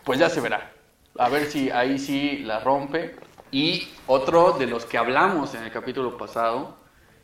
Pues 0.05 0.19
ya 0.19 0.29
se 0.29 0.41
verá. 0.43 0.71
A 1.19 1.31
ver 1.31 1.47
si 1.47 1.71
ahí 1.71 1.99
sí 1.99 2.39
la 2.45 2.61
rompe. 2.61 3.17
Y 3.51 3.89
otro 4.07 4.53
de 4.53 4.67
los 4.67 4.85
que 4.85 4.99
hablamos 4.99 5.55
en 5.55 5.65
el 5.65 5.73
capítulo 5.73 6.19
pasado, 6.19 6.77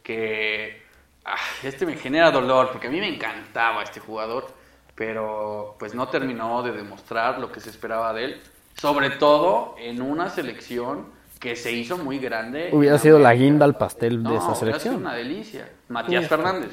que 0.03 0.84
ah, 1.25 1.37
este 1.63 1.87
me 1.87 1.97
genera 1.97 2.31
dolor, 2.31 2.71
porque 2.73 2.87
a 2.89 2.91
mí 2.91 3.01
me 3.01 3.09
encantaba 3.09 3.83
este 3.83 4.01
jugador, 4.01 4.47
pero 4.95 5.77
pues 5.79 5.95
no 5.95 6.09
terminó 6.09 6.63
de 6.63 6.73
demostrar 6.73 7.39
lo 7.39 7.51
que 7.51 7.61
se 7.61 7.71
esperaba 7.71 8.13
de 8.13 8.25
él. 8.25 8.41
Sobre 8.77 9.11
todo 9.11 9.75
en 9.79 10.03
una 10.03 10.31
selección 10.31 11.07
que 11.41 11.57
se 11.57 11.73
hizo 11.73 11.99
muy 11.99 12.19
grande. 12.19 12.71
Hubiera 12.73 12.99
sido 12.99 13.19
la 13.19 13.35
guinda 13.35 13.65
al 13.65 13.77
pastel 13.77 14.23
No, 14.23 14.31
de 14.31 14.37
esa 14.37 14.45
hubiera 14.47 14.57
sido 14.59 14.67
selección. 14.73 14.97
una 14.97 15.15
delicia. 15.15 15.69
Matías 15.89 16.27
Fernández. 16.29 16.71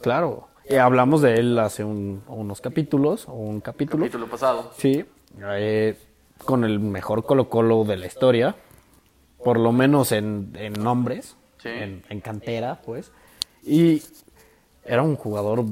Claro. 0.00 0.48
Y 0.68 0.76
hablamos 0.76 1.22
de 1.22 1.34
él 1.34 1.58
hace 1.58 1.82
un- 1.84 2.22
unos 2.28 2.60
capítulos, 2.60 3.26
o 3.28 3.32
un 3.32 3.60
capítulo. 3.60 4.04
capítulo 4.04 4.26
pasado. 4.28 4.72
Sí. 4.76 5.04
eh, 5.42 5.96
con 6.44 6.64
el 6.64 6.80
mejor 6.80 7.24
Colo 7.24 7.48
Colo 7.48 7.84
de 7.84 7.96
la 7.96 8.06
historia. 8.06 8.54
Por 9.44 9.58
lo 9.58 9.72
menos 9.72 10.12
en, 10.12 10.52
en 10.56 10.72
nombres. 10.74 11.36
Sí. 11.58 11.68
En, 11.68 12.02
en 12.08 12.20
cantera, 12.20 12.80
pues. 12.84 13.12
Y 13.64 14.02
era 14.84 15.02
un 15.02 15.16
jugador 15.16 15.64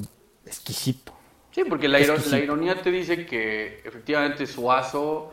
exquisito. 0.46 1.12
Sí, 1.50 1.64
porque 1.68 1.88
la, 1.88 1.98
iro- 1.98 2.14
Exquisito. 2.14 2.36
la 2.36 2.42
ironía 2.42 2.82
te 2.82 2.90
dice 2.90 3.26
que 3.26 3.80
efectivamente 3.84 4.46
Suazo 4.46 5.32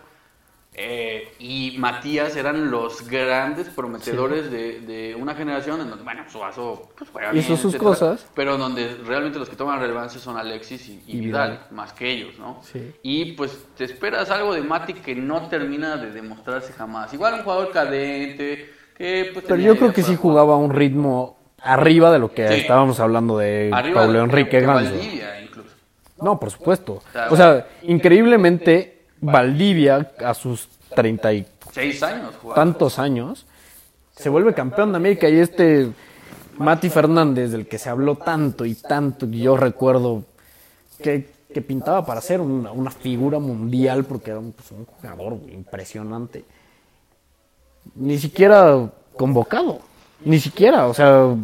eh, 0.77 1.33
y 1.39 1.75
Matías 1.77 2.35
eran 2.35 2.69
los 2.69 3.07
grandes 3.07 3.69
prometedores 3.69 4.51
de, 4.51 4.81
de 4.81 5.15
una 5.15 5.33
generación 5.35 5.79
en 5.81 5.89
donde, 5.89 6.03
bueno, 6.03 6.23
Suazo 6.29 6.89
pues, 6.97 7.09
juega 7.11 7.29
Hizo 7.33 7.47
bien, 7.49 7.57
sus 7.57 7.73
etcétera, 7.75 7.89
cosas. 7.91 8.27
pero 8.35 8.57
donde 8.57 8.95
realmente 9.05 9.39
los 9.39 9.47
que 9.47 9.55
toman 9.55 9.79
relevancia 9.79 10.19
son 10.19 10.35
Alexis 10.37 10.89
y, 10.89 11.01
y 11.07 11.17
Y 11.17 11.19
Vidal, 11.21 11.51
Vidal. 11.51 11.67
más 11.71 11.93
que 11.93 12.09
ellos, 12.11 12.37
¿no? 12.39 12.61
Sí. 12.63 12.91
Y 13.03 13.33
pues 13.33 13.57
te 13.77 13.85
esperas 13.85 14.29
algo 14.31 14.53
de 14.53 14.61
Mati 14.63 14.95
que 14.95 15.15
no 15.15 15.47
termina 15.47 15.95
de 15.95 16.11
demostrarse 16.11 16.73
jamás. 16.73 17.13
Igual 17.13 17.35
un 17.35 17.43
jugador 17.43 17.71
cadente, 17.71 18.69
que 18.97 19.29
pues 19.31 19.45
Pero 19.47 19.61
yo 19.61 19.77
creo 19.77 19.93
que 19.93 20.03
sí 20.03 20.15
jugaba 20.15 20.55
a 20.55 20.57
un 20.57 20.71
ritmo 20.73 21.37
arriba 21.65 22.11
de 22.11 22.19
lo 22.19 22.31
que 22.33 22.47
Sí. 22.47 22.53
estábamos 22.61 22.99
hablando 22.99 23.37
de 23.37 23.69
Arriba 23.73 24.01
Pablo 24.01 24.19
de- 24.19 24.25
Enrique 24.25 24.59
Ganso. 24.61 24.93
No, 26.21 26.39
por 26.39 26.49
supuesto. 26.51 27.01
O 27.29 27.35
sea, 27.35 27.67
increíblemente, 27.83 29.03
Valdivia, 29.19 30.11
a 30.23 30.33
sus 30.33 30.69
treinta 30.95 31.33
y 31.33 31.45
Seis 31.71 32.01
años 32.03 32.33
jugando. 32.41 32.55
tantos 32.61 32.99
años, 32.99 33.45
se 34.15 34.29
vuelve 34.29 34.53
campeón 34.53 34.91
de 34.91 34.97
América 34.97 35.27
y 35.27 35.37
este 35.39 35.89
Mati 36.57 36.89
Fernández, 36.89 37.51
del 37.51 37.67
que 37.67 37.77
se 37.77 37.89
habló 37.89 38.15
tanto 38.15 38.63
y 38.65 38.75
tanto, 38.75 39.25
y 39.25 39.41
yo 39.41 39.57
recuerdo 39.57 40.23
que, 41.03 41.29
que 41.53 41.61
pintaba 41.61 42.05
para 42.05 42.21
ser 42.21 42.39
una, 42.39 42.71
una 42.71 42.91
figura 42.91 43.39
mundial 43.39 44.05
porque 44.05 44.31
era 44.31 44.39
un, 44.39 44.53
pues, 44.53 44.71
un 44.71 44.85
jugador 44.85 45.37
impresionante. 45.51 46.45
Ni 47.95 48.17
siquiera 48.17 48.89
convocado, 49.17 49.79
ni 50.23 50.39
siquiera, 50.39 50.87
o 50.87 50.93
sea, 50.93 51.35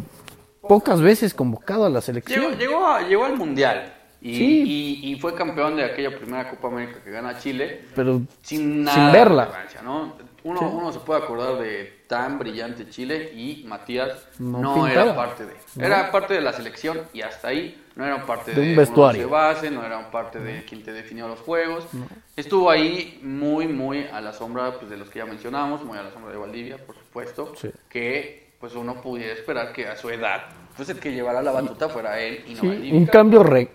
pocas 0.60 1.00
veces 1.00 1.34
convocado 1.34 1.84
a 1.86 1.90
la 1.90 2.00
selección. 2.00 2.56
llegó, 2.58 2.86
a- 2.86 3.02
llegó 3.02 3.24
al 3.24 3.36
Mundial 3.36 3.92
y, 4.20 4.34
Sí. 4.36 4.62
y- 5.02 5.12
y 5.12 5.20
fue 5.20 5.34
campeón 5.34 5.76
de 5.76 5.84
aquella 5.84 6.16
primera 6.16 6.48
Copa 6.50 6.68
América 6.68 7.00
que 7.04 7.10
gana 7.10 7.38
Chile 7.38 7.82
Pero 7.94 8.22
sin 8.42 8.84
nada 8.84 9.12
verla. 9.12 9.44
de 9.46 9.50
relevancia, 9.50 9.82
¿no? 9.82 10.32
Uno, 10.44 10.60
uno 10.70 10.92
se 10.92 10.98
puede 10.98 11.22
acordar 11.22 11.56
de 11.58 12.02
tan 12.08 12.36
brillante 12.38 12.88
Chile 12.90 13.30
y 13.32 13.64
Matías 13.68 14.26
No 14.40 14.88
era 14.88 15.14
parte 15.14 15.44
de. 15.46 15.54
Era 15.84 16.10
parte 16.10 16.34
de 16.34 16.40
la 16.40 16.52
selección 16.52 17.00
y 17.12 17.22
hasta 17.22 17.48
ahí 17.48 17.80
no 17.94 18.04
era 18.04 18.26
parte 18.26 18.50
De 18.52 18.60
de, 18.60 18.70
un 18.70 18.76
vestuario. 18.76 19.28
base, 19.28 19.70
no 19.70 19.84
era 19.86 20.10
parte 20.10 20.40
de 20.40 20.64
quien 20.64 20.82
te 20.82 20.92
definió 20.92 21.28
los 21.28 21.38
juegos. 21.40 21.86
Estuvo 22.34 22.70
ahí 22.70 23.20
muy, 23.22 23.68
muy 23.68 24.04
a 24.12 24.20
la 24.20 24.32
sombra 24.32 24.72
pues, 24.76 24.90
de 24.90 24.96
los 24.96 25.08
que 25.10 25.20
ya 25.20 25.26
mencionamos, 25.26 25.84
muy 25.84 25.96
a 25.96 26.02
la 26.02 26.10
sombra 26.10 26.32
de 26.32 26.38
Valdivia, 26.38 26.76
por 26.78 26.96
supuesto, 26.96 27.52
Sí. 27.56 27.70
que 27.88 28.41
pues 28.62 28.76
uno 28.76 28.94
pudiera 29.02 29.32
esperar 29.34 29.72
que 29.72 29.88
a 29.88 29.96
su 29.96 30.08
edad, 30.08 30.42
pues 30.76 30.88
el 30.88 31.00
que 31.00 31.12
llevara 31.12 31.42
la 31.42 31.50
batuta 31.50 31.88
fuera 31.88 32.20
él 32.20 32.44
y 32.46 32.54
no 32.54 32.60
Sí, 32.60 32.68
Valdivia. 32.68 32.94
un 32.96 33.06
cambio 33.06 33.42
re- 33.42 33.72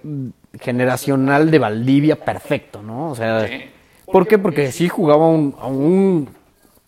generacional 0.61 1.51
de 1.51 1.59
Valdivia 1.59 2.15
perfecto, 2.15 2.81
¿no? 2.81 3.11
O 3.11 3.15
sea, 3.15 3.45
Sí. 3.47 3.65
¿por 4.09 4.25
qué? 4.25 4.37
Porque 4.37 4.71
sí 4.71 4.87
jugaba 4.87 5.27
un- 5.27 5.53
a, 5.59 5.67
un, 5.67 6.29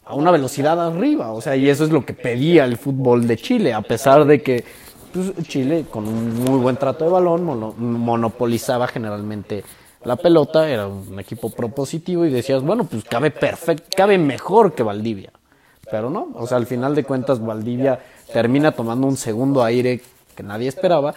a 0.05 0.15
una 0.15 0.31
velocidad 0.31 0.79
arriba, 0.87 1.33
o 1.33 1.41
sea, 1.41 1.57
y 1.57 1.69
eso 1.69 1.83
es 1.83 1.91
lo 1.91 2.05
que 2.05 2.13
pedía 2.13 2.63
el 2.63 2.77
fútbol 2.77 3.27
de 3.27 3.35
Chile, 3.35 3.73
a 3.73 3.81
pesar 3.81 4.23
de 4.25 4.41
que 4.41 4.63
pues, 5.13 5.33
Chile 5.47 5.85
con 5.91 6.07
un 6.07 6.35
muy 6.45 6.59
buen 6.59 6.77
trato 6.77 7.03
de 7.03 7.11
balón 7.11 7.43
mono- 7.43 7.73
monopolizaba 7.77 8.87
generalmente 8.87 9.63
la 10.05 10.15
pelota, 10.15 10.69
era 10.69 10.87
un 10.87 11.19
equipo 11.19 11.49
propositivo 11.49 12.25
y 12.25 12.29
decías, 12.29 12.61
bueno, 12.63 12.85
pues 12.85 13.03
cabe 13.03 13.29
perfecto, 13.31 13.87
cabe 13.95 14.17
mejor 14.17 14.73
que 14.73 14.83
Valdivia. 14.83 15.31
Pero 15.91 16.09
no, 16.09 16.29
o 16.35 16.45
sea, 16.47 16.57
al 16.57 16.65
final 16.67 16.95
de 16.95 17.03
cuentas 17.03 17.43
Valdivia 17.43 17.99
termina 18.31 18.71
tomando 18.71 19.07
un 19.07 19.17
segundo 19.17 19.63
aire 19.63 20.01
que 20.35 20.43
nadie 20.43 20.67
esperaba, 20.67 21.15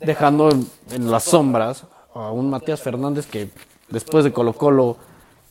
dejando 0.00 0.50
en, 0.50 0.66
en 0.92 1.10
las 1.10 1.24
sombras 1.24 1.84
a 2.14 2.30
un 2.30 2.50
Matías 2.50 2.80
Fernández 2.80 3.26
que 3.26 3.48
después 3.88 4.24
de 4.24 4.32
Colo 4.32 4.52
Colo 4.52 4.96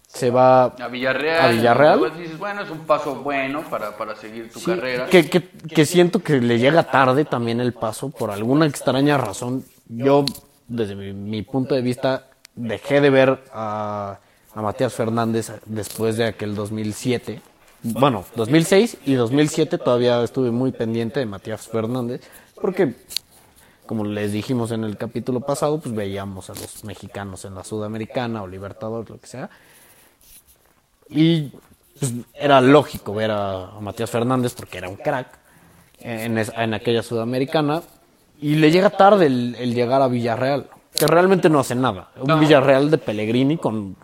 se 0.08 0.30
va 0.30 0.66
A 0.66 0.88
Villarreal. 0.90 1.46
A 1.46 1.48
Villarreal. 1.50 2.00
Luego 2.00 2.16
dices, 2.18 2.38
bueno, 2.38 2.62
es 2.64 2.70
un 2.70 2.80
paso 2.80 3.16
bueno 3.16 3.62
para, 3.70 3.96
para 3.98 4.16
seguir 4.16 4.52
tu 4.52 4.60
Sí, 4.60 4.66
carrera. 4.66 5.06
Que, 5.08 5.30
que- 5.30 5.48
que 5.48 5.86
siento 5.86 6.20
que 6.22 6.42
le 6.42 6.60
llega 6.60 6.84
tarde 6.84 7.24
también 7.26 7.62
el 7.62 7.74
paso, 7.74 8.10
por 8.10 8.30
alguna 8.32 8.66
extraña 8.66 9.18
razón. 9.18 9.64
Yo, 9.88 10.26
desde 10.68 10.96
mi, 10.96 11.14
mi 11.14 11.42
punto 11.44 11.76
de 11.76 11.82
vista, 11.82 12.26
dejé 12.56 13.00
de 13.00 13.10
ver 13.10 13.42
a, 13.54 14.18
a 14.54 14.62
Matías 14.62 14.94
Fernández 14.94 15.52
después 15.66 16.18
de 16.18 16.26
aquel 16.26 16.56
2007. 16.56 17.42
Bueno, 17.84 18.26
2006 18.36 18.98
y 19.06 19.14
2007 19.16 19.78
todavía 19.78 20.24
estuve 20.24 20.52
muy 20.52 20.72
pendiente 20.72 21.20
de 21.20 21.26
Matías 21.26 21.68
Fernández, 21.68 22.22
porque, 22.62 22.96
como 23.88 24.06
les 24.06 24.32
dijimos 24.32 24.72
en 24.72 24.84
el 24.84 24.98
capítulo 24.98 25.40
pasado, 25.42 25.80
pues 25.80 25.96
veíamos 25.96 26.50
a 26.50 26.54
los 26.54 26.84
mexicanos 26.84 27.44
en 27.46 27.56
la 27.56 27.64
Sudamericana 27.64 28.44
o 28.44 28.48
Libertadores, 28.48 29.10
lo 29.10 29.18
que 29.20 29.28
sea. 29.28 29.50
Y 31.10 31.52
pues, 32.00 32.14
era 32.36 32.62
lógico 32.62 33.14
ver 33.14 33.32
a, 33.32 33.70
a 33.76 33.80
Matías 33.82 34.10
Fernández 34.10 34.54
porque 34.54 34.78
era 34.78 34.88
un 34.90 34.96
crack 34.98 35.28
en, 36.00 36.38
es- 36.38 36.52
en 36.56 36.74
aquella 36.74 37.04
sudamericana. 37.04 37.82
Y 38.40 38.56
le 38.56 38.72
llega 38.72 38.90
tarde 38.92 39.28
el, 39.28 39.56
el 39.60 39.74
llegar 39.76 40.02
a 40.02 40.08
Villarreal, 40.08 40.68
que 40.98 41.06
realmente 41.08 41.50
no 41.50 41.60
hace 41.60 41.76
nada. 41.76 42.10
Un. 42.20 42.28
Villarreal 42.40 42.90
de 42.90 42.98
Pellegrini 42.98 43.58
con 43.58 43.96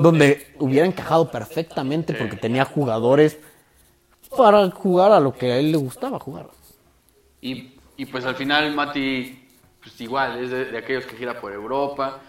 donde 0.00 0.54
hubiera 0.58 0.86
encajado 0.86 1.30
perfectamente 1.30 2.14
porque 2.14 2.36
tenía 2.36 2.64
jugadores 2.64 3.38
para 4.36 4.70
jugar 4.70 5.12
a 5.12 5.20
lo 5.20 5.32
que 5.32 5.52
a 5.52 5.56
él 5.58 5.72
le 5.72 5.78
gustaba 5.78 6.18
jugar. 6.18 6.48
Y, 7.40 7.74
y 7.96 8.06
pues 8.06 8.24
al 8.24 8.34
final 8.34 8.74
Mati, 8.74 9.48
pues 9.80 10.00
igual, 10.00 10.42
es 10.42 10.50
de, 10.50 10.66
de 10.66 10.78
aquellos 10.78 11.06
que 11.06 11.16
gira 11.16 11.40
por 11.40 11.52
Europa, 11.52 12.20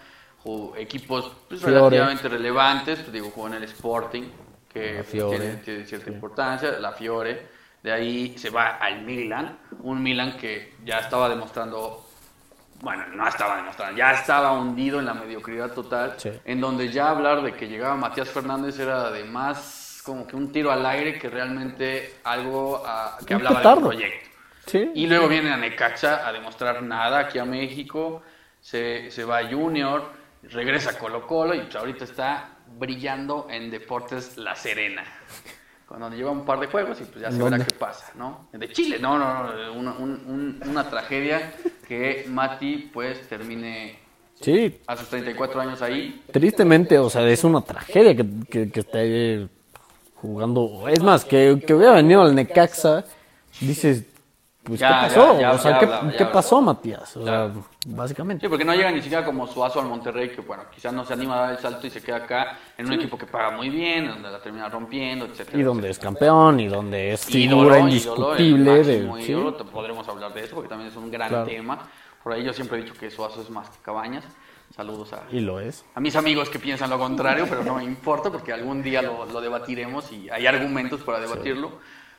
jugó 0.42 0.76
equipos 0.76 1.32
pues, 1.48 1.62
relativamente 1.62 2.28
relevantes, 2.28 3.00
pues 3.00 3.12
digo, 3.12 3.30
jugó 3.30 3.48
en 3.48 3.54
el 3.54 3.64
Sporting, 3.64 4.24
que 4.72 5.04
tiene, 5.10 5.56
tiene 5.56 5.84
cierta 5.84 6.10
importancia, 6.10 6.78
la 6.78 6.92
Fiore, 6.92 7.48
de 7.82 7.92
ahí 7.92 8.38
se 8.38 8.50
va 8.50 8.76
al 8.76 9.02
Milan, 9.02 9.58
un 9.82 10.02
Milan 10.02 10.36
que 10.36 10.74
ya 10.84 10.98
estaba 10.98 11.28
demostrando, 11.28 12.09
bueno, 12.80 13.06
no 13.08 13.28
estaba 13.28 13.56
demostrando, 13.56 13.96
ya 13.96 14.12
estaba 14.12 14.52
hundido 14.52 14.98
en 15.00 15.06
la 15.06 15.14
mediocridad 15.14 15.72
total, 15.72 16.14
Sí. 16.16 16.30
en 16.44 16.60
donde 16.60 16.90
ya 16.90 17.10
hablar 17.10 17.42
de 17.42 17.54
que 17.54 17.68
llegaba 17.68 17.94
Matías 17.96 18.28
Fernández 18.30 18.78
era 18.78 19.10
de 19.10 19.24
más 19.24 20.02
como 20.04 20.26
que 20.26 20.34
un 20.34 20.50
tiro 20.50 20.72
al 20.72 20.84
aire 20.86 21.18
que 21.18 21.28
realmente 21.28 22.16
algo 22.24 22.82
que 23.26 23.34
hablaba 23.34 23.60
del 23.62 23.84
proyecto. 23.84 24.30
Sí. 24.66 24.90
Y 24.94 25.06
luego 25.06 25.28
viene 25.28 25.52
a 25.52 25.56
Necaxa 25.56 26.26
a 26.26 26.32
demostrar 26.32 26.82
nada 26.82 27.20
aquí 27.20 27.38
a 27.38 27.44
México, 27.44 28.22
se, 28.60 29.10
se 29.10 29.24
va 29.24 29.38
a 29.38 29.48
Junior, 29.48 30.10
regresa 30.44 30.90
a 30.90 30.98
Colo 30.98 31.26
Colo 31.26 31.54
y 31.54 31.60
pues 31.60 31.76
ahorita 31.76 32.04
está 32.04 32.48
brillando 32.66 33.46
en 33.50 33.70
Deportes 33.70 34.36
La 34.38 34.54
Serena. 34.54 35.02
Cuando 35.90 36.08
lleva 36.10 36.30
un 36.30 36.44
par 36.44 36.60
de 36.60 36.68
juegos 36.68 37.00
y 37.00 37.04
pues 37.04 37.20
ya 37.20 37.32
se 37.32 37.42
verá 37.42 37.58
qué 37.58 37.74
pasa, 37.74 38.12
¿no? 38.14 38.46
De 38.52 38.70
Chile, 38.70 38.98
no, 39.00 39.18
no, 39.18 39.42
no, 39.52 39.72
una, 39.72 39.92
un- 39.94 40.22
un- 40.62 40.62
una 40.70 40.88
tragedia 40.88 41.52
que 41.88 42.26
Mati 42.28 42.88
pues 42.94 43.28
termine 43.28 43.98
Sí, 44.40 44.78
a 44.86 44.96
sus 44.96 45.08
34 45.08 45.60
años 45.60 45.82
ahí. 45.82 46.22
tristemente, 46.32 46.96
o 46.96 47.10
sea, 47.10 47.28
es 47.28 47.42
una 47.42 47.60
tragedia 47.62 48.14
que, 48.16 48.24
que, 48.48 48.70
que 48.70 48.80
esté 48.80 49.48
jugando. 50.14 50.86
Es 50.88 51.02
más, 51.02 51.24
que, 51.24 51.60
que 51.66 51.74
hubiera 51.74 51.94
venido 51.94 52.22
al 52.22 52.36
Necaxa, 52.36 53.04
dices, 53.60 54.04
pues, 54.70 54.80
Ya, 54.80 54.88
¿qué 54.88 54.94
ya, 54.94 55.00
pasó? 55.02 55.40
ya, 55.40 55.52
o 55.52 55.58
sea, 55.58 55.70
ya 55.72 55.78
¿qué, 55.78 55.84
hablaba, 55.84 56.10
ya 56.12 56.16
qué 56.16 56.24
pasó, 56.26 56.60
Matías? 56.62 57.16
O 57.16 57.24
sea, 57.24 57.50
básicamente. 57.86 58.44
Sí, 58.46 58.48
porque 58.48 58.64
no 58.64 58.74
llega 58.74 58.90
ni 58.90 59.02
siquiera 59.02 59.24
como 59.24 59.46
Suazo 59.46 59.80
al 59.80 59.86
Monterrey, 59.86 60.30
que 60.30 60.40
bueno, 60.40 60.64
quizás 60.74 60.92
no 60.92 61.04
se 61.04 61.12
anima 61.12 61.34
a 61.36 61.40
dar 61.42 61.50
el 61.52 61.58
salto 61.58 61.86
y 61.86 61.90
se 61.90 62.02
queda 62.02 62.16
acá 62.16 62.58
en 62.78 62.86
un 62.86 62.92
equipo 62.94 63.16
que 63.18 63.26
paga 63.26 63.50
muy 63.50 63.68
bien, 63.68 64.08
donde 64.08 64.30
la 64.30 64.40
termina 64.40 64.68
rompiendo, 64.68 65.26
etcétera. 65.26 65.58
Y 65.58 65.62
donde 65.62 65.90
es 65.90 65.98
etcétera. 65.98 66.12
campeón 66.14 66.60
y 66.60 66.68
donde 66.68 67.12
es 67.12 67.28
Ídolo, 67.34 67.58
figura 67.60 67.76
ídolo, 67.76 67.88
indiscutible 67.88 68.70
de... 68.84 68.96
máximo 69.02 69.16
sí. 69.18 69.32
ídolo, 69.32 69.54
te- 69.54 69.64
podremos 69.64 70.08
hablar 70.08 70.32
de 70.34 70.44
eso 70.44 70.54
porque 70.54 70.68
también 70.68 70.90
es 70.90 70.96
un 70.96 71.10
gran 71.10 71.28
Claro. 71.28 71.44
tema. 71.46 71.78
Por 72.22 72.32
ahí 72.32 72.42
yo 72.44 72.52
siempre 72.52 72.78
he 72.78 72.82
dicho 72.82 72.94
que 72.98 73.10
Suazo 73.10 73.40
es 73.42 73.50
más 73.50 73.68
que 73.70 73.78
Cabañas. 73.82 74.24
Saludos 74.76 75.12
a, 75.14 75.24
Y 75.32 75.40
lo 75.40 75.58
es. 75.58 75.84
a 75.96 76.00
mis 76.00 76.14
amigos 76.14 76.48
que 76.48 76.60
piensan 76.60 76.90
lo 76.90 76.98
contrario, 76.98 77.44
pero 77.48 77.64
no 77.64 77.74
me 77.74 77.82
importa 77.84 78.30
porque 78.30 78.52
algún 78.52 78.82
día 78.84 79.02
lo, 79.02 79.26
lo 79.26 79.40
debatiremos 79.40 80.12
y 80.12 80.30
hay 80.30 80.46
argumentos 80.46 81.00
para 81.00 81.18
debatirlo, 81.18 81.72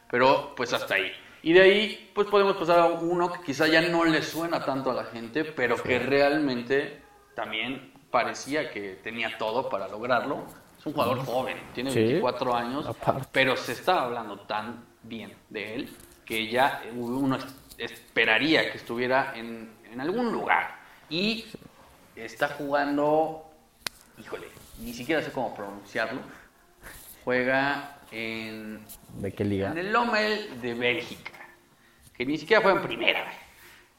pero 0.09 0.53
pues 0.55 0.73
hasta 0.73 0.95
ahí. 0.95 1.11
Y 1.43 1.53
de 1.53 1.61
ahí 1.61 2.11
pues 2.13 2.27
podemos 2.27 2.55
pasar 2.55 2.79
a 2.79 2.85
uno 2.85 3.31
que 3.31 3.41
quizá 3.41 3.67
ya 3.67 3.81
no 3.81 4.05
le 4.05 4.21
suena 4.21 4.63
tanto 4.63 4.91
a 4.91 4.93
la 4.93 5.05
gente, 5.05 5.43
pero 5.43 5.75
que 5.81 5.97
realmente 5.99 7.01
también 7.35 7.93
parecía 8.11 8.69
que 8.71 8.99
tenía 9.03 9.37
todo 9.37 9.69
para 9.69 9.87
lograrlo. 9.87 10.45
Es 10.77 10.85
un 10.85 10.93
jugador 10.93 11.19
joven, 11.25 11.57
tiene 11.73 11.91
Sí, 11.91 11.99
24 12.03 12.55
años, 12.55 12.85
pero 13.31 13.55
se 13.57 13.71
está 13.73 14.01
hablando 14.03 14.39
tan 14.41 14.83
bien 15.03 15.33
de 15.49 15.75
él 15.75 15.89
que 16.25 16.47
ya 16.49 16.83
uno 16.95 17.35
es- 17.37 17.45
esperaría 17.77 18.71
que 18.71 18.77
estuviera 18.77 19.33
en, 19.35 19.71
en 19.91 20.01
algún 20.01 20.31
lugar. 20.31 20.75
Y 21.09 21.45
está 22.15 22.49
jugando, 22.49 23.45
híjole, 24.19 24.47
ni 24.79 24.93
siquiera 24.93 25.21
sé 25.21 25.31
cómo 25.31 25.55
pronunciarlo. 25.55 26.21
Juega 27.23 27.97
en, 28.11 28.85
¿De 29.19 29.31
qué 29.33 29.43
liga? 29.43 29.71
en 29.71 29.77
el 29.77 29.91
Lommel 29.91 30.61
de 30.61 30.73
Bélgica, 30.73 31.31
que 32.15 32.25
ni 32.25 32.37
siquiera 32.37 32.61
juega 32.61 32.79
en 32.81 32.85
primera. 32.87 33.25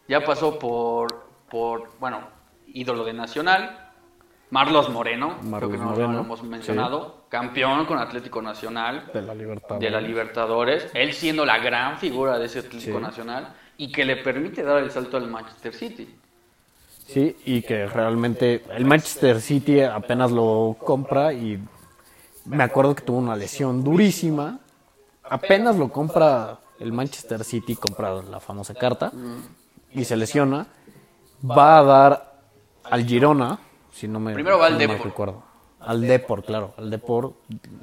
Ya 0.08 0.24
pasó 0.24 0.58
por, 0.58 1.26
por 1.50 1.90
bueno, 1.98 2.20
ídolo 2.68 3.04
de 3.04 3.12
Nacional. 3.12 3.78
Marlos 4.50 4.90
Moreno, 4.90 5.38
creo 5.38 5.50
Marlos 5.50 5.70
que 5.70 5.78
no, 5.78 6.12
lo 6.12 6.20
hemos 6.20 6.42
mencionado, 6.42 7.24
campeón 7.30 7.86
con 7.86 7.96
Atlético 7.96 8.42
Nacional 8.42 9.10
De 9.14 9.22
la 9.22 9.34
de 9.78 9.90
la 9.90 9.98
Libertadores, 9.98 10.90
él 10.92 11.14
siendo 11.14 11.46
la 11.46 11.58
gran 11.58 11.96
figura 11.96 12.38
de 12.38 12.44
ese 12.44 12.58
Atlético 12.58 12.98
Sí. 12.98 13.02
Nacional 13.02 13.54
y 13.78 13.90
que 13.90 14.04
le 14.04 14.16
permite 14.16 14.62
dar 14.62 14.82
el 14.82 14.90
salto 14.90 15.16
al 15.16 15.26
Manchester 15.28 15.72
City. 15.72 16.14
Sí, 17.06 17.34
y 17.46 17.62
que 17.62 17.86
realmente 17.86 18.62
el 18.76 18.84
Manchester 18.84 19.40
City 19.40 19.80
apenas 19.80 20.30
lo 20.30 20.76
compra 20.78 21.32
y 21.32 21.58
me 22.46 22.64
acuerdo 22.64 22.94
que 22.94 23.02
tuvo 23.02 23.18
una 23.18 23.36
lesión 23.36 23.82
durísima. 23.84 24.58
Apenas 25.28 25.76
lo 25.76 25.90
compra 25.90 26.58
el 26.80 26.92
Manchester 26.92 27.44
City, 27.44 27.76
compra 27.76 28.22
la 28.22 28.40
famosa 28.40 28.74
carta 28.74 29.12
y 29.90 30.04
se 30.04 30.16
lesiona. 30.16 30.66
Va 31.48 31.78
a 31.78 31.82
dar 31.82 32.32
al 32.84 33.04
Girona, 33.06 33.58
si 33.92 34.06
no 34.08 34.20
me 34.20 34.32
Primero 34.34 34.58
va 34.58 34.66
al 34.66 34.72
no 34.74 34.78
mal 34.78 34.88
Depor. 34.88 35.06
recuerdo. 35.06 35.42
Al 35.80 36.00
Depor, 36.02 36.44
claro, 36.44 36.74
al 36.78 36.90
Depor, 36.90 37.32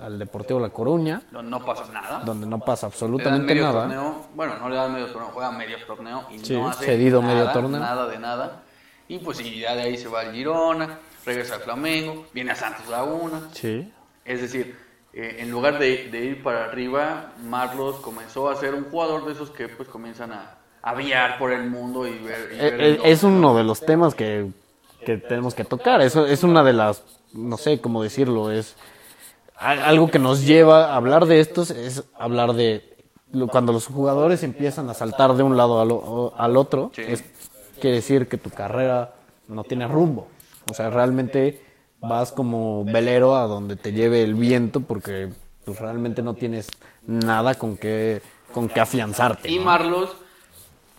al 0.02 0.18
Deportivo 0.18 0.58
La 0.62 0.70
Coruña, 0.70 1.22
No, 1.32 1.42
no 1.42 1.66
pasa 1.66 1.92
nada. 1.92 2.20
donde 2.24 2.48
no 2.48 2.58
pasa 2.60 2.86
Le 2.88 2.92
dan 2.92 2.94
absolutamente 2.94 3.46
medio 3.54 3.64
nada. 3.64 3.80
torneo, 3.82 4.26
bueno, 4.36 4.58
no 4.58 4.70
le 4.70 4.76
dan 4.78 4.94
medio 4.94 5.08
torneo, 5.12 5.32
juega 5.34 5.52
medio 5.52 5.78
torneo 5.86 6.24
y 6.32 6.40
Sí, 6.40 6.54
no 6.54 6.70
hace 6.70 6.86
cedido 6.86 7.22
nada, 7.22 7.34
medio 7.34 7.52
torneo. 7.52 7.80
nada 7.82 8.08
de 8.08 8.18
nada. 8.20 8.64
Y 9.10 9.20
pues 9.20 9.38
sí, 9.40 9.60
ya 9.60 9.76
de 9.76 9.82
ahí 9.82 9.98
se 9.98 10.08
va 10.08 10.22
al 10.22 10.32
Girona, 10.32 10.98
regresa 11.26 11.56
al 11.56 11.62
Flamengo, 11.62 12.26
viene 12.34 12.52
a 12.52 12.56
Santos 12.56 12.88
Laguna. 12.88 13.42
Sí, 13.52 13.92
Es 14.26 14.42
decir, 14.42 14.78
eh, 15.14 15.38
en 15.40 15.50
lugar 15.52 15.80
de, 15.80 16.10
de 16.10 16.26
ir 16.26 16.44
para 16.44 16.66
arriba, 16.66 17.34
Marlos 17.44 17.98
comenzó 17.98 18.50
a 18.50 18.56
ser 18.56 18.74
un 18.76 18.86
jugador 18.86 19.26
de 19.26 19.34
esos 19.34 19.50
que 19.50 19.68
pues 19.68 19.90
comienzan 19.90 20.32
a 20.32 20.58
aviar 20.82 21.38
por 21.40 21.52
el 21.52 21.70
mundo 21.70 22.08
y 22.08 22.18
ver... 22.20 22.50
y 22.54 22.58
ver 22.58 22.74
en 22.74 22.80
Eh, 22.82 22.90
eh, 22.94 23.00
es 23.06 23.24
¿no? 23.24 23.30
uno 23.30 23.56
de 23.56 23.64
los 23.64 23.82
temas 23.82 24.16
que, 24.16 24.48
que 25.06 25.18
tenemos 25.18 25.54
que 25.56 25.66
tocar. 25.66 26.02
Eso 26.02 26.26
es 26.26 26.44
una 26.44 26.64
de 26.64 26.74
las, 26.74 27.04
no 27.34 27.58
sé 27.58 27.82
cómo 27.82 28.04
decirlo, 28.04 28.52
es 28.52 28.76
a- 29.58 29.72
algo 29.72 30.10
que 30.10 30.20
nos 30.20 30.46
lleva 30.46 30.94
a 30.94 30.96
hablar 30.96 31.26
de 31.26 31.40
estos, 31.40 31.72
es 31.72 32.04
hablar 32.18 32.54
de 32.54 32.86
cuando 33.52 33.74
los 33.74 33.86
jugadores 33.88 34.42
empiezan 34.44 34.90
a 34.90 34.94
saltar 34.94 35.34
de 35.36 35.44
un 35.44 35.56
lado 35.58 35.82
al, 35.82 35.92
o- 35.92 36.34
al 36.38 36.56
otro, 36.58 36.92
Sí. 36.96 37.04
es, 37.08 37.24
quiere 37.80 37.98
decir 37.98 38.28
que 38.28 38.38
tu 38.38 38.50
carrera 38.50 39.14
no 39.48 39.64
tiene 39.64 39.88
rumbo. 39.88 40.28
O 40.70 40.74
sea, 40.74 40.90
realmente 40.90 41.62
vas 42.02 42.32
como 42.32 42.86
velero 42.86 43.36
a 43.36 43.44
donde 43.44 43.76
te 43.76 43.92
lleve 43.92 44.24
el 44.24 44.36
viento 44.36 44.82
porque 44.82 45.30
pues, 45.66 45.80
realmente 45.80 46.22
no 46.22 46.34
tienes 46.34 46.70
nada 47.06 47.56
con 47.56 47.78
que, 47.78 48.22
con 48.54 48.70
que 48.70 48.80
afianzarte. 48.80 49.50
Y. 49.50 49.60
Marlos 49.60 50.16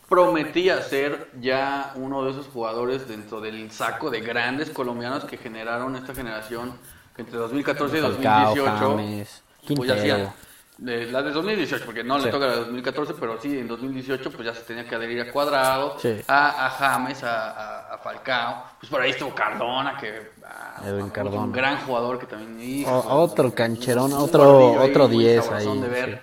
prometía 0.09 0.82
ser 0.82 1.30
ya 1.40 1.92
uno 1.94 2.24
de 2.24 2.32
esos 2.32 2.48
jugadores 2.48 3.07
dentro 3.07 3.40
del 3.40 3.70
saco 3.70 4.11
de 4.11 4.20
grandes 4.20 4.70
colombianos 4.70 5.24
que 5.24 5.36
generaron 5.36 5.94
esta 5.94 6.14
generación 6.14 6.72
que 7.14 7.22
entre 7.22 7.38
2014 7.38 7.98
y 7.98 8.01
Falcao, 8.01 8.55
2018 8.57 8.78
James, 8.78 9.42
pues 9.66 9.88
ya 9.88 9.94
Quintero. 9.94 9.94
hacía 9.94 10.34
de- 10.81 11.07
la 11.12 11.22
de 11.22 11.31
2018 11.31 11.85
porque 11.85 12.03
no 12.03 12.18
le 12.18 12.31
toca 12.31 12.47
la 12.47 12.53
de 12.55 12.59
2014 12.61 13.14
pero 13.20 13.41
sí 13.41 13.59
en 13.59 13.68
2018 13.68 14.31
pues 14.31 14.45
ya 14.47 14.55
se 14.55 14.62
tenía 14.62 14.85
que 14.89 14.95
adherir 14.95 15.20
a 15.20 15.31
Cuadrado 15.33 15.99
Sí. 15.99 16.16
a, 16.26 16.66
a 16.66 16.70
James 16.70 17.22
a, 17.22 17.51
a- 17.51 17.95
a 17.95 17.99
Falcao 17.99 18.64
pues 18.81 18.91
por 18.91 19.01
ahí 19.03 19.11
estuvo 19.11 19.35
Cardona 19.35 19.97
que 19.99 20.31
ah, 20.45 20.81
un 20.87 21.11
Cardona. 21.11 21.53
gran 21.55 21.76
jugador 21.87 22.18
que 22.18 22.26
también 22.26 22.61
hizo 22.61 22.91
O- 22.91 23.20
otro 23.22 23.55
cancherón, 23.55 24.12
un 24.12 24.18
otro- 24.20 24.72
otro 24.83 25.09
muy 25.09 25.24
10 25.24 25.45
sabrosón 25.45 25.72
ahí, 25.76 25.81
de 25.83 25.89
ver. 25.89 26.22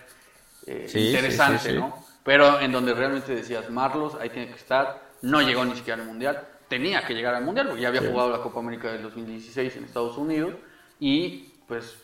Eh, 0.66 0.86
Sí, 0.90 1.08
interesante. 1.10 1.74
¿no? 1.74 2.04
Pero 2.24 2.60
en 2.60 2.72
donde 2.74 2.94
realmente 2.94 3.34
decías, 3.36 3.70
Marlos, 3.70 4.16
ahí 4.20 4.30
tiene 4.30 4.50
que 4.50 4.56
estar, 4.58 5.00
no 5.22 5.42
llegó 5.42 5.64
ni 5.64 5.76
siquiera 5.76 6.02
al 6.02 6.08
Mundial, 6.08 6.42
tenía 6.68 7.02
que 7.06 7.14
llegar 7.14 7.36
al 7.36 7.44
Mundial 7.46 7.68
porque 7.68 7.82
ya 7.84 7.88
había 7.88 8.02
jugado 8.02 8.30
la 8.32 8.40
Copa 8.40 8.60
América 8.60 8.92
del 8.92 9.02
2016 9.04 9.78
en 9.78 9.86
Estados 9.86 10.18
Unidos 10.18 10.54
y 11.00 11.54
pues, 11.68 11.96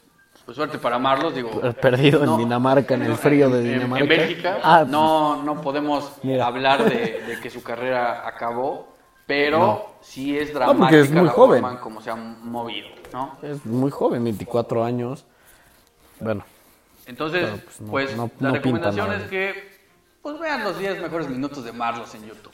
pues 0.46 0.56
suerte 0.58 0.78
para 0.78 1.00
Marlos, 1.00 1.34
digo... 1.36 1.50
Perdido 1.82 2.24
en 2.24 2.38
Dinamarca, 2.38 2.96
en 2.96 3.04
el 3.04 3.16
frío 3.16 3.50
de 3.50 3.60
en- 3.60 3.74
Dinamarca. 3.80 4.04
En 4.04 4.10
Bélgica 4.10 4.58
Ah, 4.64 4.86
no, 4.88 5.42
no 5.44 5.62
podemos 5.62 6.12
Mira. 6.24 6.46
hablar 6.48 6.84
de, 6.84 7.22
de 7.28 7.40
que 7.42 7.50
su 7.50 7.64
carrera 7.64 8.28
acabó, 8.28 8.94
pero 9.26 9.96
sí 10.02 10.38
es 10.38 10.50
No, 10.54 10.60
dramática 10.60 10.80
porque 10.84 11.00
es 11.00 11.12
muy 11.12 11.26
la 11.26 11.32
joven. 11.32 11.64
cómo 11.82 12.02
se 12.02 12.10
ha 12.10 12.16
movido, 12.16 12.90
¿no? 13.14 13.38
Es 13.42 13.66
muy 13.66 13.90
joven, 13.92 14.24
24 14.24 14.84
años. 14.84 15.26
Bueno, 16.20 16.44
Entonces, 17.06 17.50
pues, 17.64 17.78
pues, 17.90 18.18
no- 18.18 18.24
no- 18.26 18.32
la 18.40 18.50
no 18.50 18.56
recomendación 18.56 19.14
es 19.14 19.24
que 19.24 19.74
pues 20.22 20.40
vean 20.40 20.64
los 20.64 20.80
10 20.80 21.02
mejores 21.02 21.28
minutos 21.30 21.66
de 21.66 21.74
Marlos 21.74 22.16
en 22.16 22.26
YouTube. 22.26 22.54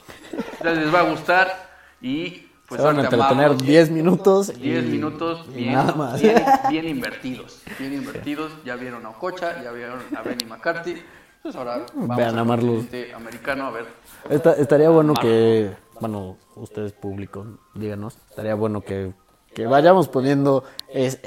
Les 0.64 0.92
va 0.92 1.00
a 1.00 1.02
gustar 1.10 1.70
y 2.02 2.48
pues 2.70 2.80
se 2.80 2.86
van 2.86 2.98
a 2.98 3.02
entretener 3.02 3.48
Marlos. 3.48 3.62
10 3.62 3.90
minutos. 3.90 4.46
10 4.58 4.84
y- 4.84 4.88
minutos 4.88 5.44
y 5.50 5.54
bien, 5.56 5.72
nada 5.74 5.94
más. 5.94 6.22
bien, 6.22 6.42
bien 6.70 6.88
invertidos. 6.88 7.60
Bien 7.78 7.92
invertidos. 7.92 8.50
Ya 8.64 8.76
vieron 8.76 9.04
a 9.04 9.10
Ococha, 9.10 9.62
ya 9.62 9.70
vieron 9.72 10.00
a 10.16 10.22
Benny 10.22 10.46
McCarthy. 10.46 11.02
Pues 11.42 11.54
ahora 11.56 11.84
vamos 11.94 12.16
Vean 12.16 12.38
a 12.38 12.44
continente 12.46 13.12
americano 13.14 13.66
a 13.66 13.70
ver. 13.70 13.86
Esta- 14.30 14.52
estaría 14.54 14.88
bueno 14.90 15.12
que, 15.14 15.70
bueno, 16.00 16.36
ustedes 16.56 16.92
público, 16.92 17.58
díganos, 17.74 18.16
estaría 18.28 18.54
bueno 18.54 18.80
que, 18.82 19.12
que 19.54 19.66
vayamos 19.66 20.08
poniendo 20.08 20.64
es- 20.88 21.18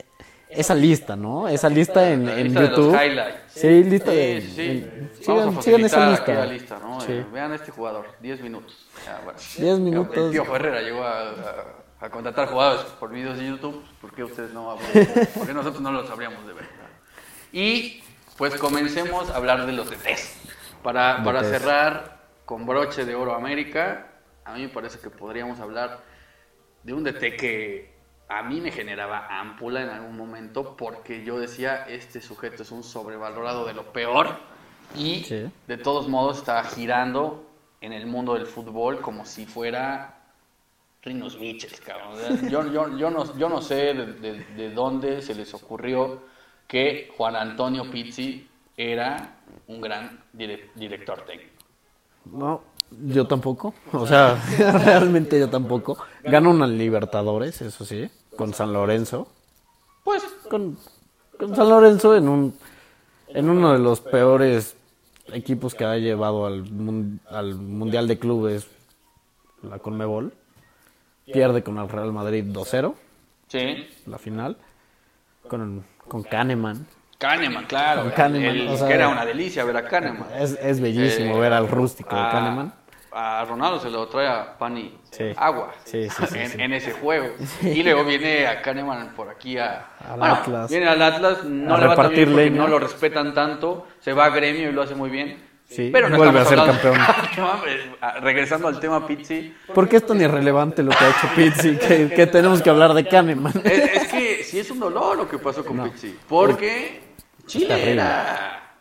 esa 0.56 0.76
lista, 0.76 1.16
¿no? 1.16 1.47
Esa 1.47 1.70
lista 1.70 2.10
en, 2.12 2.28
en 2.30 2.43
lista 2.45 2.62
de 2.62 2.68
los 2.70 2.78
YouTube. 2.78 2.93
highlights. 3.01 3.39
Sí, 3.47 3.84
lista 3.84 4.12
Sí, 4.12 4.18
de... 4.18 4.41
sí, 4.41 4.51
sí. 4.56 4.62
en- 4.62 5.12
Vamos 5.28 5.43
sigan, 5.43 5.58
a 5.58 5.62
sigan 5.62 5.86
esa 5.86 6.10
lista. 6.10 6.45
lista, 6.45 6.80
¿no? 6.80 7.01
Sí. 7.01 7.12
Eh, 7.14 7.26
vean 7.32 7.51
a 7.51 7.56
este 7.56 7.72
jugador, 7.72 8.06
10 8.20 8.41
minutos. 8.41 8.88
Ya, 9.06 9.22
bueno. 9.24 9.39
10 9.58 9.80
minutos. 9.80 10.18
El 10.18 10.32
Piojo 10.32 10.56
Herrera 10.56 10.82
llegó 10.82 11.04
a, 11.04 11.22
a- 11.22 11.66
a 12.06 12.10
contratar 12.10 12.49
jugadores 12.49 12.86
por 12.99 13.12
videos 13.12 13.38
de 13.38 13.47
YouTube. 13.47 13.84
¿Por 14.01 14.14
qué 14.14 14.24
ustedes 14.24 14.51
no? 14.54 14.76
¿Por 15.36 15.47
qué 15.47 15.54
nosotros 15.54 15.82
no 15.82 15.91
los 15.91 16.08
sabríamos 16.08 16.45
de 16.45 16.54
ver? 16.54 16.66
Y 17.51 18.04
pues 18.38 18.56
comencemos 18.56 19.30
a 19.30 19.38
hablar 19.38 19.66
de 19.66 19.72
los 19.74 19.89
DTs. 19.89 20.36
Para, 20.82 21.24
para 21.24 21.43
cerrar 21.45 22.24
con 22.45 22.66
broche 22.66 23.06
de 23.06 23.16
oro 23.16 23.36
América, 23.36 24.08
a 24.43 24.54
mí 24.56 24.64
me 24.64 24.70
parece 24.70 24.99
que 24.99 25.10
podríamos 25.10 25.60
hablar 25.62 26.01
de 26.84 26.91
un 26.93 27.04
DT 27.06 27.38
que 27.38 27.93
a 28.38 28.44
mí 28.44 28.62
me 28.62 28.72
generaba 28.72 29.28
ámpula 29.30 29.82
en 29.82 29.90
algún 29.90 30.18
momento 30.18 30.76
porque 30.78 31.24
yo 31.24 31.40
decía, 31.40 31.86
este 31.88 32.22
sujeto 32.22 32.64
es 32.64 32.72
un 32.72 32.84
sobrevalorado 32.84 33.66
de 33.66 33.74
lo 33.74 33.92
peor 33.94 34.28
y 34.96 35.24
Sí. 35.24 35.46
de 35.68 35.78
todos 35.78 36.08
modos 36.08 36.38
está 36.40 36.64
girando 36.64 37.46
en 37.82 37.94
el 37.94 38.06
mundo 38.06 38.34
del 38.36 38.46
fútbol 38.46 39.02
como 39.02 39.26
si 39.26 39.46
fuera 39.46 40.20
Rinos 41.02 41.38
Michels, 41.38 41.82
cabrón. 41.82 42.14
Yo, 42.50 42.66
yo, 42.72 42.98
yo, 42.98 43.10
no, 43.10 43.38
yo 43.38 43.50
no 43.50 43.62
sé 43.62 43.94
de, 43.94 44.06
de- 44.14 44.44
de 44.56 44.72
dónde 44.72 45.22
se 45.22 45.36
les 45.36 45.54
ocurrió 45.54 46.22
que 46.68 47.12
Juan 47.18 47.36
Antonio 47.36 47.92
Pizzi 47.92 48.48
era 48.78 49.36
un 49.68 49.82
gran 49.82 50.24
dire- 50.34 50.70
director 50.76 51.22
técnico. 51.26 51.52
No, 52.26 52.62
yo 53.06 53.28
tampoco. 53.28 53.74
O 53.92 54.08
sea, 54.08 54.36
realmente 54.86 55.38
yo 55.38 55.50
tampoco. 55.50 55.98
Gana 56.24 56.48
una 56.50 56.68
Libertadores, 56.68 57.62
eso 57.62 57.84
sí, 57.84 58.10
con 58.38 58.54
San 58.54 58.74
Lorenzo. 58.74 59.28
Pues 60.04 60.24
Con, 60.50 60.78
con 61.40 61.56
San 61.56 61.70
Lorenzo 61.70 62.16
en 62.16 62.28
un 62.28 62.58
en 63.30 63.50
uno 63.50 63.74
de 63.74 63.80
los 63.80 64.00
peores 64.02 64.76
equipos 65.32 65.74
que 65.74 65.86
ha 65.86 65.96
llevado 65.98 66.46
al, 66.46 66.66
al 67.30 67.56
Mundial 67.56 68.08
de 68.08 68.20
Clubes, 68.20 68.68
la 69.64 69.80
Conmebol. 69.80 70.34
Pierde 71.26 71.64
con 71.64 71.78
el 71.80 71.88
Real 71.88 72.12
Madrid 72.12 72.44
2-0, 72.46 72.94
sí, 73.48 73.88
la 74.08 74.18
final. 74.18 74.58
Con, 75.48 75.86
con 76.08 76.22
Kahneman. 76.24 76.86
Kahneman, 77.18 77.66
claro. 77.66 78.02
Con 78.02 78.12
Kahneman, 78.12 78.56
el- 78.58 78.68
o 78.68 78.76
sea, 78.78 78.88
que 78.90 78.94
era 78.96 79.08
una 79.08 79.26
delicia 79.26 79.64
ver 79.64 79.78
a 79.78 79.86
Kahneman. 79.88 80.28
Es, 80.38 80.52
es 80.62 80.82
bellísimo 80.82 81.38
Eh, 81.38 81.40
ver 81.40 81.54
al 81.54 81.70
rústico 81.70 82.14
de 82.14 82.22
a- 82.22 82.30
Kahneman 82.30 82.74
a 83.14 83.45
Ronaldo 83.45 83.80
se 83.80 83.89
lo 83.89 84.07
trae 84.07 84.28
a 84.28 84.57
pan 84.57 84.78
y 84.78 84.99
agua 85.36 85.74
sí, 85.84 86.09
sí, 86.09 86.38
en, 86.38 86.59
en, 86.59 86.74
ese 86.74 86.91
juego. 86.93 87.28
Y 87.61 87.84
luego 87.84 88.03
viene 88.03 88.47
a 88.47 88.61
Kahneman 88.61 89.14
por 89.16 89.30
aquí 89.30 89.57
a, 89.57 89.88
al 90.09 90.24
Atlas. 90.24 90.70
Viene 90.70 90.88
al 90.88 91.01
Atlas, 91.01 91.43
no 91.43 91.76
a 91.76 91.80
le 91.80 91.88
va 91.88 92.49
no 92.49 92.68
lo 92.68 92.80
respetan 92.80 93.34
tanto, 93.34 93.88
se 93.99 94.14
va 94.14 94.26
a 94.26 94.30
gremio 94.30 94.70
y 94.70 94.72
lo 94.74 94.82
hace 94.82 94.95
muy 94.95 95.09
bien. 95.09 95.53
Sí, 95.66 95.89
pero 95.91 96.09
no 96.09 96.18
vuelve 96.18 96.39
a 96.39 96.45
ser 96.45 96.57
campeón. 96.57 96.97
Pues, 97.34 98.22
regresando 98.22 98.68
al 98.68 98.80
tema 98.80 99.07
Pizzi. 99.07 99.53
¿Por 99.74 99.89
qué 99.89 99.97
es 99.97 100.05
tan 100.05 100.22
irrelevante 100.22 100.84
lo 100.84 100.91
que 100.91 101.03
ha 101.03 101.09
hecho 101.09 101.28
Pizzi? 101.36 101.78
Que, 102.16 102.28
tenemos 102.28 102.61
que 102.61 102.70
hablar 102.70 102.93
de 102.93 103.07
Kahneman. 103.07 103.53
Es, 103.64 104.07
que 104.07 104.43
sí 104.43 104.59
es 104.59 104.70
un 104.70 104.80
dolor 104.80 105.18
lo 105.18 105.30
que 105.30 105.39
pasó 105.39 105.66
con 105.66 105.89
Pizzi. 105.89 106.16
Porque 106.28 107.01
Chile 107.47 107.91
era. 107.91 108.76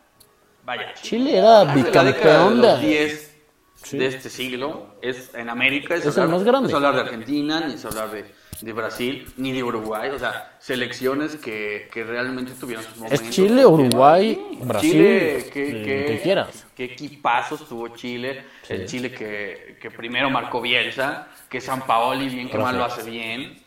Vaya, 0.63 0.93
Chile 1.01 1.37
era 1.37 1.63
bicampeón 1.65 2.61
de 2.61 3.32
de 3.91 4.05
este 4.07 4.29
siglo 4.29 4.95
es 5.01 5.33
en 5.33 5.49
América. 5.49 5.95
Es, 5.95 6.05
hablar, 6.05 6.25
el 6.25 6.31
más 6.31 6.43
grande. 6.43 6.61
No 6.63 6.67
es 6.69 6.75
hablar 6.75 6.95
de 6.95 7.01
Argentina, 7.01 7.67
ni 7.67 7.73
es 7.73 7.85
hablar 7.85 8.11
de, 8.11 8.25
de, 8.61 8.73
Brasil, 8.73 9.27
ni 9.37 9.51
de 9.51 9.63
Uruguay. 9.63 10.09
O 10.09 10.19
sea, 10.19 10.57
selecciones 10.59 11.35
que, 11.35 11.89
que 11.91 12.03
realmente 12.03 12.53
tuvieron 12.59 12.83
sus 12.85 12.97
momentos. 12.97 13.21
Es 13.21 13.29
Chile, 13.29 13.65
Uruguay, 13.65 14.59
Brasil. 14.61 14.91
Chile, 14.91 15.37
eh, 15.39 15.49
que, 15.51 16.19
quieras. 16.23 16.65
Qué 16.75 16.85
equipazos 16.85 17.67
tuvo 17.67 17.89
Chile. 17.89 18.43
El 18.69 18.85
Chile 18.85 19.11
que, 19.11 19.77
que 19.81 19.91
primero 19.91 20.29
marcó 20.29 20.61
Bielsa, 20.61 21.27
que 21.49 21.61
San 21.61 21.85
Paoli, 21.85 22.29
bien 22.29 22.49
que 22.49 22.57
mal 22.57 22.77
lo 22.77 22.85
hace 22.85 23.09
bien. 23.09 23.61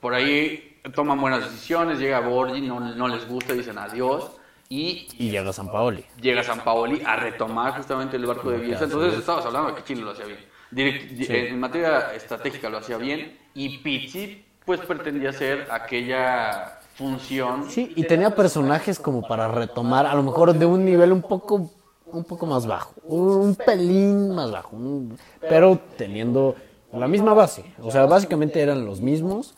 Por 0.00 0.14
ahí 0.14 0.80
toman 0.94 1.20
buenas 1.20 1.44
decisiones, 1.44 1.98
llega 1.98 2.20
Borgi, 2.20 2.60
no, 2.60 2.80
no 2.80 3.08
les 3.08 3.28
gusta, 3.28 3.52
dicen 3.52 3.78
adiós 3.78 4.32
y 4.72 5.06
Y 5.18 5.30
llega 5.30 5.52
San 5.52 5.70
Paoli. 5.70 6.04
llega 6.20 6.42
San 6.42 6.60
Paoli 6.64 7.02
a 7.04 7.16
retomar 7.16 7.76
justamente 7.76 8.16
el 8.16 8.24
barco 8.26 8.50
de 8.50 8.58
Bielsa. 8.58 8.84
Entonces 8.84 9.18
estabas 9.18 9.44
hablando 9.44 9.74
que 9.74 9.84
Chile 9.84 10.00
lo 10.02 10.12
hacía 10.12 10.24
bien. 10.26 10.38
Direct- 10.70 11.50
En 11.50 11.60
materia 11.60 12.14
estratégica 12.14 12.70
lo 12.70 12.78
hacía 12.78 12.96
bien 12.96 13.38
y 13.54 13.78
Pizzi 13.78 14.44
pues 14.64 14.80
pretendía 14.80 15.32
ser 15.32 15.66
aquella 15.70 16.78
función. 16.94 17.68
Sí, 17.68 17.92
y 17.96 18.04
tenía 18.04 18.34
personajes 18.34 18.98
como 18.98 19.20
para 19.26 19.48
retomar, 19.48 20.06
a 20.06 20.14
lo 20.14 20.22
mejor 20.22 20.54
de 20.54 20.64
un 20.64 20.84
nivel 20.84 21.12
un 21.12 21.20
poco, 21.22 21.70
un 22.06 22.24
poco 22.24 22.46
más 22.46 22.66
bajo, 22.66 22.92
un 23.04 23.54
pelín 23.56 24.34
más 24.34 24.50
bajo, 24.50 24.76
un- 24.76 25.18
pero 25.40 25.78
teniendo 25.98 26.54
la 26.92 27.08
misma 27.08 27.34
base. 27.34 27.64
O 27.82 27.90
sea, 27.90 28.06
básicamente 28.06 28.60
eran 28.62 28.84
los 28.86 29.00
mismos, 29.00 29.54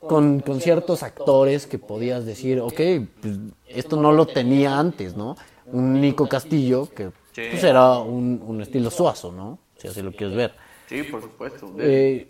con, 0.00 0.40
con 0.40 0.60
ciertos 0.60 1.02
actores 1.02 1.66
que 1.66 1.78
podías 1.78 2.24
decir, 2.24 2.60
ok, 2.60 2.80
pues, 3.20 3.38
esto 3.68 3.96
no 3.96 4.12
lo 4.12 4.26
tenía 4.26 4.78
antes, 4.78 5.16
¿no? 5.16 5.36
Un 5.66 6.00
Nico 6.00 6.28
Castillo, 6.28 6.88
que 6.94 7.12
pues, 7.34 7.62
era 7.62 7.98
un, 7.98 8.42
un 8.44 8.60
estilo 8.60 8.90
suazo, 8.90 9.30
¿no? 9.30 9.58
Si 9.76 9.88
así 9.88 10.02
lo 10.02 10.12
quieres 10.12 10.36
ver. 10.36 10.54
Sí, 10.88 11.02
por 11.04 11.22
supuesto. 11.22 11.72
Eh. 11.78 12.26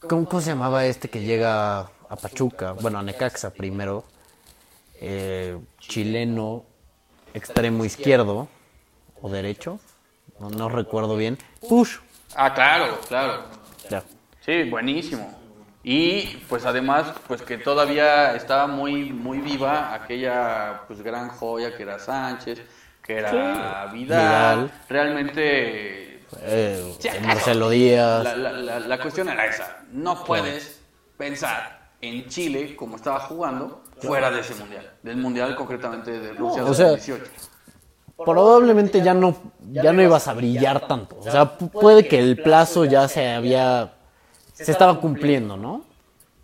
¿Cómo, 0.00 0.26
cómo 0.26 0.42
se 0.42 0.50
llamaba 0.50 0.84
este 0.84 1.08
que 1.08 1.22
llega 1.22 1.80
a 1.80 2.16
Pachuca? 2.20 2.72
Bueno, 2.72 2.98
a 2.98 3.02
Necaxa 3.02 3.50
primero. 3.50 4.04
Eh, 5.00 5.58
chileno, 5.78 6.64
extremo 7.34 7.84
izquierdo 7.84 8.48
o 9.20 9.30
derecho. 9.30 9.80
No, 10.38 10.50
no 10.50 10.68
recuerdo 10.68 11.16
bien. 11.16 11.38
Push. 11.68 11.98
Ah, 12.34 12.52
claro, 12.52 12.98
claro. 13.08 13.44
Ya. 13.90 14.02
Sí, 14.44 14.68
buenísimo. 14.68 15.41
Y 15.84 16.36
pues 16.48 16.64
además, 16.64 17.12
pues 17.26 17.42
que 17.42 17.58
todavía 17.58 18.34
estaba 18.36 18.66
muy, 18.68 19.12
muy 19.12 19.38
viva 19.38 19.92
aquella 19.94 20.82
pues 20.86 21.02
gran 21.02 21.28
joya 21.28 21.76
que 21.76 21.82
era 21.82 21.98
Sánchez, 21.98 22.60
que 23.02 23.18
era 23.18 23.86
Vidal. 23.92 23.92
Vidal. 23.92 24.72
Realmente 24.88 26.24
Eh, 26.40 26.94
Sí, 26.98 27.08
Marcelo 27.26 27.68
Díaz. 27.68 28.24
La, 28.24 28.36
la- 28.36 28.52
la- 28.52 28.78
la 28.80 28.98
cuestión 29.00 29.28
era 29.28 29.44
esa. 29.46 29.82
No 29.92 30.24
puedes 30.24 30.80
pensar 31.18 31.90
en 32.00 32.26
Chile 32.28 32.74
como 32.74 32.96
estaba 32.96 33.20
jugando 33.20 33.82
fuera 34.00 34.30
de 34.30 34.40
ese 34.40 34.54
mundial. 34.54 34.90
Del 35.02 35.16
mundial 35.18 35.54
concretamente 35.56 36.10
de 36.18 36.32
Rusia 36.32 36.64
o 36.64 36.72
sea, 36.72 36.88
2018. 36.90 37.30
Probablemente 38.24 39.02
ya 39.02 39.14
no, 39.14 39.36
ya 39.72 39.92
no 39.92 40.00
ibas 40.02 40.28
a 40.28 40.34
brillar 40.34 40.86
tanto. 40.86 41.16
O 41.18 41.22
sea, 41.22 41.58
pu- 41.58 41.70
puede 41.70 42.06
que 42.06 42.18
el 42.18 42.40
plazo 42.40 42.84
ya 42.84 43.08
se 43.08 43.30
había. 43.32 43.94
Se 44.64 44.72
estaba 44.72 45.00
cumpliendo, 45.00 45.56
¿no? 45.56 45.84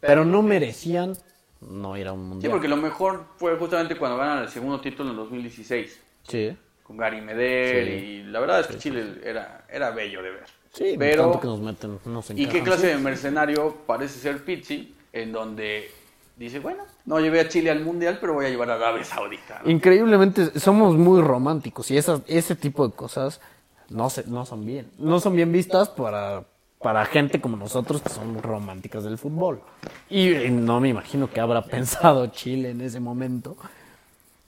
Pero 0.01 0.25
no 0.25 0.43
merecían 0.43 1.17
no 1.61 1.97
ir 1.97 2.07
a 2.07 2.13
un 2.13 2.21
Sí, 2.23 2.29
mundial. 2.29 2.53
porque 2.53 2.69
lo 2.69 2.77
mejor 2.77 3.25
fue 3.37 3.57
justamente 3.57 3.97
cuando 3.97 4.17
ganan 4.17 4.45
el 4.45 4.49
segundo 4.49 4.81
título 4.81 5.11
en 5.11 5.17
2016 5.17 6.01
Sí. 6.23 6.57
con 6.85 6.97
Gary 6.97 7.21
Medel 7.21 7.87
Sí. 7.87 8.05
y 8.07 8.23
la 8.25 8.41
verdad 8.41 8.61
es 8.61 8.67
que 8.69 8.79
Chile 8.79 9.21
era, 9.25 9.65
era 9.69 9.91
bello 9.91 10.23
de 10.23 10.31
ver. 10.31 10.45
Sí, 10.73 10.95
pero 10.99 11.25
tanto 11.25 11.41
que 11.41 11.47
nos 11.49 11.61
meten, 11.61 11.99
nos 12.05 12.31
¿y 12.31 12.47
qué 12.47 12.63
clase 12.63 12.89
de 12.89 12.99
mercenario 12.99 13.77
parece 13.87 14.21
ser 14.21 14.45
Pizzi 14.45 14.95
en 15.13 15.33
donde 15.33 15.91
dice, 16.37 16.61
bueno, 16.61 16.85
no 17.07 17.19
llevé 17.19 17.41
a 17.41 17.49
Chile 17.49 17.71
al 17.71 17.81
mundial, 17.81 18.19
pero 18.21 18.35
voy 18.35 18.47
a 18.47 18.51
llevar 18.51 18.71
a 18.71 18.75
Arabia 18.75 19.03
Saudita? 19.03 19.61
¿no? 19.65 19.71
Increíblemente 19.71 20.61
somos 20.61 20.95
muy 20.95 21.21
románticos 21.23 21.91
y 21.91 21.97
esas, 21.97 22.21
ese 22.29 22.55
tipo 22.55 22.87
de 22.87 22.95
cosas 22.95 23.41
no, 23.89 24.09
se, 24.11 24.25
no 24.29 24.47
son 24.47 24.65
bien. 24.65 24.89
No 24.99 25.19
son 25.19 25.35
bien 25.35 25.51
vistas 25.51 25.89
para, 25.89 26.45
para 26.81 27.05
gente 27.07 27.41
como 27.41 27.57
nosotros 27.57 28.01
que 28.03 28.09
son 28.11 28.41
románticas 28.43 29.05
del 29.05 29.19
fútbol. 29.19 29.61
Y 30.09 30.31
no 30.51 30.81
me 30.81 30.89
imagino 30.89 31.29
que 31.31 31.41
habrá 31.41 31.63
pensado 31.65 32.27
Chile 32.29 32.71
en 32.71 32.81
ese 32.81 33.01
momento. 33.01 33.57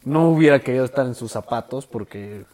No 0.05 0.29
hubiera 0.31 0.61
querido 0.61 0.85
estar 0.85 1.07
en 1.07 1.15
sus 1.15 1.33
zapatos 1.33 1.87
porque 1.87 2.45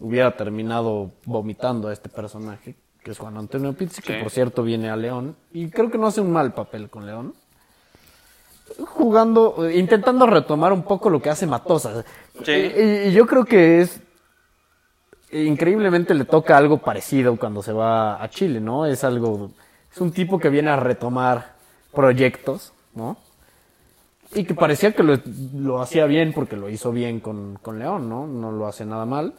hubiera 0.00 0.36
terminado 0.36 1.12
vomitando 1.24 1.88
a 1.88 1.92
este 1.92 2.08
personaje, 2.08 2.74
que 3.02 3.10
es 3.12 3.18
Juan 3.18 3.36
Antonio 3.36 3.72
Pizzi, 3.74 4.02
que 4.02 4.14
Sí. 4.16 4.22
por 4.22 4.30
cierto 4.30 4.62
viene 4.62 4.90
a 4.90 4.96
León. 4.96 5.36
Y 5.52 5.68
creo 5.70 5.90
que 5.90 5.98
no 5.98 6.06
hace 6.06 6.20
un 6.20 6.32
mal 6.32 6.52
papel 6.54 6.90
con 6.90 7.06
León 7.06 7.34
jugando, 8.88 9.70
intentando 9.70 10.26
retomar 10.26 10.72
un 10.72 10.82
poco 10.82 11.10
lo 11.10 11.20
que 11.20 11.30
hace 11.30 11.46
Matosas. 11.46 12.04
Sí. 12.44 12.52
Y, 12.52 13.08
y 13.08 13.12
yo 13.12 13.26
creo 13.26 13.44
que 13.44 13.82
es 13.82 14.00
increíblemente 15.42 16.14
le 16.14 16.24
toca 16.24 16.56
algo 16.56 16.78
parecido 16.78 17.36
cuando 17.36 17.62
se 17.62 17.72
va 17.72 18.22
a 18.22 18.30
Chile, 18.30 18.60
¿no? 18.60 18.86
Es 18.86 19.04
algo, 19.04 19.50
es 19.92 20.00
un 20.00 20.12
tipo 20.12 20.38
que 20.38 20.48
viene 20.48 20.70
a 20.70 20.76
retomar 20.76 21.54
proyectos, 21.92 22.72
¿no? 22.94 23.16
Y 24.34 24.44
que 24.44 24.54
parecía 24.54 24.92
que 24.92 25.02
lo, 25.02 25.18
lo 25.54 25.80
hacía 25.80 26.06
bien 26.06 26.32
porque 26.32 26.56
lo 26.56 26.68
hizo 26.68 26.92
bien 26.92 27.20
con, 27.20 27.58
con 27.62 27.78
León, 27.78 28.08
¿no? 28.08 28.26
No 28.26 28.52
lo 28.52 28.66
hace 28.66 28.84
nada 28.84 29.06
mal. 29.06 29.34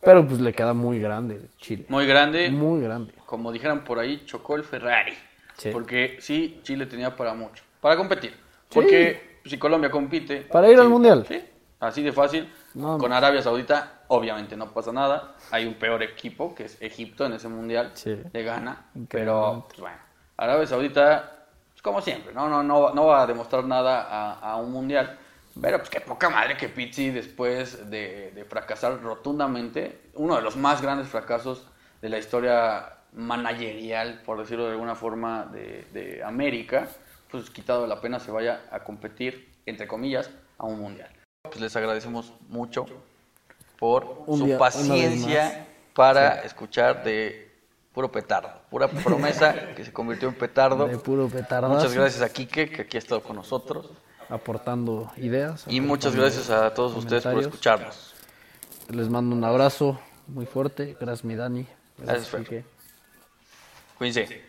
Pero 0.00 0.26
pues 0.26 0.40
le 0.40 0.52
queda 0.52 0.74
muy 0.74 0.98
grande 0.98 1.40
Chile. 1.58 1.86
Muy 1.88 2.06
grande. 2.06 2.50
Muy 2.50 2.80
grande. 2.82 3.12
como 3.24 3.52
dijeran 3.52 3.84
por 3.84 4.00
ahí, 4.00 4.24
chocó 4.26 4.56
el 4.56 4.64
Ferrari. 4.64 5.14
Sí. 5.56 5.70
Porque 5.72 6.16
sí, 6.20 6.60
Chile 6.64 6.86
tenía 6.86 7.14
para 7.14 7.34
mucho. 7.34 7.62
Para 7.80 7.96
competir. 7.96 8.34
Porque 8.72 9.40
si 9.44 9.58
Colombia 9.58 9.90
compite. 9.90 10.42
Para 10.42 10.70
ir 10.70 10.78
al 10.78 10.88
Mundial. 10.88 11.24
Sí, 11.28 11.40
así 11.78 12.02
de 12.02 12.12
fácil. 12.12 12.48
No, 12.74 12.98
Con. 12.98 13.12
Arabia 13.12 13.42
Saudita, 13.42 14.02
obviamente 14.08 14.56
no 14.56 14.72
pasa 14.72 14.92
nada. 14.92 15.34
Hay 15.50 15.66
un 15.66 15.74
peor 15.74 16.02
equipo, 16.02 16.54
que 16.54 16.64
es 16.64 16.80
Egipto 16.80 17.26
en 17.26 17.34
ese 17.34 17.48
Mundial. 17.48 17.92
Sí. 17.94 18.18
Le 18.32 18.42
gana. 18.42 18.86
Pero, 19.08 19.64
pues, 19.68 19.80
bueno, 19.80 19.96
Arabia 20.36 20.66
Saudita, 20.66 21.46
pues, 21.70 21.82
como 21.82 22.00
siempre, 22.00 22.32
¿no? 22.32 22.48
No, 22.48 22.62
no, 22.62 22.92
no 22.92 23.06
va 23.06 23.22
a 23.22 23.26
demostrar 23.26 23.64
nada 23.64 24.02
a, 24.02 24.52
a 24.52 24.56
un 24.56 24.72
Mundial. 24.72 25.18
Pero 25.60 25.78
pues 25.78 25.90
qué 25.90 26.00
poca 26.00 26.30
madre 26.30 26.56
que 26.56 26.68
Pizzi 26.68 27.10
después 27.10 27.90
de, 27.90 28.32
de 28.34 28.44
fracasar 28.44 29.02
rotundamente, 29.02 30.00
uno 30.14 30.36
de 30.36 30.42
los 30.42 30.56
más 30.56 30.80
grandes 30.80 31.08
fracasos 31.08 31.66
de 32.00 32.08
la 32.08 32.18
historia 32.18 32.94
managerial, 33.12 34.22
por 34.24 34.38
decirlo 34.38 34.64
de 34.64 34.72
alguna 34.72 34.94
forma, 34.94 35.44
de, 35.44 35.86
de 35.92 36.22
América, 36.24 36.88
pues 37.30 37.50
quitado 37.50 37.86
la 37.86 38.00
pena 38.00 38.18
se 38.18 38.30
vaya 38.30 38.62
a 38.70 38.80
competir, 38.80 39.52
entre 39.66 39.86
comillas, 39.86 40.30
a 40.56 40.64
un 40.64 40.80
mundial. 40.80 41.10
Pues 41.42 41.60
les 41.60 41.74
agradecemos 41.74 42.32
mucho 42.48 42.86
por 43.78 44.22
Un 44.28 44.38
su 44.38 44.46
día- 44.46 44.58
paciencia 44.58 45.66
para 45.92 46.42
escuchar 46.42 47.02
de 47.02 47.50
puro 47.92 48.12
petardo, 48.12 48.48
pura 48.70 48.86
promesa 48.86 49.74
que 49.76 49.84
se 49.84 49.92
convirtió 49.92 50.28
en 50.28 50.34
petardo. 50.36 50.86
De 50.86 50.98
puro 50.98 51.26
petardazo. 51.28 51.74
Muchas 51.74 51.94
gracias 51.94 52.22
a 52.22 52.32
Quique, 52.32 52.70
que 52.70 52.82
aquí 52.82 52.96
ha 52.96 53.00
estado 53.00 53.22
con 53.24 53.34
nosotros. 53.36 53.90
Aportando 54.28 55.10
ideas. 55.16 55.64
Y 55.66 55.80
muchas 55.80 56.14
gracias 56.14 56.48
a 56.48 56.72
todos 56.72 56.96
ustedes 56.96 57.24
por 57.24 57.40
escucharnos. 57.40 58.14
Les 58.88 59.08
mando 59.08 59.34
un 59.34 59.42
abrazo 59.42 60.00
muy 60.28 60.46
fuerte. 60.46 60.96
Gracias, 61.00 61.24
mi 61.24 61.34
Dani. 61.34 61.66
Gracias, 61.98 62.28
Fer. 62.28 62.42
Quique. 62.44 62.64
Cuídense. 63.98 64.42